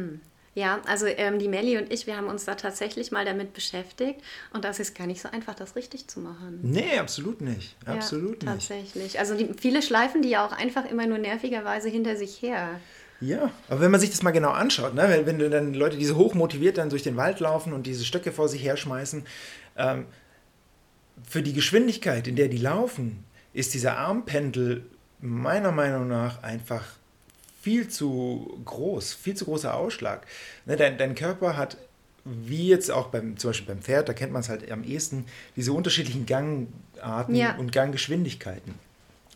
Hm. 0.00 0.20
Ja, 0.54 0.80
also 0.86 1.06
ähm, 1.06 1.38
die 1.38 1.46
Melli 1.46 1.78
und 1.78 1.92
ich, 1.92 2.08
wir 2.08 2.16
haben 2.16 2.26
uns 2.26 2.44
da 2.44 2.56
tatsächlich 2.56 3.12
mal 3.12 3.24
damit 3.24 3.52
beschäftigt 3.52 4.20
und 4.52 4.64
das 4.64 4.80
ist 4.80 4.96
gar 4.96 5.06
nicht 5.06 5.20
so 5.20 5.28
einfach, 5.30 5.54
das 5.54 5.76
richtig 5.76 6.08
zu 6.08 6.18
machen. 6.18 6.58
Nee, 6.62 6.98
absolut 6.98 7.40
nicht. 7.40 7.76
Absolut 7.86 8.42
ja, 8.42 8.54
nicht. 8.54 8.68
Tatsächlich. 8.68 9.20
Also 9.20 9.36
die, 9.36 9.50
viele 9.56 9.82
schleifen 9.82 10.20
die 10.20 10.30
ja 10.30 10.44
auch 10.44 10.50
einfach 10.50 10.84
immer 10.90 11.06
nur 11.06 11.18
nervigerweise 11.18 11.88
hinter 11.88 12.16
sich 12.16 12.42
her. 12.42 12.80
Ja, 13.20 13.52
aber 13.68 13.80
wenn 13.80 13.90
man 13.92 14.00
sich 14.00 14.10
das 14.10 14.22
mal 14.22 14.32
genau 14.32 14.50
anschaut, 14.50 14.94
ne, 14.94 15.22
wenn, 15.24 15.38
wenn 15.38 15.50
dann 15.50 15.74
Leute, 15.74 15.96
die 15.96 16.04
so 16.04 16.16
hoch 16.16 16.34
motiviert 16.34 16.78
dann 16.78 16.90
durch 16.90 17.02
den 17.02 17.16
Wald 17.16 17.40
laufen 17.40 17.72
und 17.72 17.86
diese 17.86 18.04
Stöcke 18.04 18.32
vor 18.32 18.48
sich 18.48 18.64
herschmeißen, 18.64 19.24
ähm, 19.78 20.06
für 21.26 21.42
die 21.42 21.52
Geschwindigkeit, 21.52 22.28
in 22.28 22.36
der 22.36 22.48
die 22.48 22.58
laufen, 22.58 23.24
ist 23.52 23.74
dieser 23.74 23.98
Armpendel 23.98 24.84
meiner 25.20 25.72
Meinung 25.72 26.08
nach 26.08 26.42
einfach 26.42 26.84
viel 27.60 27.88
zu 27.88 28.60
groß, 28.64 29.14
viel 29.14 29.34
zu 29.34 29.44
großer 29.46 29.74
Ausschlag. 29.74 30.26
Ne, 30.66 30.76
dein, 30.76 30.96
dein 30.96 31.14
Körper 31.14 31.56
hat, 31.56 31.76
wie 32.24 32.68
jetzt 32.68 32.90
auch 32.90 33.08
beim, 33.08 33.36
zum 33.36 33.50
Beispiel 33.50 33.74
beim 33.74 33.82
Pferd, 33.82 34.08
da 34.08 34.12
kennt 34.12 34.32
man 34.32 34.40
es 34.40 34.48
halt 34.48 34.70
am 34.70 34.84
ehesten, 34.84 35.26
diese 35.56 35.72
unterschiedlichen 35.72 36.26
Gangarten 36.26 37.34
ja. 37.34 37.56
und 37.56 37.72
Ganggeschwindigkeiten. 37.72 38.74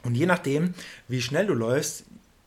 Und 0.05 0.15
je 0.15 0.27
nachdem, 0.27 0.75
wie 1.09 1.23
schnell 1.23 1.47
du 1.47 1.55
läufst, 1.55 2.05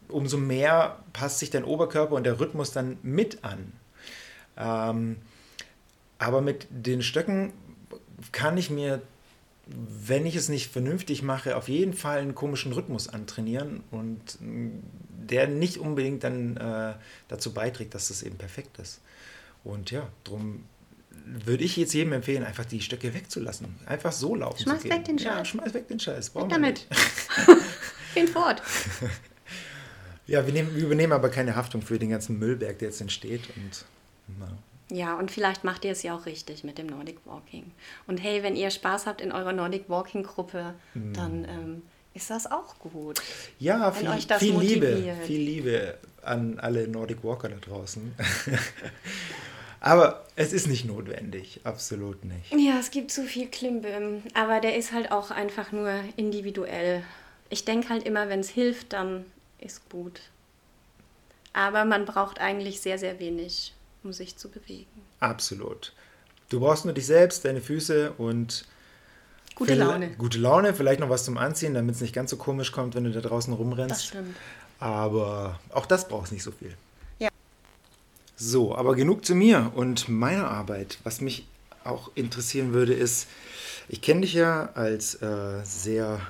umso 0.08 0.38
mehr 0.38 1.00
passt 1.14 1.40
sich 1.40 1.50
dein 1.50 1.64
Oberkörper 1.64 2.16
und 2.16 2.26
der 2.26 2.40
Rhythmus 2.40 2.72
dann 2.72 2.98
mit 3.02 3.44
an. 3.44 3.72
Ähm, 4.58 5.18
aber 6.20 6.42
mit 6.42 6.68
den 6.70 7.02
Stöcken 7.02 7.54
kann 8.32 8.58
ich 8.58 8.70
mir 8.70 9.02
wenn 9.68 10.26
ich 10.26 10.36
es 10.36 10.50
nicht 10.50 10.72
vernünftig 10.72 11.24
mache, 11.24 11.58
auf 11.58 11.68
jeden 11.68 11.94
Fall 11.94 12.20
einen 12.20 12.36
komischen 12.36 12.72
Rhythmus 12.72 13.10
antrainieren 13.10 13.84
und 13.92 14.40
mm, 14.40 14.70
der 15.28 15.48
nicht 15.48 15.78
unbedingt 15.78 16.24
dann 16.24 16.58
äh, 16.58 16.94
dazu 17.28 17.54
beiträgt, 17.54 17.96
dass 17.96 18.10
es 18.12 18.22
eben 18.22 18.38
perfekt 18.38 18.78
ist. 18.78 19.02
Und 19.64 19.90
ja, 19.90 20.08
darum 20.24 20.66
würde 21.26 21.64
ich 21.64 21.76
jetzt 21.78 21.94
jedem 21.94 22.14
empfehlen, 22.14 22.44
einfach 22.44 22.66
die 22.66 22.82
Stöcke 22.82 23.16
wegzulassen. 23.16 23.76
Einfach 23.88 24.12
so 24.12 24.36
laufen 24.36 24.62
schmeiß 24.62 24.82
zu 24.82 24.88
gehen. 24.88 24.98
weg 24.98 25.06
den 25.06 25.18
Scheiß. 25.18 25.38
Ja, 25.38 25.46
schmeiß 25.46 25.74
weg 25.74 25.88
den 25.88 26.00
Scheiß. 26.00 26.30
Brauchen 26.30 26.52
weg 26.52 26.52
damit. 26.52 26.88
Gehen 28.14 28.28
fort. 28.28 28.62
ja, 30.28 30.46
wir, 30.46 30.54
nehmen, 30.54 30.76
wir, 30.76 30.84
übernehmen 30.84 31.14
aber 31.14 31.30
keine 31.30 31.56
Haftung 31.56 31.82
für 31.82 31.98
den 31.98 32.12
ganzen 32.12 32.38
Müllberg, 32.38 32.78
der 32.78 32.90
jetzt 32.90 33.02
entsteht. 33.02 33.42
Und, 33.56 33.86
na. 34.40 34.56
Ja, 34.90 35.18
und 35.18 35.32
vielleicht 35.32 35.64
macht 35.64 35.84
ihr 35.84 35.92
es 35.92 36.04
ja 36.04 36.16
auch 36.16 36.26
richtig 36.26 36.64
mit 36.64 36.78
dem 36.78 36.88
Nordic 36.88 37.18
Walking. 37.26 37.72
Und 38.08 38.18
hey, 38.18 38.44
wenn 38.44 38.56
ihr 38.56 38.70
Spaß 38.70 39.08
habt 39.08 39.20
in 39.20 39.32
eurer 39.32 39.52
Nordic 39.52 39.90
Walking 39.90 40.24
Gruppe, 40.24 40.76
mhm. 40.94 41.14
dann 41.14 41.46
ähm, 41.46 41.82
ist 42.14 42.30
das 42.30 42.50
auch 42.50 42.80
gut. 42.80 43.22
Ja, 43.60 43.92
viel, 43.92 44.10
viel 44.40 44.60
Liebe, 44.60 45.16
viel 45.26 45.42
Liebe 45.42 45.98
an 46.22 46.60
alle 46.60 46.88
Nordic 46.88 47.24
Walker 47.24 47.50
da 47.50 47.58
draußen. 47.58 48.16
aber 49.80 50.26
es 50.36 50.54
ist 50.54 50.68
nicht 50.68 50.86
notwendig, 50.86 51.62
absolut 51.64 52.24
nicht. 52.24 52.52
Ja, 52.52 52.80
es 52.80 52.92
gibt 52.92 53.12
zu 53.12 53.24
viel 53.24 53.48
Klimbim, 53.48 54.24
aber 54.34 54.62
der 54.62 54.78
ist 54.78 54.94
halt 54.94 55.12
auch 55.12 55.32
einfach 55.32 55.72
nur 55.72 55.92
individuell. 56.16 57.04
Ich 57.50 57.66
denke 57.66 57.90
halt 57.90 58.04
immer, 58.04 58.30
wenn 58.30 58.40
es 58.40 58.50
hilft, 58.50 58.94
dann 58.94 59.26
ist 59.60 59.90
gut. 59.90 60.22
Aber 61.54 61.86
man 61.86 62.06
braucht 62.06 62.40
eigentlich 62.40 62.82
sehr, 62.82 62.98
sehr 62.98 63.20
wenig 63.20 63.75
um 64.06 64.14
sich 64.14 64.38
zu 64.38 64.50
bewegen. 64.50 65.02
Absolut. 65.20 65.94
Du 66.50 66.60
brauchst 66.60 66.86
nur 66.86 66.94
dich 66.94 67.08
selbst, 67.08 67.44
deine 67.44 67.60
Füße 67.60 68.14
und 68.14 68.66
gute 69.56 69.74
Laune. 69.74 70.12
Gute 70.18 70.38
Laune, 70.38 70.74
vielleicht 70.74 71.00
noch 71.00 71.10
was 71.10 71.26
zum 71.26 71.38
Anziehen, 71.38 71.74
damit 71.74 71.96
es 71.96 72.02
nicht 72.02 72.14
ganz 72.14 72.30
so 72.30 72.38
komisch 72.38 72.72
kommt, 72.72 72.96
wenn 72.96 73.04
du 73.04 73.12
da 73.12 73.22
draußen 73.22 73.54
rumrennst. 73.54 73.96
Das 73.96 74.06
stimmt. 74.06 74.36
Aber 74.80 75.60
auch 75.72 75.86
das 75.86 76.08
brauchst 76.08 76.32
nicht 76.32 76.44
so 76.44 76.52
viel. 76.52 76.76
Ja. 77.20 77.30
So, 78.36 78.76
aber 78.76 78.96
genug 78.96 79.26
zu 79.26 79.34
mir 79.34 79.72
und 79.76 80.08
meiner 80.08 80.50
Arbeit. 80.50 81.00
Was 81.04 81.22
mich 81.22 81.48
auch 81.84 82.12
interessieren 82.16 82.74
würde, 82.74 82.94
ist, 82.94 83.28
ich 83.88 84.02
kenne 84.02 84.22
dich 84.22 84.34
ja 84.34 84.70
als 84.74 85.16
äh, 85.22 85.62
sehr 85.64 86.22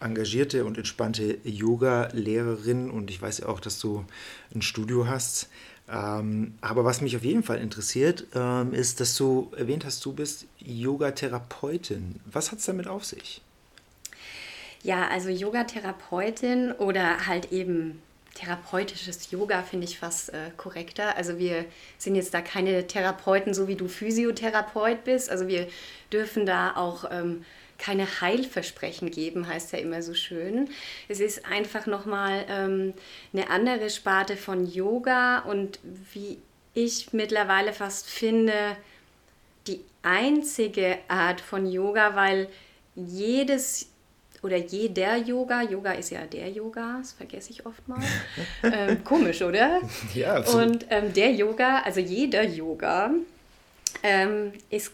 engagierte 0.00 0.64
und 0.64 0.76
entspannte 0.76 1.38
Yoga-Lehrerin 1.44 2.90
und 2.90 3.10
ich 3.10 3.20
weiß 3.20 3.38
ja 3.38 3.46
auch, 3.46 3.60
dass 3.60 3.78
du 3.78 4.04
ein 4.54 4.62
Studio 4.62 5.06
hast. 5.06 5.48
Ähm, 5.88 6.54
aber 6.60 6.84
was 6.84 7.00
mich 7.00 7.16
auf 7.16 7.24
jeden 7.24 7.42
Fall 7.42 7.58
interessiert, 7.58 8.26
ähm, 8.34 8.72
ist, 8.72 9.00
dass 9.00 9.16
du 9.16 9.50
erwähnt 9.56 9.84
hast, 9.84 10.04
du 10.04 10.12
bist 10.12 10.46
Yogatherapeutin. 10.58 12.20
Was 12.24 12.52
hat 12.52 12.58
es 12.58 12.64
damit 12.64 12.86
auf 12.86 13.04
sich? 13.04 13.42
Ja, 14.82 15.08
also 15.08 15.28
Yogatherapeutin 15.28 16.72
oder 16.72 17.26
halt 17.26 17.52
eben 17.52 18.02
therapeutisches 18.34 19.30
Yoga 19.30 19.62
finde 19.62 19.86
ich 19.86 19.98
fast 19.98 20.30
äh, 20.30 20.50
korrekter. 20.56 21.16
Also 21.16 21.38
wir 21.38 21.64
sind 21.98 22.16
jetzt 22.16 22.34
da 22.34 22.40
keine 22.40 22.86
Therapeuten, 22.86 23.54
so 23.54 23.68
wie 23.68 23.76
du 23.76 23.88
Physiotherapeut 23.88 25.04
bist. 25.04 25.30
Also 25.30 25.48
wir 25.48 25.68
dürfen 26.12 26.44
da 26.44 26.76
auch 26.76 27.04
ähm, 27.10 27.44
keine 27.84 28.20
Heilversprechen 28.22 29.10
geben, 29.10 29.46
heißt 29.46 29.72
ja 29.72 29.78
immer 29.78 30.00
so 30.00 30.14
schön. 30.14 30.70
Es 31.08 31.20
ist 31.20 31.44
einfach 31.44 31.86
nochmal 31.86 32.46
ähm, 32.48 32.94
eine 33.34 33.50
andere 33.50 33.90
Sparte 33.90 34.38
von 34.38 34.66
Yoga 34.66 35.40
und 35.40 35.78
wie 35.82 36.38
ich 36.72 37.12
mittlerweile 37.12 37.74
fast 37.74 38.08
finde, 38.08 38.54
die 39.66 39.80
einzige 40.02 40.98
Art 41.08 41.42
von 41.42 41.70
Yoga, 41.70 42.16
weil 42.16 42.48
jedes 42.94 43.90
oder 44.42 44.56
jeder 44.56 45.16
Yoga, 45.16 45.62
Yoga 45.62 45.92
ist 45.92 46.10
ja 46.10 46.24
der 46.26 46.50
Yoga, 46.50 46.98
das 47.00 47.12
vergesse 47.12 47.50
ich 47.50 47.66
oft 47.66 47.86
mal. 47.86 48.02
ähm, 48.62 49.04
komisch, 49.04 49.42
oder? 49.42 49.80
Ja, 50.14 50.36
absolut. 50.36 50.66
Und 50.66 50.86
ähm, 50.88 51.12
der 51.12 51.32
Yoga, 51.32 51.80
also 51.80 52.00
jeder 52.00 52.44
Yoga, 52.44 53.10
ähm, 54.02 54.52
ist 54.70 54.92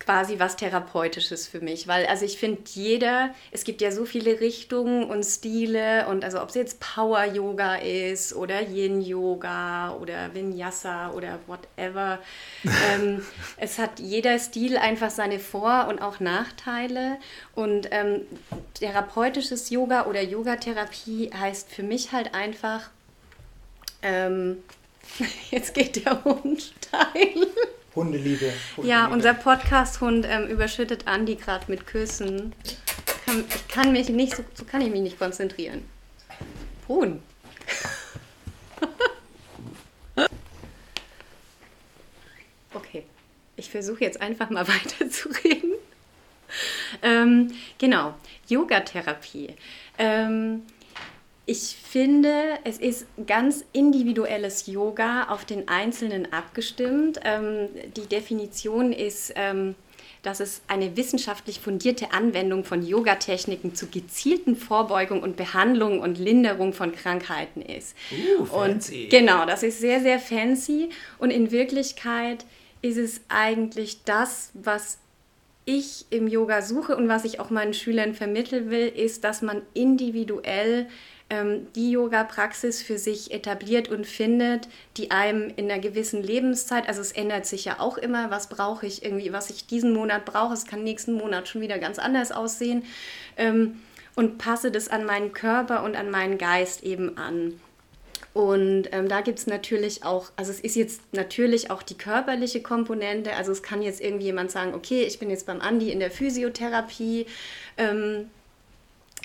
quasi 0.00 0.38
was 0.38 0.56
Therapeutisches 0.56 1.46
für 1.46 1.60
mich, 1.60 1.86
weil 1.86 2.06
also 2.06 2.24
ich 2.24 2.38
finde 2.38 2.62
jeder, 2.72 3.34
es 3.52 3.64
gibt 3.64 3.82
ja 3.82 3.92
so 3.92 4.06
viele 4.06 4.40
Richtungen 4.40 5.04
und 5.04 5.22
Stile 5.22 6.06
und 6.08 6.24
also 6.24 6.40
ob 6.42 6.48
es 6.48 6.54
jetzt 6.54 6.80
Power 6.80 7.24
Yoga 7.24 7.76
ist 7.76 8.34
oder 8.34 8.62
Yin 8.62 9.02
Yoga 9.02 9.92
oder 9.92 10.34
Vinyasa 10.34 11.10
oder 11.10 11.38
whatever, 11.46 12.18
ähm, 12.94 13.24
es 13.58 13.78
hat 13.78 14.00
jeder 14.00 14.38
Stil 14.38 14.78
einfach 14.78 15.10
seine 15.10 15.38
Vor- 15.38 15.86
und 15.88 16.00
auch 16.00 16.18
Nachteile 16.18 17.18
und 17.54 17.88
ähm, 17.90 18.22
therapeutisches 18.74 19.68
Yoga 19.68 20.06
oder 20.06 20.22
Yogatherapie 20.22 21.30
heißt 21.38 21.70
für 21.70 21.82
mich 21.82 22.12
halt 22.12 22.34
einfach, 22.34 22.88
ähm, 24.02 24.62
jetzt 25.50 25.74
geht 25.74 26.04
der 26.04 26.24
Hund 26.24 26.72
steil. 26.78 27.46
Hundeliebe. 27.94 28.52
Hundeliebe. 28.76 28.88
Ja, 28.88 29.06
unser 29.06 29.34
Podcast-Hund 29.34 30.26
ähm, 30.28 30.46
überschüttet 30.46 31.06
Andi 31.06 31.34
gerade 31.36 31.64
mit 31.68 31.86
Küssen. 31.86 32.54
Kann, 33.26 33.44
ich 33.48 33.68
kann 33.68 33.92
mich 33.92 34.08
nicht, 34.08 34.36
so, 34.36 34.44
so 34.54 34.64
kann 34.64 34.80
ich 34.80 34.90
mich 34.90 35.00
nicht 35.02 35.18
konzentrieren. 35.18 35.84
Huhn. 36.88 37.20
okay, 42.74 43.04
ich 43.56 43.70
versuche 43.70 44.04
jetzt 44.04 44.20
einfach 44.20 44.50
mal 44.50 44.66
weiterzureden. 44.84 45.74
Ähm, 47.02 47.52
genau, 47.78 48.14
Yogatherapie. 48.48 49.54
Ähm, 49.98 50.62
ich 51.50 51.76
finde, 51.82 52.32
es 52.62 52.78
ist 52.78 53.06
ganz 53.26 53.64
individuelles 53.72 54.68
Yoga 54.68 55.24
auf 55.24 55.44
den 55.44 55.66
Einzelnen 55.66 56.32
abgestimmt. 56.32 57.18
Ähm, 57.24 57.68
die 57.96 58.06
Definition 58.06 58.92
ist 58.92 59.32
ähm, 59.34 59.74
dass 60.22 60.40
es 60.40 60.60
eine 60.68 60.98
wissenschaftlich 60.98 61.60
fundierte 61.60 62.12
Anwendung 62.12 62.64
von 62.64 62.86
Yoga-Techniken 62.86 63.74
zur 63.74 63.90
gezielten 63.90 64.54
Vorbeugung 64.54 65.22
und 65.22 65.36
Behandlung 65.36 66.00
und 66.00 66.18
Linderung 66.18 66.74
von 66.74 66.92
Krankheiten 66.92 67.62
ist. 67.62 67.96
Uh, 68.38 68.44
fancy. 68.44 69.04
Und 69.04 69.10
genau, 69.10 69.46
das 69.46 69.62
ist 69.62 69.80
sehr, 69.80 70.00
sehr 70.00 70.18
fancy. 70.18 70.90
Und 71.18 71.30
in 71.30 71.50
Wirklichkeit 71.50 72.44
ist 72.82 72.98
es 72.98 73.22
eigentlich 73.28 74.04
das, 74.04 74.50
was 74.52 74.98
ich 75.64 76.04
im 76.10 76.28
Yoga 76.28 76.60
suche 76.60 76.96
und 76.96 77.08
was 77.08 77.24
ich 77.24 77.40
auch 77.40 77.48
meinen 77.48 77.72
Schülern 77.72 78.14
vermitteln 78.14 78.68
will, 78.68 78.88
ist, 78.88 79.24
dass 79.24 79.40
man 79.40 79.62
individuell 79.72 80.86
ähm, 81.30 81.68
die 81.74 81.92
Yoga-Praxis 81.92 82.82
für 82.82 82.98
sich 82.98 83.32
etabliert 83.32 83.88
und 83.88 84.06
findet, 84.06 84.68
die 84.96 85.10
einem 85.10 85.52
in 85.56 85.70
einer 85.70 85.80
gewissen 85.80 86.22
Lebenszeit, 86.22 86.88
also 86.88 87.00
es 87.00 87.12
ändert 87.12 87.46
sich 87.46 87.64
ja 87.64 87.80
auch 87.80 87.96
immer, 87.96 88.30
was 88.30 88.48
brauche 88.48 88.86
ich 88.86 89.04
irgendwie, 89.04 89.32
was 89.32 89.48
ich 89.48 89.66
diesen 89.66 89.92
Monat 89.92 90.24
brauche, 90.24 90.52
es 90.54 90.66
kann 90.66 90.82
nächsten 90.82 91.14
Monat 91.14 91.48
schon 91.48 91.60
wieder 91.60 91.78
ganz 91.78 91.98
anders 91.98 92.32
aussehen 92.32 92.84
ähm, 93.36 93.80
und 94.16 94.38
passe 94.38 94.70
das 94.70 94.88
an 94.88 95.04
meinen 95.04 95.32
Körper 95.32 95.84
und 95.84 95.96
an 95.96 96.10
meinen 96.10 96.36
Geist 96.36 96.82
eben 96.82 97.16
an. 97.16 97.60
Und 98.32 98.88
ähm, 98.92 99.08
da 99.08 99.22
gibt 99.22 99.40
es 99.40 99.46
natürlich 99.48 100.04
auch, 100.04 100.30
also 100.36 100.52
es 100.52 100.60
ist 100.60 100.76
jetzt 100.76 101.00
natürlich 101.12 101.70
auch 101.70 101.82
die 101.82 101.98
körperliche 101.98 102.62
Komponente. 102.62 103.34
Also 103.34 103.50
es 103.50 103.62
kann 103.62 103.82
jetzt 103.82 104.00
irgendwie 104.00 104.26
jemand 104.26 104.52
sagen, 104.52 104.74
okay, 104.74 105.02
ich 105.02 105.18
bin 105.18 105.30
jetzt 105.30 105.46
beim 105.46 105.60
Andi 105.60 105.90
in 105.90 105.98
der 105.98 106.12
Physiotherapie. 106.12 107.26
Ähm, 107.76 108.30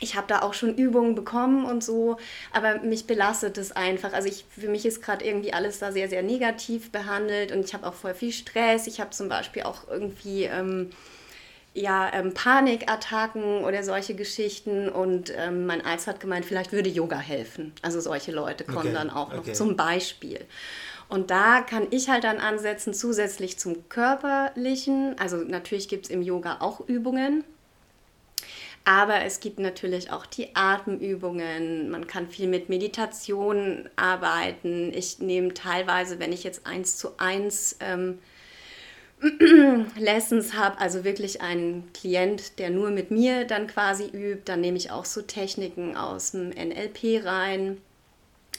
ich 0.02 0.16
habe 0.16 0.28
da 0.28 0.42
auch 0.42 0.54
schon 0.54 0.76
Übungen 0.76 1.16
bekommen 1.16 1.66
und 1.66 1.84
so, 1.84 2.18
aber 2.52 2.80
mich 2.80 3.08
belastet 3.08 3.58
es 3.58 3.72
einfach. 3.72 4.14
Also 4.14 4.28
ich, 4.28 4.46
für 4.50 4.68
mich 4.68 4.86
ist 4.86 5.02
gerade 5.02 5.26
irgendwie 5.26 5.54
alles 5.54 5.80
da 5.80 5.92
sehr, 5.92 6.10
sehr 6.10 6.24
negativ 6.24 6.92
behandelt 6.92 7.52
und 7.52 7.64
ich 7.64 7.74
habe 7.74 7.88
auch 7.88 7.94
voll 7.94 8.14
viel 8.14 8.32
Stress. 8.32 8.88
Ich 8.88 9.00
habe 9.00 9.12
zum 9.12 9.30
Beispiel 9.30 9.64
auch 9.64 9.88
irgendwie 9.90 10.44
ähm, 10.44 10.90
ja, 11.74 12.12
ähm, 12.14 12.34
Panikattacken 12.34 13.64
oder 13.64 13.84
solche 13.84 14.16
Geschichten 14.16 14.90
und 14.90 15.34
ähm, 15.36 15.66
mein 15.66 15.84
Arzt 15.86 16.08
hat 16.08 16.20
gemeint, 16.20 16.46
vielleicht 16.46 16.72
würde 16.72 16.90
Yoga 16.90 17.20
helfen. 17.20 17.74
Also 17.82 18.00
solche 18.00 18.32
Leute 18.32 18.64
kommen 18.64 18.80
okay. 18.88 18.94
dann 18.94 19.10
auch 19.10 19.32
noch 19.32 19.40
okay. 19.40 19.54
zum 19.54 19.76
Beispiel. 19.76 20.40
Und 21.08 21.32
da 21.32 21.62
kann 21.62 21.88
ich 21.92 22.10
halt 22.10 22.24
dann 22.24 22.40
ansetzen, 22.40 22.94
zusätzlich 22.94 23.60
zum 23.60 23.88
körperlichen. 23.90 25.16
Also 25.20 25.38
natürlich 25.38 25.88
gibt 25.88 26.06
es 26.06 26.12
im 26.12 26.22
Yoga 26.22 26.58
auch 26.62 26.82
Übungen 26.88 27.44
aber 28.86 29.26
es 29.26 29.40
gibt 29.40 29.58
natürlich 29.58 30.12
auch 30.12 30.28
die 30.28 30.56
Atemübungen. 30.56 31.90
Man 31.90 32.06
kann 32.06 32.30
viel 32.30 32.48
mit 32.48 32.70
Meditation 32.70 33.90
arbeiten. 33.96 34.94
Ich 34.94 35.20
nehme 35.20 35.56
teilweise, 35.56 36.20
wenn 36.20 36.32
ich 36.32 36.44
jetzt 36.44 36.68
eins 36.68 36.98
zu 36.98 37.18
eins 37.18 37.78
ähm, 37.80 38.20
Lessons 39.98 40.54
habe, 40.54 40.80
also 40.80 41.04
wirklich 41.04 41.42
einen 41.42 41.92
Klient, 41.94 42.60
der 42.60 42.70
nur 42.70 42.92
mit 42.92 43.10
mir 43.10 43.46
dann 43.46 43.66
quasi 43.66 44.06
übt, 44.06 44.44
dann 44.46 44.62
nehme 44.62 44.78
ich 44.78 44.92
auch 44.92 45.06
so 45.06 45.24
Techniken 45.24 45.98
aus 45.98 46.32
dem 46.32 46.50
NLP 46.50 47.26
rein. 47.26 47.82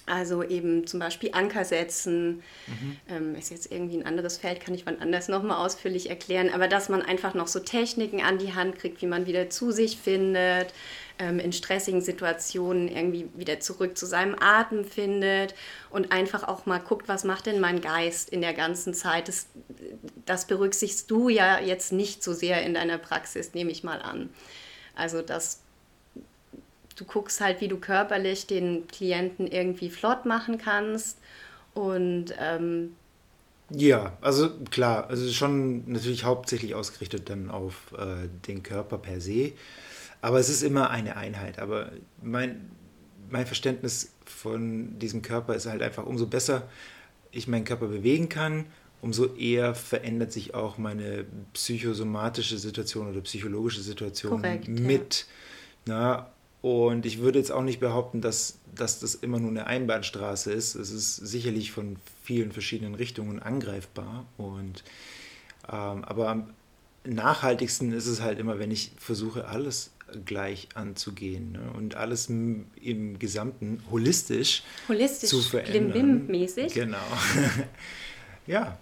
Also 0.07 0.45
eben 0.45 0.87
zum 0.87 1.01
Beispiel 1.01 1.31
Anker 1.33 1.65
setzen, 1.65 2.43
mhm. 2.69 2.97
ähm, 3.09 3.35
ist 3.35 3.51
jetzt 3.51 3.73
irgendwie 3.73 3.97
ein 3.97 4.07
anderes 4.07 4.39
Feld, 4.39 4.61
kann 4.61 4.73
ich 4.73 4.87
wann 4.87 5.01
anders 5.01 5.27
nochmal 5.27 5.65
ausführlich 5.65 6.09
erklären, 6.09 6.49
aber 6.55 6.69
dass 6.69 6.89
man 6.89 7.03
einfach 7.03 7.35
noch 7.35 7.49
so 7.49 7.59
Techniken 7.59 8.23
an 8.23 8.39
die 8.39 8.55
Hand 8.55 8.79
kriegt, 8.79 9.03
wie 9.03 9.07
man 9.07 9.27
wieder 9.27 9.51
zu 9.51 9.73
sich 9.73 9.99
findet, 9.99 10.73
ähm, 11.19 11.41
in 11.41 11.53
stressigen 11.53 12.03
Situationen 12.03 12.87
irgendwie 12.87 13.29
wieder 13.35 13.59
zurück 13.59 13.99
zu 13.99 14.07
seinem 14.07 14.37
Atem 14.39 14.85
findet 14.85 15.57
und 15.91 16.13
einfach 16.13 16.45
auch 16.45 16.67
mal 16.67 16.79
guckt, 16.79 17.09
was 17.09 17.25
macht 17.25 17.47
denn 17.47 17.59
mein 17.59 17.81
Geist 17.81 18.31
in 18.31 18.43
der 18.43 18.55
ganzen 18.55 18.95
Zeit. 18.95 19.27
Das, 19.27 19.49
das 20.25 20.47
berücksichtigst 20.47 21.11
du 21.11 21.29
ja 21.29 21.59
jetzt 21.59 21.93
nicht 21.93 22.23
so 22.23 22.33
sehr 22.33 22.63
in 22.63 22.75
deiner 22.75 22.99
Praxis, 22.99 23.55
nehme 23.55 23.73
ich 23.73 23.83
mal 23.83 24.01
an. 24.01 24.31
Also 24.95 25.21
das 25.21 25.63
du 26.97 27.05
guckst 27.05 27.41
halt, 27.41 27.61
wie 27.61 27.69
du 27.69 27.77
körperlich 27.77 28.47
den 28.47 28.87
Klienten 28.89 29.47
irgendwie 29.47 29.91
flott 29.91 30.25
machen 30.25 30.59
kannst. 30.59 31.19
Und 31.75 32.35
ähm, 32.41 32.97
ja, 33.71 34.17
also 34.21 34.51
klar, 34.71 35.09
also 35.09 35.31
schon 35.31 35.91
natürlich 35.91 36.25
hauptsächlich 36.25 36.75
ausgerichtet 36.75 37.29
dann 37.29 37.51
auf 37.51 37.93
äh, 37.99 38.29
den 38.47 38.63
Körper 38.63 38.99
per 38.99 39.21
se. 39.21 39.53
Aber 40.23 40.39
es 40.39 40.49
ist 40.49 40.63
immer 40.63 40.91
eine 40.91 41.17
Einheit. 41.17 41.59
Aber 41.59 41.93
mein, 42.23 42.71
mein 43.29 43.47
Verständnis 43.47 44.13
von 44.25 44.99
diesem 44.99 45.23
Körper 45.23 45.55
ist 45.55 45.67
halt 45.67 45.83
einfach, 45.83 46.07
umso 46.07 46.27
besser 46.27 46.69
ich 47.31 47.47
meinen 47.47 47.65
Körper 47.65 47.89
bewegen 47.89 48.29
kann, 48.29 48.67
umso 49.03 49.35
eher 49.35 49.75
verändert 49.75 50.33
sich 50.33 50.55
auch 50.55 50.79
meine 50.79 51.27
psychosomatische 51.53 52.57
Situation 52.57 53.09
oder 53.09 53.21
psychologische 53.21 53.83
Situation 53.83 54.41
Korrekt, 54.41 54.69
mit. 54.69 55.27
Ja. 55.87 55.95
Na, 55.95 56.31
und 56.67 57.07
ich 57.07 57.21
würde 57.21 57.39
jetzt 57.39 57.53
auch 57.53 57.63
nicht 57.63 57.79
behaupten, 57.79 58.21
dass, 58.21 58.59
dass 58.75 58.99
das 58.99 59.15
immer 59.15 59.39
nur 59.39 59.51
eine 59.51 59.69
Einbahnstraße 59.69 60.53
ist. 60.53 60.75
Es 60.75 60.91
ist 60.91 61.15
sicherlich 61.15 61.71
von 61.71 61.97
vielen 62.25 62.51
verschiedenen 62.51 62.97
Richtungen 62.97 63.41
angreifbar. 63.41 64.27
Und, 64.37 64.83
ähm, 65.69 66.03
aber 66.05 66.29
am 66.29 66.51
nachhaltigsten 67.05 67.93
ist 67.93 68.09
es 68.09 68.21
halt 68.21 68.41
immer, 68.41 68.59
wenn 68.59 68.73
ich 68.73 68.91
versuche, 68.99 69.47
alles 69.47 69.93
gleich 70.25 70.67
anzugehen 70.75 71.53
ne? 71.53 71.71
und 71.77 71.95
alles 71.95 72.29
im 72.29 72.67
Gesamten 73.21 73.81
holistisch, 73.93 74.65
holistisch 74.89 75.31
zu 75.31 75.43
verändern. 75.43 76.27
mäßig 76.27 76.75
Genau. 76.75 76.99
ja. 78.49 78.77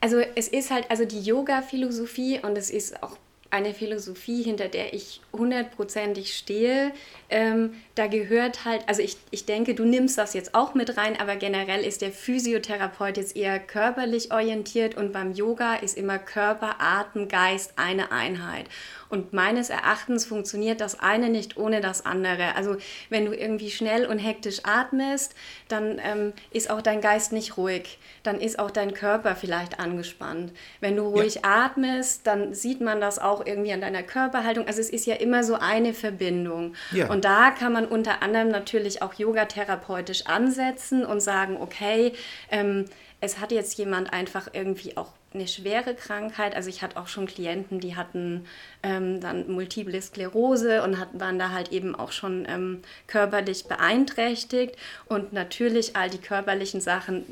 Also 0.00 0.18
es 0.18 0.48
ist 0.48 0.72
halt, 0.72 0.90
also 0.90 1.04
die 1.04 1.22
Yoga-Philosophie 1.22 2.40
und 2.42 2.58
es 2.58 2.70
ist 2.70 3.04
auch 3.04 3.16
eine 3.50 3.72
Philosophie, 3.72 4.42
hinter 4.42 4.66
der 4.66 4.94
ich 4.94 5.20
hundertprozentig 5.34 6.34
stehe. 6.36 6.92
Ähm, 7.28 7.74
da 7.94 8.06
gehört 8.06 8.64
halt, 8.64 8.88
also 8.88 9.02
ich, 9.02 9.16
ich 9.30 9.46
denke, 9.46 9.74
du 9.74 9.84
nimmst 9.84 10.18
das 10.18 10.34
jetzt 10.34 10.54
auch 10.54 10.74
mit 10.74 10.96
rein, 10.96 11.18
aber 11.20 11.36
generell 11.36 11.84
ist 11.84 12.02
der 12.02 12.12
Physiotherapeut 12.12 13.16
jetzt 13.16 13.36
eher 13.36 13.58
körperlich 13.58 14.32
orientiert 14.32 14.96
und 14.96 15.12
beim 15.12 15.32
Yoga 15.32 15.74
ist 15.76 15.96
immer 15.96 16.18
Körper, 16.18 16.76
Atem, 16.78 17.28
Geist 17.28 17.74
eine 17.76 18.12
Einheit. 18.12 18.66
Und 19.14 19.32
meines 19.32 19.70
Erachtens 19.70 20.24
funktioniert 20.24 20.80
das 20.80 20.98
eine 20.98 21.28
nicht 21.28 21.56
ohne 21.56 21.80
das 21.80 22.04
andere. 22.04 22.56
Also 22.56 22.76
wenn 23.10 23.26
du 23.26 23.32
irgendwie 23.32 23.70
schnell 23.70 24.06
und 24.06 24.18
hektisch 24.18 24.60
atmest, 24.64 25.36
dann 25.68 26.00
ähm, 26.04 26.32
ist 26.50 26.68
auch 26.68 26.82
dein 26.82 27.00
Geist 27.00 27.32
nicht 27.32 27.56
ruhig. 27.56 27.98
Dann 28.24 28.40
ist 28.40 28.58
auch 28.58 28.72
dein 28.72 28.92
Körper 28.92 29.36
vielleicht 29.36 29.78
angespannt. 29.78 30.52
Wenn 30.80 30.96
du 30.96 31.04
ruhig 31.04 31.36
ja. 31.36 31.42
atmest, 31.44 32.26
dann 32.26 32.54
sieht 32.54 32.80
man 32.80 33.00
das 33.00 33.20
auch 33.20 33.46
irgendwie 33.46 33.72
an 33.72 33.80
deiner 33.80 34.02
Körperhaltung. 34.02 34.66
Also 34.66 34.80
es 34.80 34.90
ist 34.90 35.06
ja 35.06 35.14
immer 35.24 35.42
so 35.42 35.54
eine 35.54 35.94
Verbindung. 35.94 36.74
Ja. 36.92 37.10
Und 37.10 37.24
da 37.24 37.50
kann 37.50 37.72
man 37.72 37.86
unter 37.86 38.22
anderem 38.22 38.48
natürlich 38.48 39.02
auch 39.02 39.14
yogatherapeutisch 39.14 40.26
ansetzen 40.26 41.04
und 41.04 41.20
sagen, 41.20 41.56
okay, 41.60 42.12
ähm, 42.50 42.84
es 43.20 43.40
hat 43.40 43.50
jetzt 43.50 43.78
jemand 43.78 44.12
einfach 44.12 44.48
irgendwie 44.52 44.96
auch 44.98 45.12
eine 45.34 45.48
schwere 45.48 45.94
Krankheit. 45.94 46.54
Also 46.54 46.68
ich 46.68 46.82
hatte 46.82 46.96
auch 46.96 47.08
schon 47.08 47.26
Klienten, 47.26 47.80
die 47.80 47.96
hatten 47.96 48.46
ähm, 48.82 49.20
dann 49.20 49.50
Multiple 49.50 50.00
Sklerose 50.00 50.82
und 50.82 50.98
hat, 50.98 51.08
waren 51.12 51.38
da 51.38 51.50
halt 51.50 51.72
eben 51.72 51.94
auch 51.94 52.12
schon 52.12 52.46
ähm, 52.48 52.82
körperlich 53.08 53.64
beeinträchtigt. 53.64 54.76
Und 55.06 55.32
natürlich 55.32 55.96
all 55.96 56.08
die 56.08 56.18
körperlichen 56.18 56.80
Sachen, 56.80 57.24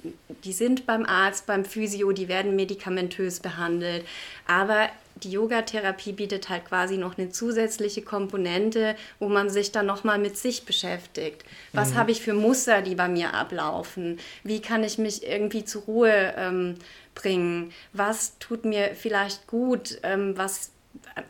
die 0.44 0.53
sind 0.53 0.84
beim 0.84 1.07
Arzt, 1.07 1.46
beim 1.46 1.64
Physio, 1.64 2.12
die 2.12 2.28
werden 2.28 2.57
medikamentös 2.57 3.40
behandelt. 3.40 4.05
Aber 4.46 4.88
die 5.16 5.30
Yogatherapie 5.30 6.12
bietet 6.12 6.48
halt 6.48 6.64
quasi 6.64 6.96
noch 6.96 7.16
eine 7.16 7.30
zusätzliche 7.30 8.03
Komponente, 8.03 8.96
wo 9.20 9.28
man 9.28 9.50
sich 9.50 9.70
dann 9.70 9.86
nochmal 9.86 10.18
mit 10.18 10.36
sich 10.36 10.64
beschäftigt. 10.64 11.44
Was 11.72 11.90
mhm. 11.90 11.96
habe 11.96 12.11
ich 12.11 12.22
für 12.22 12.34
Muster, 12.34 12.82
die 12.82 12.94
bei 12.94 13.09
mir 13.09 13.34
ablaufen? 13.34 14.18
Wie 14.42 14.61
kann 14.61 14.82
ich 14.82 14.98
mich 14.98 15.24
irgendwie 15.24 15.64
zur 15.64 15.82
Ruhe 15.82 16.34
ähm, 16.36 16.76
bringen? 17.14 17.72
Was 17.92 18.38
tut 18.38 18.64
mir 18.64 18.94
vielleicht 18.94 19.46
gut? 19.46 19.98
Ähm, 20.02 20.36
was 20.36 20.70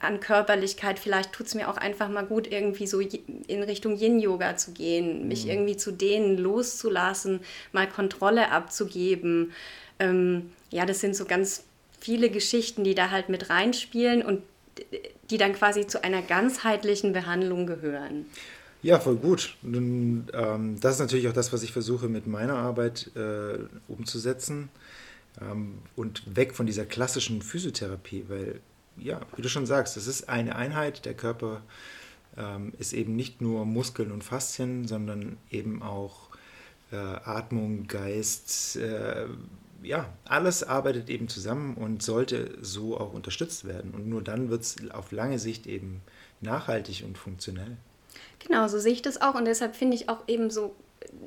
an 0.00 0.20
Körperlichkeit, 0.20 0.98
vielleicht 0.98 1.32
tut 1.32 1.46
es 1.46 1.54
mir 1.54 1.68
auch 1.68 1.76
einfach 1.76 2.08
mal 2.08 2.24
gut, 2.24 2.50
irgendwie 2.50 2.86
so 2.86 3.00
in 3.00 3.62
Richtung 3.62 3.96
Yin-Yoga 3.96 4.56
zu 4.56 4.72
gehen, 4.72 5.28
mich 5.28 5.44
mhm. 5.44 5.50
irgendwie 5.50 5.76
zu 5.76 5.92
dehnen, 5.92 6.36
loszulassen, 6.36 7.40
mal 7.72 7.88
Kontrolle 7.88 8.50
abzugeben. 8.50 9.52
Ähm, 9.98 10.50
ja, 10.70 10.86
das 10.86 11.00
sind 11.00 11.16
so 11.16 11.24
ganz 11.24 11.64
viele 12.00 12.30
Geschichten, 12.30 12.84
die 12.84 12.94
da 12.94 13.10
halt 13.10 13.28
mit 13.28 13.50
reinspielen 13.50 14.22
und 14.22 14.42
die 15.30 15.38
dann 15.38 15.52
quasi 15.52 15.86
zu 15.86 16.02
einer 16.02 16.22
ganzheitlichen 16.22 17.12
Behandlung 17.12 17.66
gehören. 17.66 18.26
Ja, 18.82 18.98
voll 18.98 19.16
gut. 19.16 19.56
Ähm, 19.64 20.26
das 20.80 20.94
ist 20.94 21.00
natürlich 21.00 21.28
auch 21.28 21.32
das, 21.32 21.52
was 21.52 21.62
ich 21.62 21.72
versuche 21.72 22.08
mit 22.08 22.26
meiner 22.26 22.54
Arbeit 22.54 23.10
äh, 23.14 23.58
umzusetzen 23.86 24.70
und 25.96 26.36
weg 26.36 26.54
von 26.54 26.66
dieser 26.66 26.84
klassischen 26.84 27.42
Physiotherapie, 27.42 28.26
weil, 28.28 28.60
ja, 28.96 29.20
wie 29.36 29.42
du 29.42 29.48
schon 29.48 29.66
sagst, 29.66 29.96
es 29.96 30.06
ist 30.06 30.28
eine 30.28 30.56
Einheit. 30.56 31.04
Der 31.04 31.14
Körper 31.14 31.62
ähm, 32.36 32.72
ist 32.78 32.92
eben 32.92 33.16
nicht 33.16 33.40
nur 33.40 33.64
Muskeln 33.64 34.12
und 34.12 34.24
Faszien, 34.24 34.86
sondern 34.86 35.38
eben 35.50 35.82
auch 35.82 36.28
äh, 36.90 36.96
Atmung, 36.96 37.86
Geist, 37.86 38.76
äh, 38.76 39.26
ja, 39.82 40.08
alles 40.24 40.62
arbeitet 40.62 41.10
eben 41.10 41.28
zusammen 41.28 41.74
und 41.74 42.02
sollte 42.02 42.56
so 42.60 42.98
auch 42.98 43.12
unterstützt 43.12 43.64
werden. 43.64 43.92
Und 43.92 44.08
nur 44.08 44.22
dann 44.22 44.48
wird 44.48 44.62
es 44.62 44.90
auf 44.90 45.12
lange 45.12 45.38
Sicht 45.38 45.66
eben 45.66 46.02
nachhaltig 46.40 47.04
und 47.04 47.18
funktionell. 47.18 47.76
Genau, 48.38 48.68
so 48.68 48.78
sehe 48.78 48.92
ich 48.92 49.02
das 49.02 49.20
auch. 49.20 49.34
Und 49.34 49.44
deshalb 49.44 49.74
finde 49.74 49.96
ich 49.96 50.08
auch 50.08 50.28
eben 50.28 50.50
so 50.50 50.74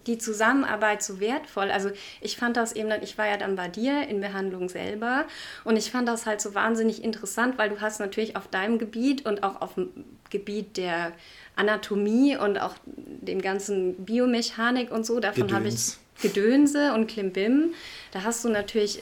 die 0.08 0.18
Zusammenarbeit 0.18 1.04
so 1.04 1.20
wertvoll. 1.20 1.72
Also 1.72 1.90
ich 2.22 2.38
fand 2.38 2.58
das 2.58 2.74
eben, 2.74 2.92
ich 3.02 3.18
war 3.18 3.28
ja 3.28 3.38
dann 3.38 3.56
bei 3.56 3.68
dir 3.68 4.08
in 4.08 4.22
Behandlung 4.22 4.70
selber 4.70 5.26
und 5.64 5.78
ich 5.78 5.92
fand 5.92 6.08
das 6.08 6.26
halt 6.26 6.42
so 6.42 6.54
wahnsinnig 6.54 7.04
interessant, 7.04 7.58
weil 7.58 7.70
du 7.70 7.82
hast 7.82 8.00
natürlich 8.00 8.36
auf 8.36 8.48
deinem 8.48 8.78
Gebiet 8.78 9.26
und 9.26 9.44
auch 9.44 9.62
auf 9.62 9.76
dem 9.76 9.90
Gebiet 10.30 10.78
der 10.78 11.12
Anatomie 11.56 12.38
und 12.38 12.60
auch 12.60 12.76
dem 12.86 13.42
ganzen 13.42 13.96
Biomechanik 14.06 14.92
und 14.92 15.06
so, 15.06 15.20
davon 15.20 15.54
habe 15.54 15.68
ich 15.68 15.98
Gedönse 16.22 16.94
und 16.94 17.08
Klimbim. 17.08 17.74
Da 18.12 18.24
hast 18.24 18.44
du 18.46 18.50
natürlich 18.50 19.02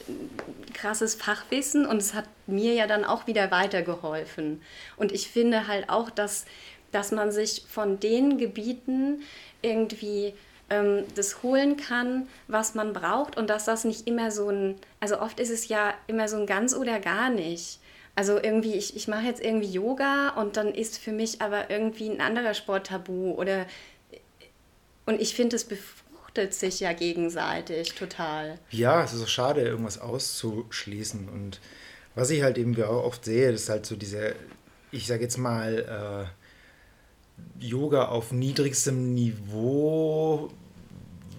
krasses 0.72 1.14
Fachwissen 1.14 1.86
und 1.86 1.98
es 1.98 2.14
hat 2.14 2.24
mir 2.46 2.74
ja 2.74 2.86
dann 2.86 3.04
auch 3.04 3.26
wieder 3.26 3.50
weitergeholfen. 3.50 4.60
Und 4.96 5.12
ich 5.12 5.28
finde 5.28 5.68
halt 5.68 5.88
auch, 5.88 6.10
dass, 6.10 6.44
dass 6.90 7.12
man 7.12 7.30
sich 7.30 7.64
von 7.68 8.00
den 8.00 8.38
Gebieten 8.38 9.22
irgendwie 9.62 10.34
ähm, 10.70 11.04
das 11.14 11.42
holen 11.42 11.76
kann, 11.76 12.28
was 12.48 12.74
man 12.74 12.92
braucht 12.92 13.36
und 13.36 13.48
dass 13.48 13.64
das 13.64 13.84
nicht 13.84 14.06
immer 14.06 14.30
so 14.30 14.50
ein, 14.50 14.76
also 15.00 15.20
oft 15.20 15.40
ist 15.40 15.50
es 15.50 15.68
ja 15.68 15.94
immer 16.06 16.28
so 16.28 16.36
ein 16.36 16.46
ganz 16.46 16.74
oder 16.74 17.00
gar 17.00 17.30
nicht. 17.30 17.78
Also 18.16 18.38
irgendwie, 18.40 18.74
ich, 18.74 18.96
ich 18.96 19.08
mache 19.08 19.26
jetzt 19.26 19.42
irgendwie 19.42 19.70
Yoga 19.70 20.30
und 20.30 20.56
dann 20.56 20.68
ist 20.68 20.98
für 20.98 21.10
mich 21.10 21.42
aber 21.42 21.70
irgendwie 21.70 22.08
ein 22.08 22.20
anderer 22.20 22.54
Sport 22.54 22.86
tabu 22.86 23.32
oder 23.32 23.66
und 25.06 25.20
ich 25.20 25.34
finde, 25.34 25.56
es 25.56 25.64
befruchtet 25.64 26.54
sich 26.54 26.80
ja 26.80 26.92
gegenseitig 26.92 27.94
total. 27.94 28.58
Ja, 28.70 29.04
es 29.04 29.12
ist 29.12 29.20
so 29.20 29.26
schade, 29.26 29.60
irgendwas 29.60 30.00
auszuschließen. 30.00 31.28
Und 31.28 31.60
was 32.14 32.30
ich 32.30 32.42
halt 32.42 32.58
eben 32.58 32.80
auch 32.82 33.04
oft 33.04 33.24
sehe, 33.24 33.50
ist 33.50 33.68
halt 33.68 33.84
so 33.86 33.96
diese, 33.96 34.34
ich 34.90 35.06
sage 35.06 35.22
jetzt 35.22 35.36
mal, 35.36 36.26
äh, 36.30 36.43
Yoga 37.58 38.06
auf 38.06 38.32
niedrigstem 38.32 39.14
Niveau, 39.14 40.50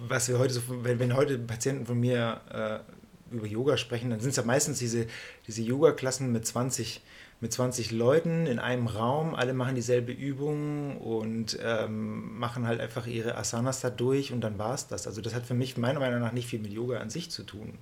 was 0.08 0.28
wir 0.28 0.38
heute 0.38 0.54
so, 0.54 0.62
wenn, 0.82 0.98
wenn 0.98 1.14
heute 1.14 1.38
Patienten 1.38 1.86
von 1.86 1.98
mir 1.98 2.40
äh, 2.50 3.34
über 3.34 3.46
Yoga 3.46 3.76
sprechen, 3.76 4.10
dann 4.10 4.20
sind 4.20 4.30
es 4.30 4.36
ja 4.36 4.44
meistens 4.44 4.78
diese, 4.78 5.06
diese 5.46 5.62
Yoga-Klassen 5.62 6.32
mit 6.32 6.46
20, 6.46 7.00
mit 7.40 7.52
20 7.52 7.90
Leuten 7.90 8.46
in 8.46 8.58
einem 8.58 8.86
Raum, 8.86 9.34
alle 9.34 9.52
machen 9.52 9.74
dieselbe 9.74 10.12
Übung 10.12 10.96
und 10.98 11.58
ähm, 11.62 12.38
machen 12.38 12.66
halt 12.66 12.80
einfach 12.80 13.06
ihre 13.06 13.36
Asanas 13.36 13.80
da 13.80 13.90
durch 13.90 14.32
und 14.32 14.40
dann 14.40 14.58
war 14.58 14.74
es 14.74 14.86
das. 14.86 15.06
Also 15.06 15.20
das 15.20 15.34
hat 15.34 15.46
für 15.46 15.54
mich 15.54 15.76
meiner 15.76 16.00
Meinung 16.00 16.20
nach 16.20 16.32
nicht 16.32 16.48
viel 16.48 16.60
mit 16.60 16.72
Yoga 16.72 16.98
an 16.98 17.10
sich 17.10 17.30
zu 17.30 17.42
tun. 17.42 17.78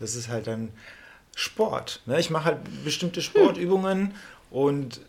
Das 0.00 0.14
ist 0.14 0.28
halt 0.28 0.46
dann 0.46 0.70
Sport. 1.34 2.02
Ne? 2.06 2.20
Ich 2.20 2.30
mache 2.30 2.44
halt 2.44 2.84
bestimmte 2.84 3.22
Sportübungen 3.22 4.08
hm. 4.08 4.12
und 4.50 5.00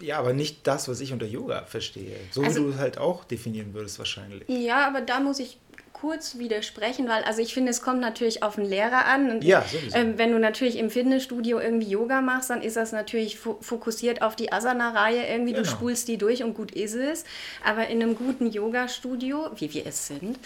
ja, 0.00 0.18
aber 0.18 0.32
nicht 0.32 0.66
das, 0.66 0.88
was 0.88 1.00
ich 1.00 1.12
unter 1.12 1.26
Yoga 1.26 1.62
verstehe. 1.62 2.16
So 2.30 2.42
also, 2.42 2.60
wie 2.60 2.64
du 2.64 2.70
es 2.70 2.78
halt 2.78 2.98
auch 2.98 3.24
definieren 3.24 3.74
würdest 3.74 3.98
wahrscheinlich. 3.98 4.42
Ja, 4.48 4.86
aber 4.86 5.00
da 5.00 5.20
muss 5.20 5.38
ich 5.38 5.58
kurz 6.00 6.36
widersprechen, 6.36 7.08
weil 7.08 7.24
also 7.24 7.40
ich 7.40 7.54
finde, 7.54 7.70
es 7.70 7.80
kommt 7.80 8.00
natürlich 8.00 8.42
auf 8.42 8.56
den 8.56 8.66
Lehrer 8.66 9.06
an. 9.06 9.30
Und, 9.30 9.44
ja, 9.44 9.62
sowieso. 9.62 9.96
Ähm, 9.96 10.18
wenn 10.18 10.30
du 10.30 10.38
natürlich 10.38 10.76
im 10.76 10.90
Fitnessstudio 10.90 11.58
irgendwie 11.58 11.88
Yoga 11.88 12.20
machst, 12.20 12.50
dann 12.50 12.60
ist 12.60 12.76
das 12.76 12.92
natürlich 12.92 13.38
fo 13.38 13.56
fokussiert 13.62 14.20
auf 14.20 14.36
die 14.36 14.52
Asana-Reihe 14.52 15.26
irgendwie. 15.26 15.52
Genau. 15.52 15.64
Du 15.64 15.68
spulst 15.70 16.06
die 16.08 16.18
durch 16.18 16.42
und 16.42 16.54
gut 16.54 16.70
ist 16.72 16.94
es. 16.94 17.24
Aber 17.64 17.88
in 17.88 18.02
einem 18.02 18.14
guten 18.14 18.50
Yoga-Studio, 18.50 19.50
wie 19.56 19.72
wir 19.72 19.86
es 19.86 20.08
sind, 20.08 20.38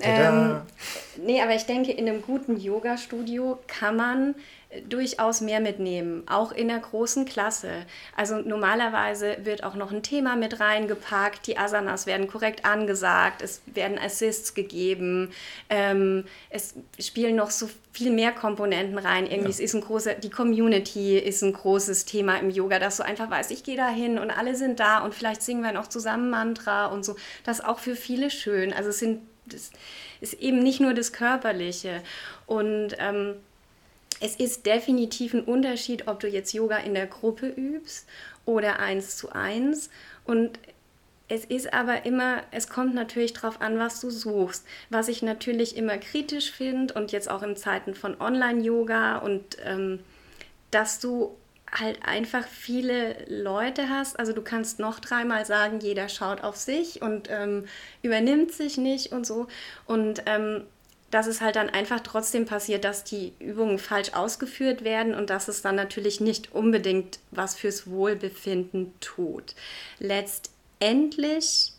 ähm, 0.00 0.60
nee, 1.24 1.40
aber 1.40 1.54
ich 1.54 1.66
denke, 1.66 1.92
in 1.92 2.08
einem 2.08 2.22
guten 2.22 2.58
Yoga-Studio 2.58 3.60
kann 3.68 3.94
man 3.94 4.34
durchaus 4.88 5.40
mehr 5.40 5.60
mitnehmen, 5.60 6.24
auch 6.26 6.50
in 6.50 6.68
der 6.68 6.78
großen 6.78 7.24
Klasse. 7.24 7.70
Also 8.16 8.38
normalerweise 8.38 9.38
wird 9.44 9.62
auch 9.62 9.74
noch 9.74 9.92
ein 9.92 10.02
Thema 10.02 10.34
mit 10.34 10.58
reingepackt, 10.58 11.46
die 11.46 11.56
Asanas 11.56 12.06
werden 12.06 12.26
korrekt 12.26 12.64
angesagt, 12.64 13.42
es 13.42 13.62
werden 13.66 13.98
Assists 13.98 14.54
gegeben, 14.54 15.32
ähm, 15.70 16.24
es 16.50 16.74
spielen 16.98 17.36
noch 17.36 17.50
so 17.50 17.68
viel 17.92 18.10
mehr 18.10 18.32
Komponenten 18.32 18.98
rein. 18.98 19.26
Irgendwie 19.26 19.44
ja. 19.44 19.50
es 19.50 19.60
ist 19.60 19.74
ein 19.74 19.80
großer, 19.82 20.14
die 20.14 20.30
Community 20.30 21.16
ist 21.16 21.42
ein 21.42 21.52
großes 21.52 22.04
Thema 22.04 22.36
im 22.38 22.50
Yoga, 22.50 22.78
dass 22.78 22.96
du 22.96 23.04
einfach 23.04 23.30
weißt, 23.30 23.52
ich 23.52 23.62
gehe 23.62 23.76
da 23.76 23.88
hin 23.88 24.18
und 24.18 24.30
alle 24.30 24.56
sind 24.56 24.80
da 24.80 24.98
und 24.98 25.14
vielleicht 25.14 25.42
singen 25.42 25.62
wir 25.62 25.72
noch 25.72 25.86
zusammen 25.86 26.28
Mantra 26.28 26.86
und 26.86 27.04
so. 27.04 27.16
Das 27.44 27.60
ist 27.60 27.64
auch 27.64 27.78
für 27.78 27.94
viele 27.94 28.30
schön. 28.30 28.72
Also 28.72 28.90
es 28.90 28.98
sind, 28.98 29.22
das 29.46 29.70
ist 30.20 30.34
eben 30.34 30.58
nicht 30.58 30.80
nur 30.80 30.92
das 30.92 31.12
Körperliche 31.12 32.02
und 32.46 32.96
ähm, 32.98 33.36
es 34.20 34.36
ist 34.36 34.66
definitiv 34.66 35.34
ein 35.34 35.44
Unterschied, 35.44 36.08
ob 36.08 36.20
du 36.20 36.28
jetzt 36.28 36.52
Yoga 36.52 36.78
in 36.78 36.94
der 36.94 37.06
Gruppe 37.06 37.48
übst 37.48 38.08
oder 38.44 38.78
eins 38.78 39.16
zu 39.16 39.30
eins. 39.32 39.90
Und 40.24 40.58
es 41.28 41.44
ist 41.44 41.72
aber 41.72 42.06
immer, 42.06 42.42
es 42.50 42.68
kommt 42.68 42.94
natürlich 42.94 43.32
darauf 43.32 43.60
an, 43.60 43.78
was 43.78 44.00
du 44.00 44.10
suchst. 44.10 44.64
Was 44.90 45.08
ich 45.08 45.22
natürlich 45.22 45.76
immer 45.76 45.98
kritisch 45.98 46.52
finde 46.52 46.94
und 46.94 47.12
jetzt 47.12 47.30
auch 47.30 47.42
in 47.42 47.56
Zeiten 47.56 47.94
von 47.94 48.20
Online-Yoga 48.20 49.18
und 49.18 49.56
ähm, 49.64 50.00
dass 50.70 51.00
du 51.00 51.36
halt 51.72 51.98
einfach 52.06 52.46
viele 52.46 53.24
Leute 53.28 53.88
hast. 53.88 54.18
Also 54.18 54.32
du 54.32 54.42
kannst 54.42 54.78
noch 54.78 55.00
dreimal 55.00 55.44
sagen, 55.44 55.80
jeder 55.80 56.08
schaut 56.08 56.42
auf 56.42 56.56
sich 56.56 57.02
und 57.02 57.28
ähm, 57.30 57.64
übernimmt 58.02 58.52
sich 58.52 58.78
nicht 58.78 59.12
und 59.12 59.26
so. 59.26 59.48
Und 59.86 60.22
ähm, 60.26 60.62
dass 61.16 61.26
es 61.26 61.40
halt 61.40 61.56
dann 61.56 61.70
einfach 61.70 62.00
trotzdem 62.00 62.44
passiert, 62.44 62.84
dass 62.84 63.02
die 63.02 63.32
Übungen 63.38 63.78
falsch 63.78 64.12
ausgeführt 64.12 64.84
werden 64.84 65.14
und 65.14 65.30
dass 65.30 65.48
es 65.48 65.62
dann 65.62 65.74
natürlich 65.74 66.20
nicht 66.20 66.52
unbedingt 66.52 67.20
was 67.30 67.54
fürs 67.54 67.86
Wohlbefinden 67.90 68.92
tut. 69.00 69.54
Letztendlich, 69.98 71.72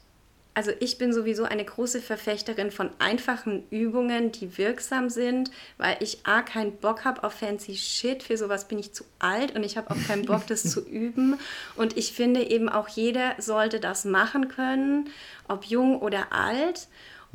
also 0.55 0.71
ich 0.79 0.97
bin 0.97 1.13
sowieso 1.13 1.43
eine 1.43 1.63
große 1.63 2.01
Verfechterin 2.01 2.71
von 2.71 2.89
einfachen 2.97 3.63
Übungen, 3.69 4.31
die 4.31 4.57
wirksam 4.57 5.11
sind, 5.11 5.51
weil 5.77 5.97
ich 5.99 6.25
A, 6.25 6.41
keinen 6.41 6.75
Bock 6.75 7.05
habe 7.05 7.23
auf 7.23 7.33
fancy 7.33 7.75
Shit, 7.75 8.23
für 8.23 8.37
sowas 8.37 8.67
bin 8.67 8.79
ich 8.79 8.95
zu 8.95 9.03
alt 9.19 9.55
und 9.55 9.63
ich 9.63 9.77
habe 9.77 9.91
auch 9.91 10.07
keinen 10.07 10.25
Bock, 10.25 10.47
das 10.47 10.63
zu 10.63 10.83
üben. 10.89 11.39
Und 11.75 11.95
ich 11.95 12.11
finde 12.11 12.41
eben 12.41 12.69
auch 12.69 12.87
jeder 12.87 13.35
sollte 13.37 13.79
das 13.79 14.03
machen 14.03 14.47
können, 14.47 15.11
ob 15.47 15.65
jung 15.65 16.01
oder 16.01 16.33
alt. 16.33 16.87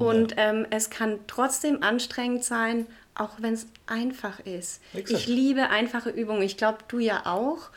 Und 0.08 0.32
ja. 0.32 0.50
ähm, 0.50 0.66
es 0.70 0.90
kann 0.90 1.20
trotzdem 1.26 1.82
anstrengend 1.82 2.44
sein, 2.44 2.86
auch 3.14 3.30
wenn 3.38 3.54
es 3.54 3.66
einfach 3.86 4.40
ist. 4.40 4.80
Exakt. 4.94 5.20
Ich 5.20 5.26
liebe 5.26 5.68
einfache 5.68 6.10
Übungen. 6.10 6.42
Ich 6.42 6.56
glaube, 6.56 6.78
du 6.88 6.98
ja 6.98 7.26
auch. 7.26 7.70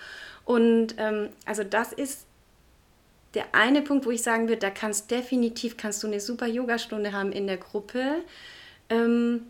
Und 0.46 0.96
ähm, 0.98 1.30
also 1.46 1.64
das 1.64 1.92
ist 1.92 2.26
der 3.34 3.54
eine 3.54 3.82
Punkt, 3.82 4.06
wo 4.06 4.12
ich 4.12 4.24
sagen 4.24 4.48
würde, 4.48 4.62
da 4.62 4.70
kannst 4.70 5.12
definitiv 5.12 5.76
kannst 5.76 6.02
du 6.04 6.08
eine 6.08 6.20
super 6.20 6.48
Yogastunde 6.48 7.12
haben 7.12 7.32
in 7.32 7.48
der 7.48 7.58
Gruppe. 7.58 8.24
Ähm, 8.90 9.48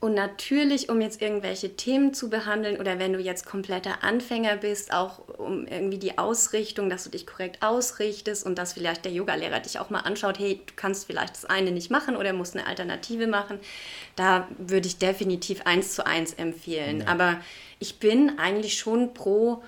und 0.00 0.14
natürlich, 0.14 0.88
um 0.88 1.02
jetzt 1.02 1.20
irgendwelche 1.20 1.76
Themen 1.76 2.14
zu 2.14 2.30
behandeln 2.30 2.80
oder 2.80 2.98
wenn 2.98 3.12
du 3.12 3.18
jetzt 3.18 3.44
kompletter 3.44 4.02
Anfänger 4.02 4.56
bist, 4.56 4.94
auch 4.94 5.20
um 5.36 5.66
irgendwie 5.66 5.98
die 5.98 6.16
Ausrichtung, 6.16 6.88
dass 6.88 7.04
du 7.04 7.10
dich 7.10 7.26
korrekt 7.26 7.58
ausrichtest 7.60 8.46
und 8.46 8.56
dass 8.56 8.72
vielleicht 8.72 9.04
der 9.04 9.12
Yogalehrer 9.12 9.60
dich 9.60 9.78
auch 9.78 9.90
mal 9.90 10.00
anschaut, 10.00 10.38
hey, 10.38 10.62
du 10.64 10.72
kannst 10.74 11.04
vielleicht 11.04 11.34
das 11.34 11.44
eine 11.44 11.70
nicht 11.70 11.90
machen 11.90 12.16
oder 12.16 12.32
musst 12.32 12.56
eine 12.56 12.66
Alternative 12.66 13.26
machen, 13.26 13.58
da 14.16 14.48
würde 14.56 14.86
ich 14.86 14.96
definitiv 14.96 15.66
eins 15.66 15.94
zu 15.94 16.06
eins 16.06 16.32
empfehlen. 16.32 17.00
Ja. 17.00 17.08
Aber 17.08 17.38
ich 17.78 17.98
bin 17.98 18.38
eigentlich 18.38 18.78
schon 18.78 19.12
pro, 19.12 19.62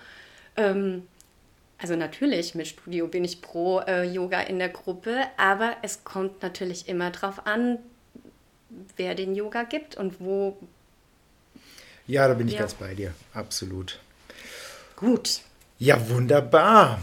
ähm, 0.57 1.07
also 1.77 1.95
natürlich 1.95 2.55
mit 2.55 2.69
Studio 2.69 3.07
bin 3.07 3.23
ich 3.23 3.43
pro 3.43 3.81
äh, 3.81 4.05
Yoga 4.05 4.41
in 4.41 4.59
der 4.59 4.71
Gruppe, 4.71 5.25
aber 5.37 5.77
es 5.83 6.05
kommt 6.05 6.43
natürlich 6.43 6.89
immer 6.89 7.11
darauf 7.11 7.47
an, 7.47 7.81
wer 8.97 9.15
den 9.15 9.35
Yoga 9.35 9.65
gibt 9.65 9.97
und 9.97 10.21
wo. 10.21 10.59
Ja, 12.07 12.29
da 12.29 12.35
bin 12.35 12.49
ich 12.49 12.55
ja. 12.55 12.61
ganz 12.61 12.75
bei 12.75 12.95
dir. 12.95 13.15
Absolut. 13.33 14.01
Gut. 14.97 15.41
Ja, 15.79 16.09
wunderbar. 16.09 17.01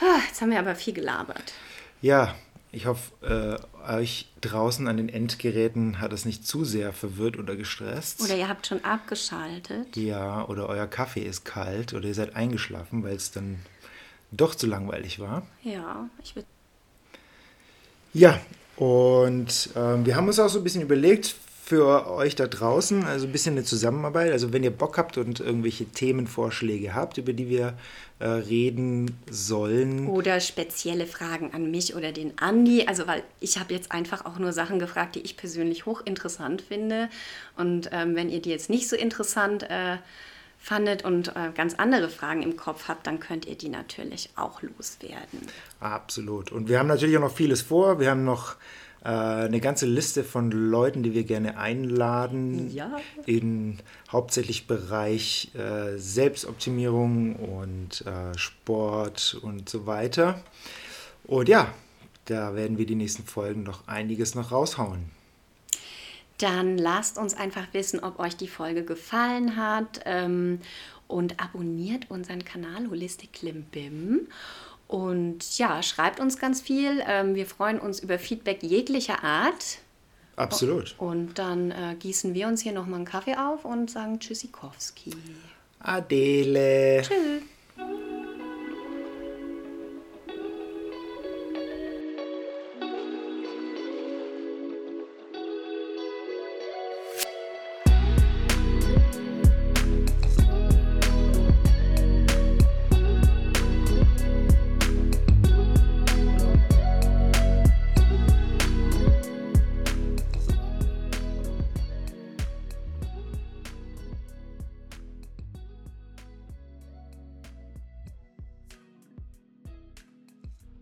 Ah, 0.00 0.18
jetzt 0.26 0.40
haben 0.40 0.50
wir 0.50 0.58
aber 0.58 0.74
viel 0.74 0.94
gelabert. 0.94 1.52
Ja, 2.00 2.34
ich 2.72 2.86
hoffe, 2.86 3.60
äh, 3.86 3.92
euch 3.92 4.28
draußen 4.40 4.86
an 4.86 4.96
den 4.96 5.08
Endgeräten 5.08 6.00
hat 6.00 6.12
es 6.12 6.24
nicht 6.24 6.46
zu 6.46 6.64
sehr 6.64 6.92
verwirrt 6.92 7.36
oder 7.36 7.56
gestresst. 7.56 8.22
Oder 8.22 8.36
ihr 8.36 8.48
habt 8.48 8.66
schon 8.66 8.84
abgeschaltet. 8.84 9.96
Ja, 9.96 10.46
oder 10.46 10.68
euer 10.68 10.86
Kaffee 10.86 11.22
ist 11.22 11.44
kalt 11.44 11.94
oder 11.94 12.06
ihr 12.06 12.14
seid 12.14 12.36
eingeschlafen, 12.36 13.02
weil 13.02 13.16
es 13.16 13.32
dann 13.32 13.58
doch 14.30 14.54
zu 14.54 14.66
langweilig 14.66 15.18
war. 15.18 15.46
Ja, 15.62 16.08
ich 16.22 16.36
würde. 16.36 16.46
Ja, 18.12 18.40
und 18.80 19.68
ähm, 19.76 20.06
wir 20.06 20.16
haben 20.16 20.26
uns 20.26 20.38
auch 20.38 20.48
so 20.48 20.58
ein 20.58 20.64
bisschen 20.64 20.80
überlegt, 20.80 21.34
für 21.70 22.10
euch 22.10 22.34
da 22.34 22.46
draußen, 22.46 23.04
also 23.04 23.26
ein 23.26 23.32
bisschen 23.32 23.54
eine 23.54 23.62
Zusammenarbeit. 23.62 24.32
Also 24.32 24.54
wenn 24.54 24.64
ihr 24.64 24.72
Bock 24.72 24.96
habt 24.96 25.18
und 25.18 25.38
irgendwelche 25.38 25.84
Themenvorschläge 25.84 26.94
habt, 26.94 27.18
über 27.18 27.34
die 27.34 27.50
wir 27.50 27.74
äh, 28.20 28.26
reden 28.26 29.14
sollen. 29.30 30.08
Oder 30.08 30.40
spezielle 30.40 31.06
Fragen 31.06 31.52
an 31.52 31.70
mich 31.70 31.94
oder 31.94 32.10
den 32.10 32.38
Andi. 32.38 32.86
Also 32.88 33.06
weil 33.06 33.22
ich 33.38 33.58
habe 33.58 33.74
jetzt 33.74 33.92
einfach 33.92 34.24
auch 34.24 34.38
nur 34.38 34.54
Sachen 34.54 34.78
gefragt, 34.78 35.14
die 35.14 35.20
ich 35.20 35.36
persönlich 35.36 35.84
hochinteressant 35.84 36.62
finde. 36.62 37.10
Und 37.58 37.90
ähm, 37.92 38.16
wenn 38.16 38.30
ihr 38.30 38.40
die 38.40 38.50
jetzt 38.50 38.70
nicht 38.70 38.88
so 38.88 38.96
interessant 38.96 39.62
äh, 39.64 39.98
fandet 40.60 41.04
und 41.04 41.28
äh, 41.28 41.50
ganz 41.54 41.74
andere 41.74 42.08
Fragen 42.08 42.42
im 42.42 42.56
Kopf 42.56 42.86
habt, 42.88 43.06
dann 43.06 43.18
könnt 43.18 43.46
ihr 43.46 43.56
die 43.56 43.70
natürlich 43.70 44.30
auch 44.36 44.62
loswerden. 44.62 45.40
Absolut. 45.80 46.52
Und 46.52 46.68
wir 46.68 46.78
haben 46.78 46.86
natürlich 46.86 47.16
auch 47.16 47.22
noch 47.22 47.34
vieles 47.34 47.62
vor. 47.62 47.98
Wir 47.98 48.10
haben 48.10 48.24
noch 48.24 48.56
äh, 49.02 49.08
eine 49.08 49.60
ganze 49.60 49.86
Liste 49.86 50.22
von 50.22 50.50
Leuten, 50.50 51.02
die 51.02 51.14
wir 51.14 51.24
gerne 51.24 51.56
einladen. 51.56 52.70
Ja. 52.72 52.98
In 53.24 53.78
hauptsächlich 54.12 54.66
Bereich 54.66 55.50
äh, 55.54 55.96
Selbstoptimierung 55.96 57.36
und 57.36 58.04
äh, 58.06 58.36
Sport 58.36 59.38
und 59.42 59.68
so 59.68 59.86
weiter. 59.86 60.42
Und 61.24 61.48
ja, 61.48 61.72
da 62.26 62.54
werden 62.54 62.76
wir 62.76 62.86
die 62.86 62.94
nächsten 62.94 63.24
Folgen 63.24 63.62
noch 63.62 63.88
einiges 63.88 64.34
noch 64.34 64.52
raushauen. 64.52 65.19
Dann 66.40 66.78
lasst 66.78 67.18
uns 67.18 67.34
einfach 67.34 67.66
wissen, 67.72 68.00
ob 68.00 68.18
euch 68.18 68.36
die 68.36 68.48
Folge 68.48 68.82
gefallen 68.82 69.56
hat 69.56 70.00
ähm, 70.06 70.60
und 71.06 71.40
abonniert 71.40 72.10
unseren 72.10 72.44
Kanal 72.44 72.88
Holistic 72.88 73.34
Klimbim. 73.34 74.26
Und 74.88 75.58
ja, 75.58 75.82
schreibt 75.82 76.18
uns 76.18 76.38
ganz 76.38 76.60
viel. 76.60 77.02
Ähm, 77.06 77.34
wir 77.34 77.46
freuen 77.46 77.78
uns 77.78 78.00
über 78.00 78.18
Feedback 78.18 78.62
jeglicher 78.62 79.22
Art. 79.22 79.78
Absolut. 80.36 80.94
Und 80.98 81.38
dann 81.38 81.70
äh, 81.70 81.94
gießen 81.98 82.32
wir 82.32 82.48
uns 82.48 82.62
hier 82.62 82.72
nochmal 82.72 82.96
einen 82.96 83.04
Kaffee 83.04 83.36
auf 83.36 83.66
und 83.66 83.90
sagen 83.90 84.18
Tschüssikowski. 84.18 85.12
Adele. 85.80 87.02
Tschüss. 87.02 87.42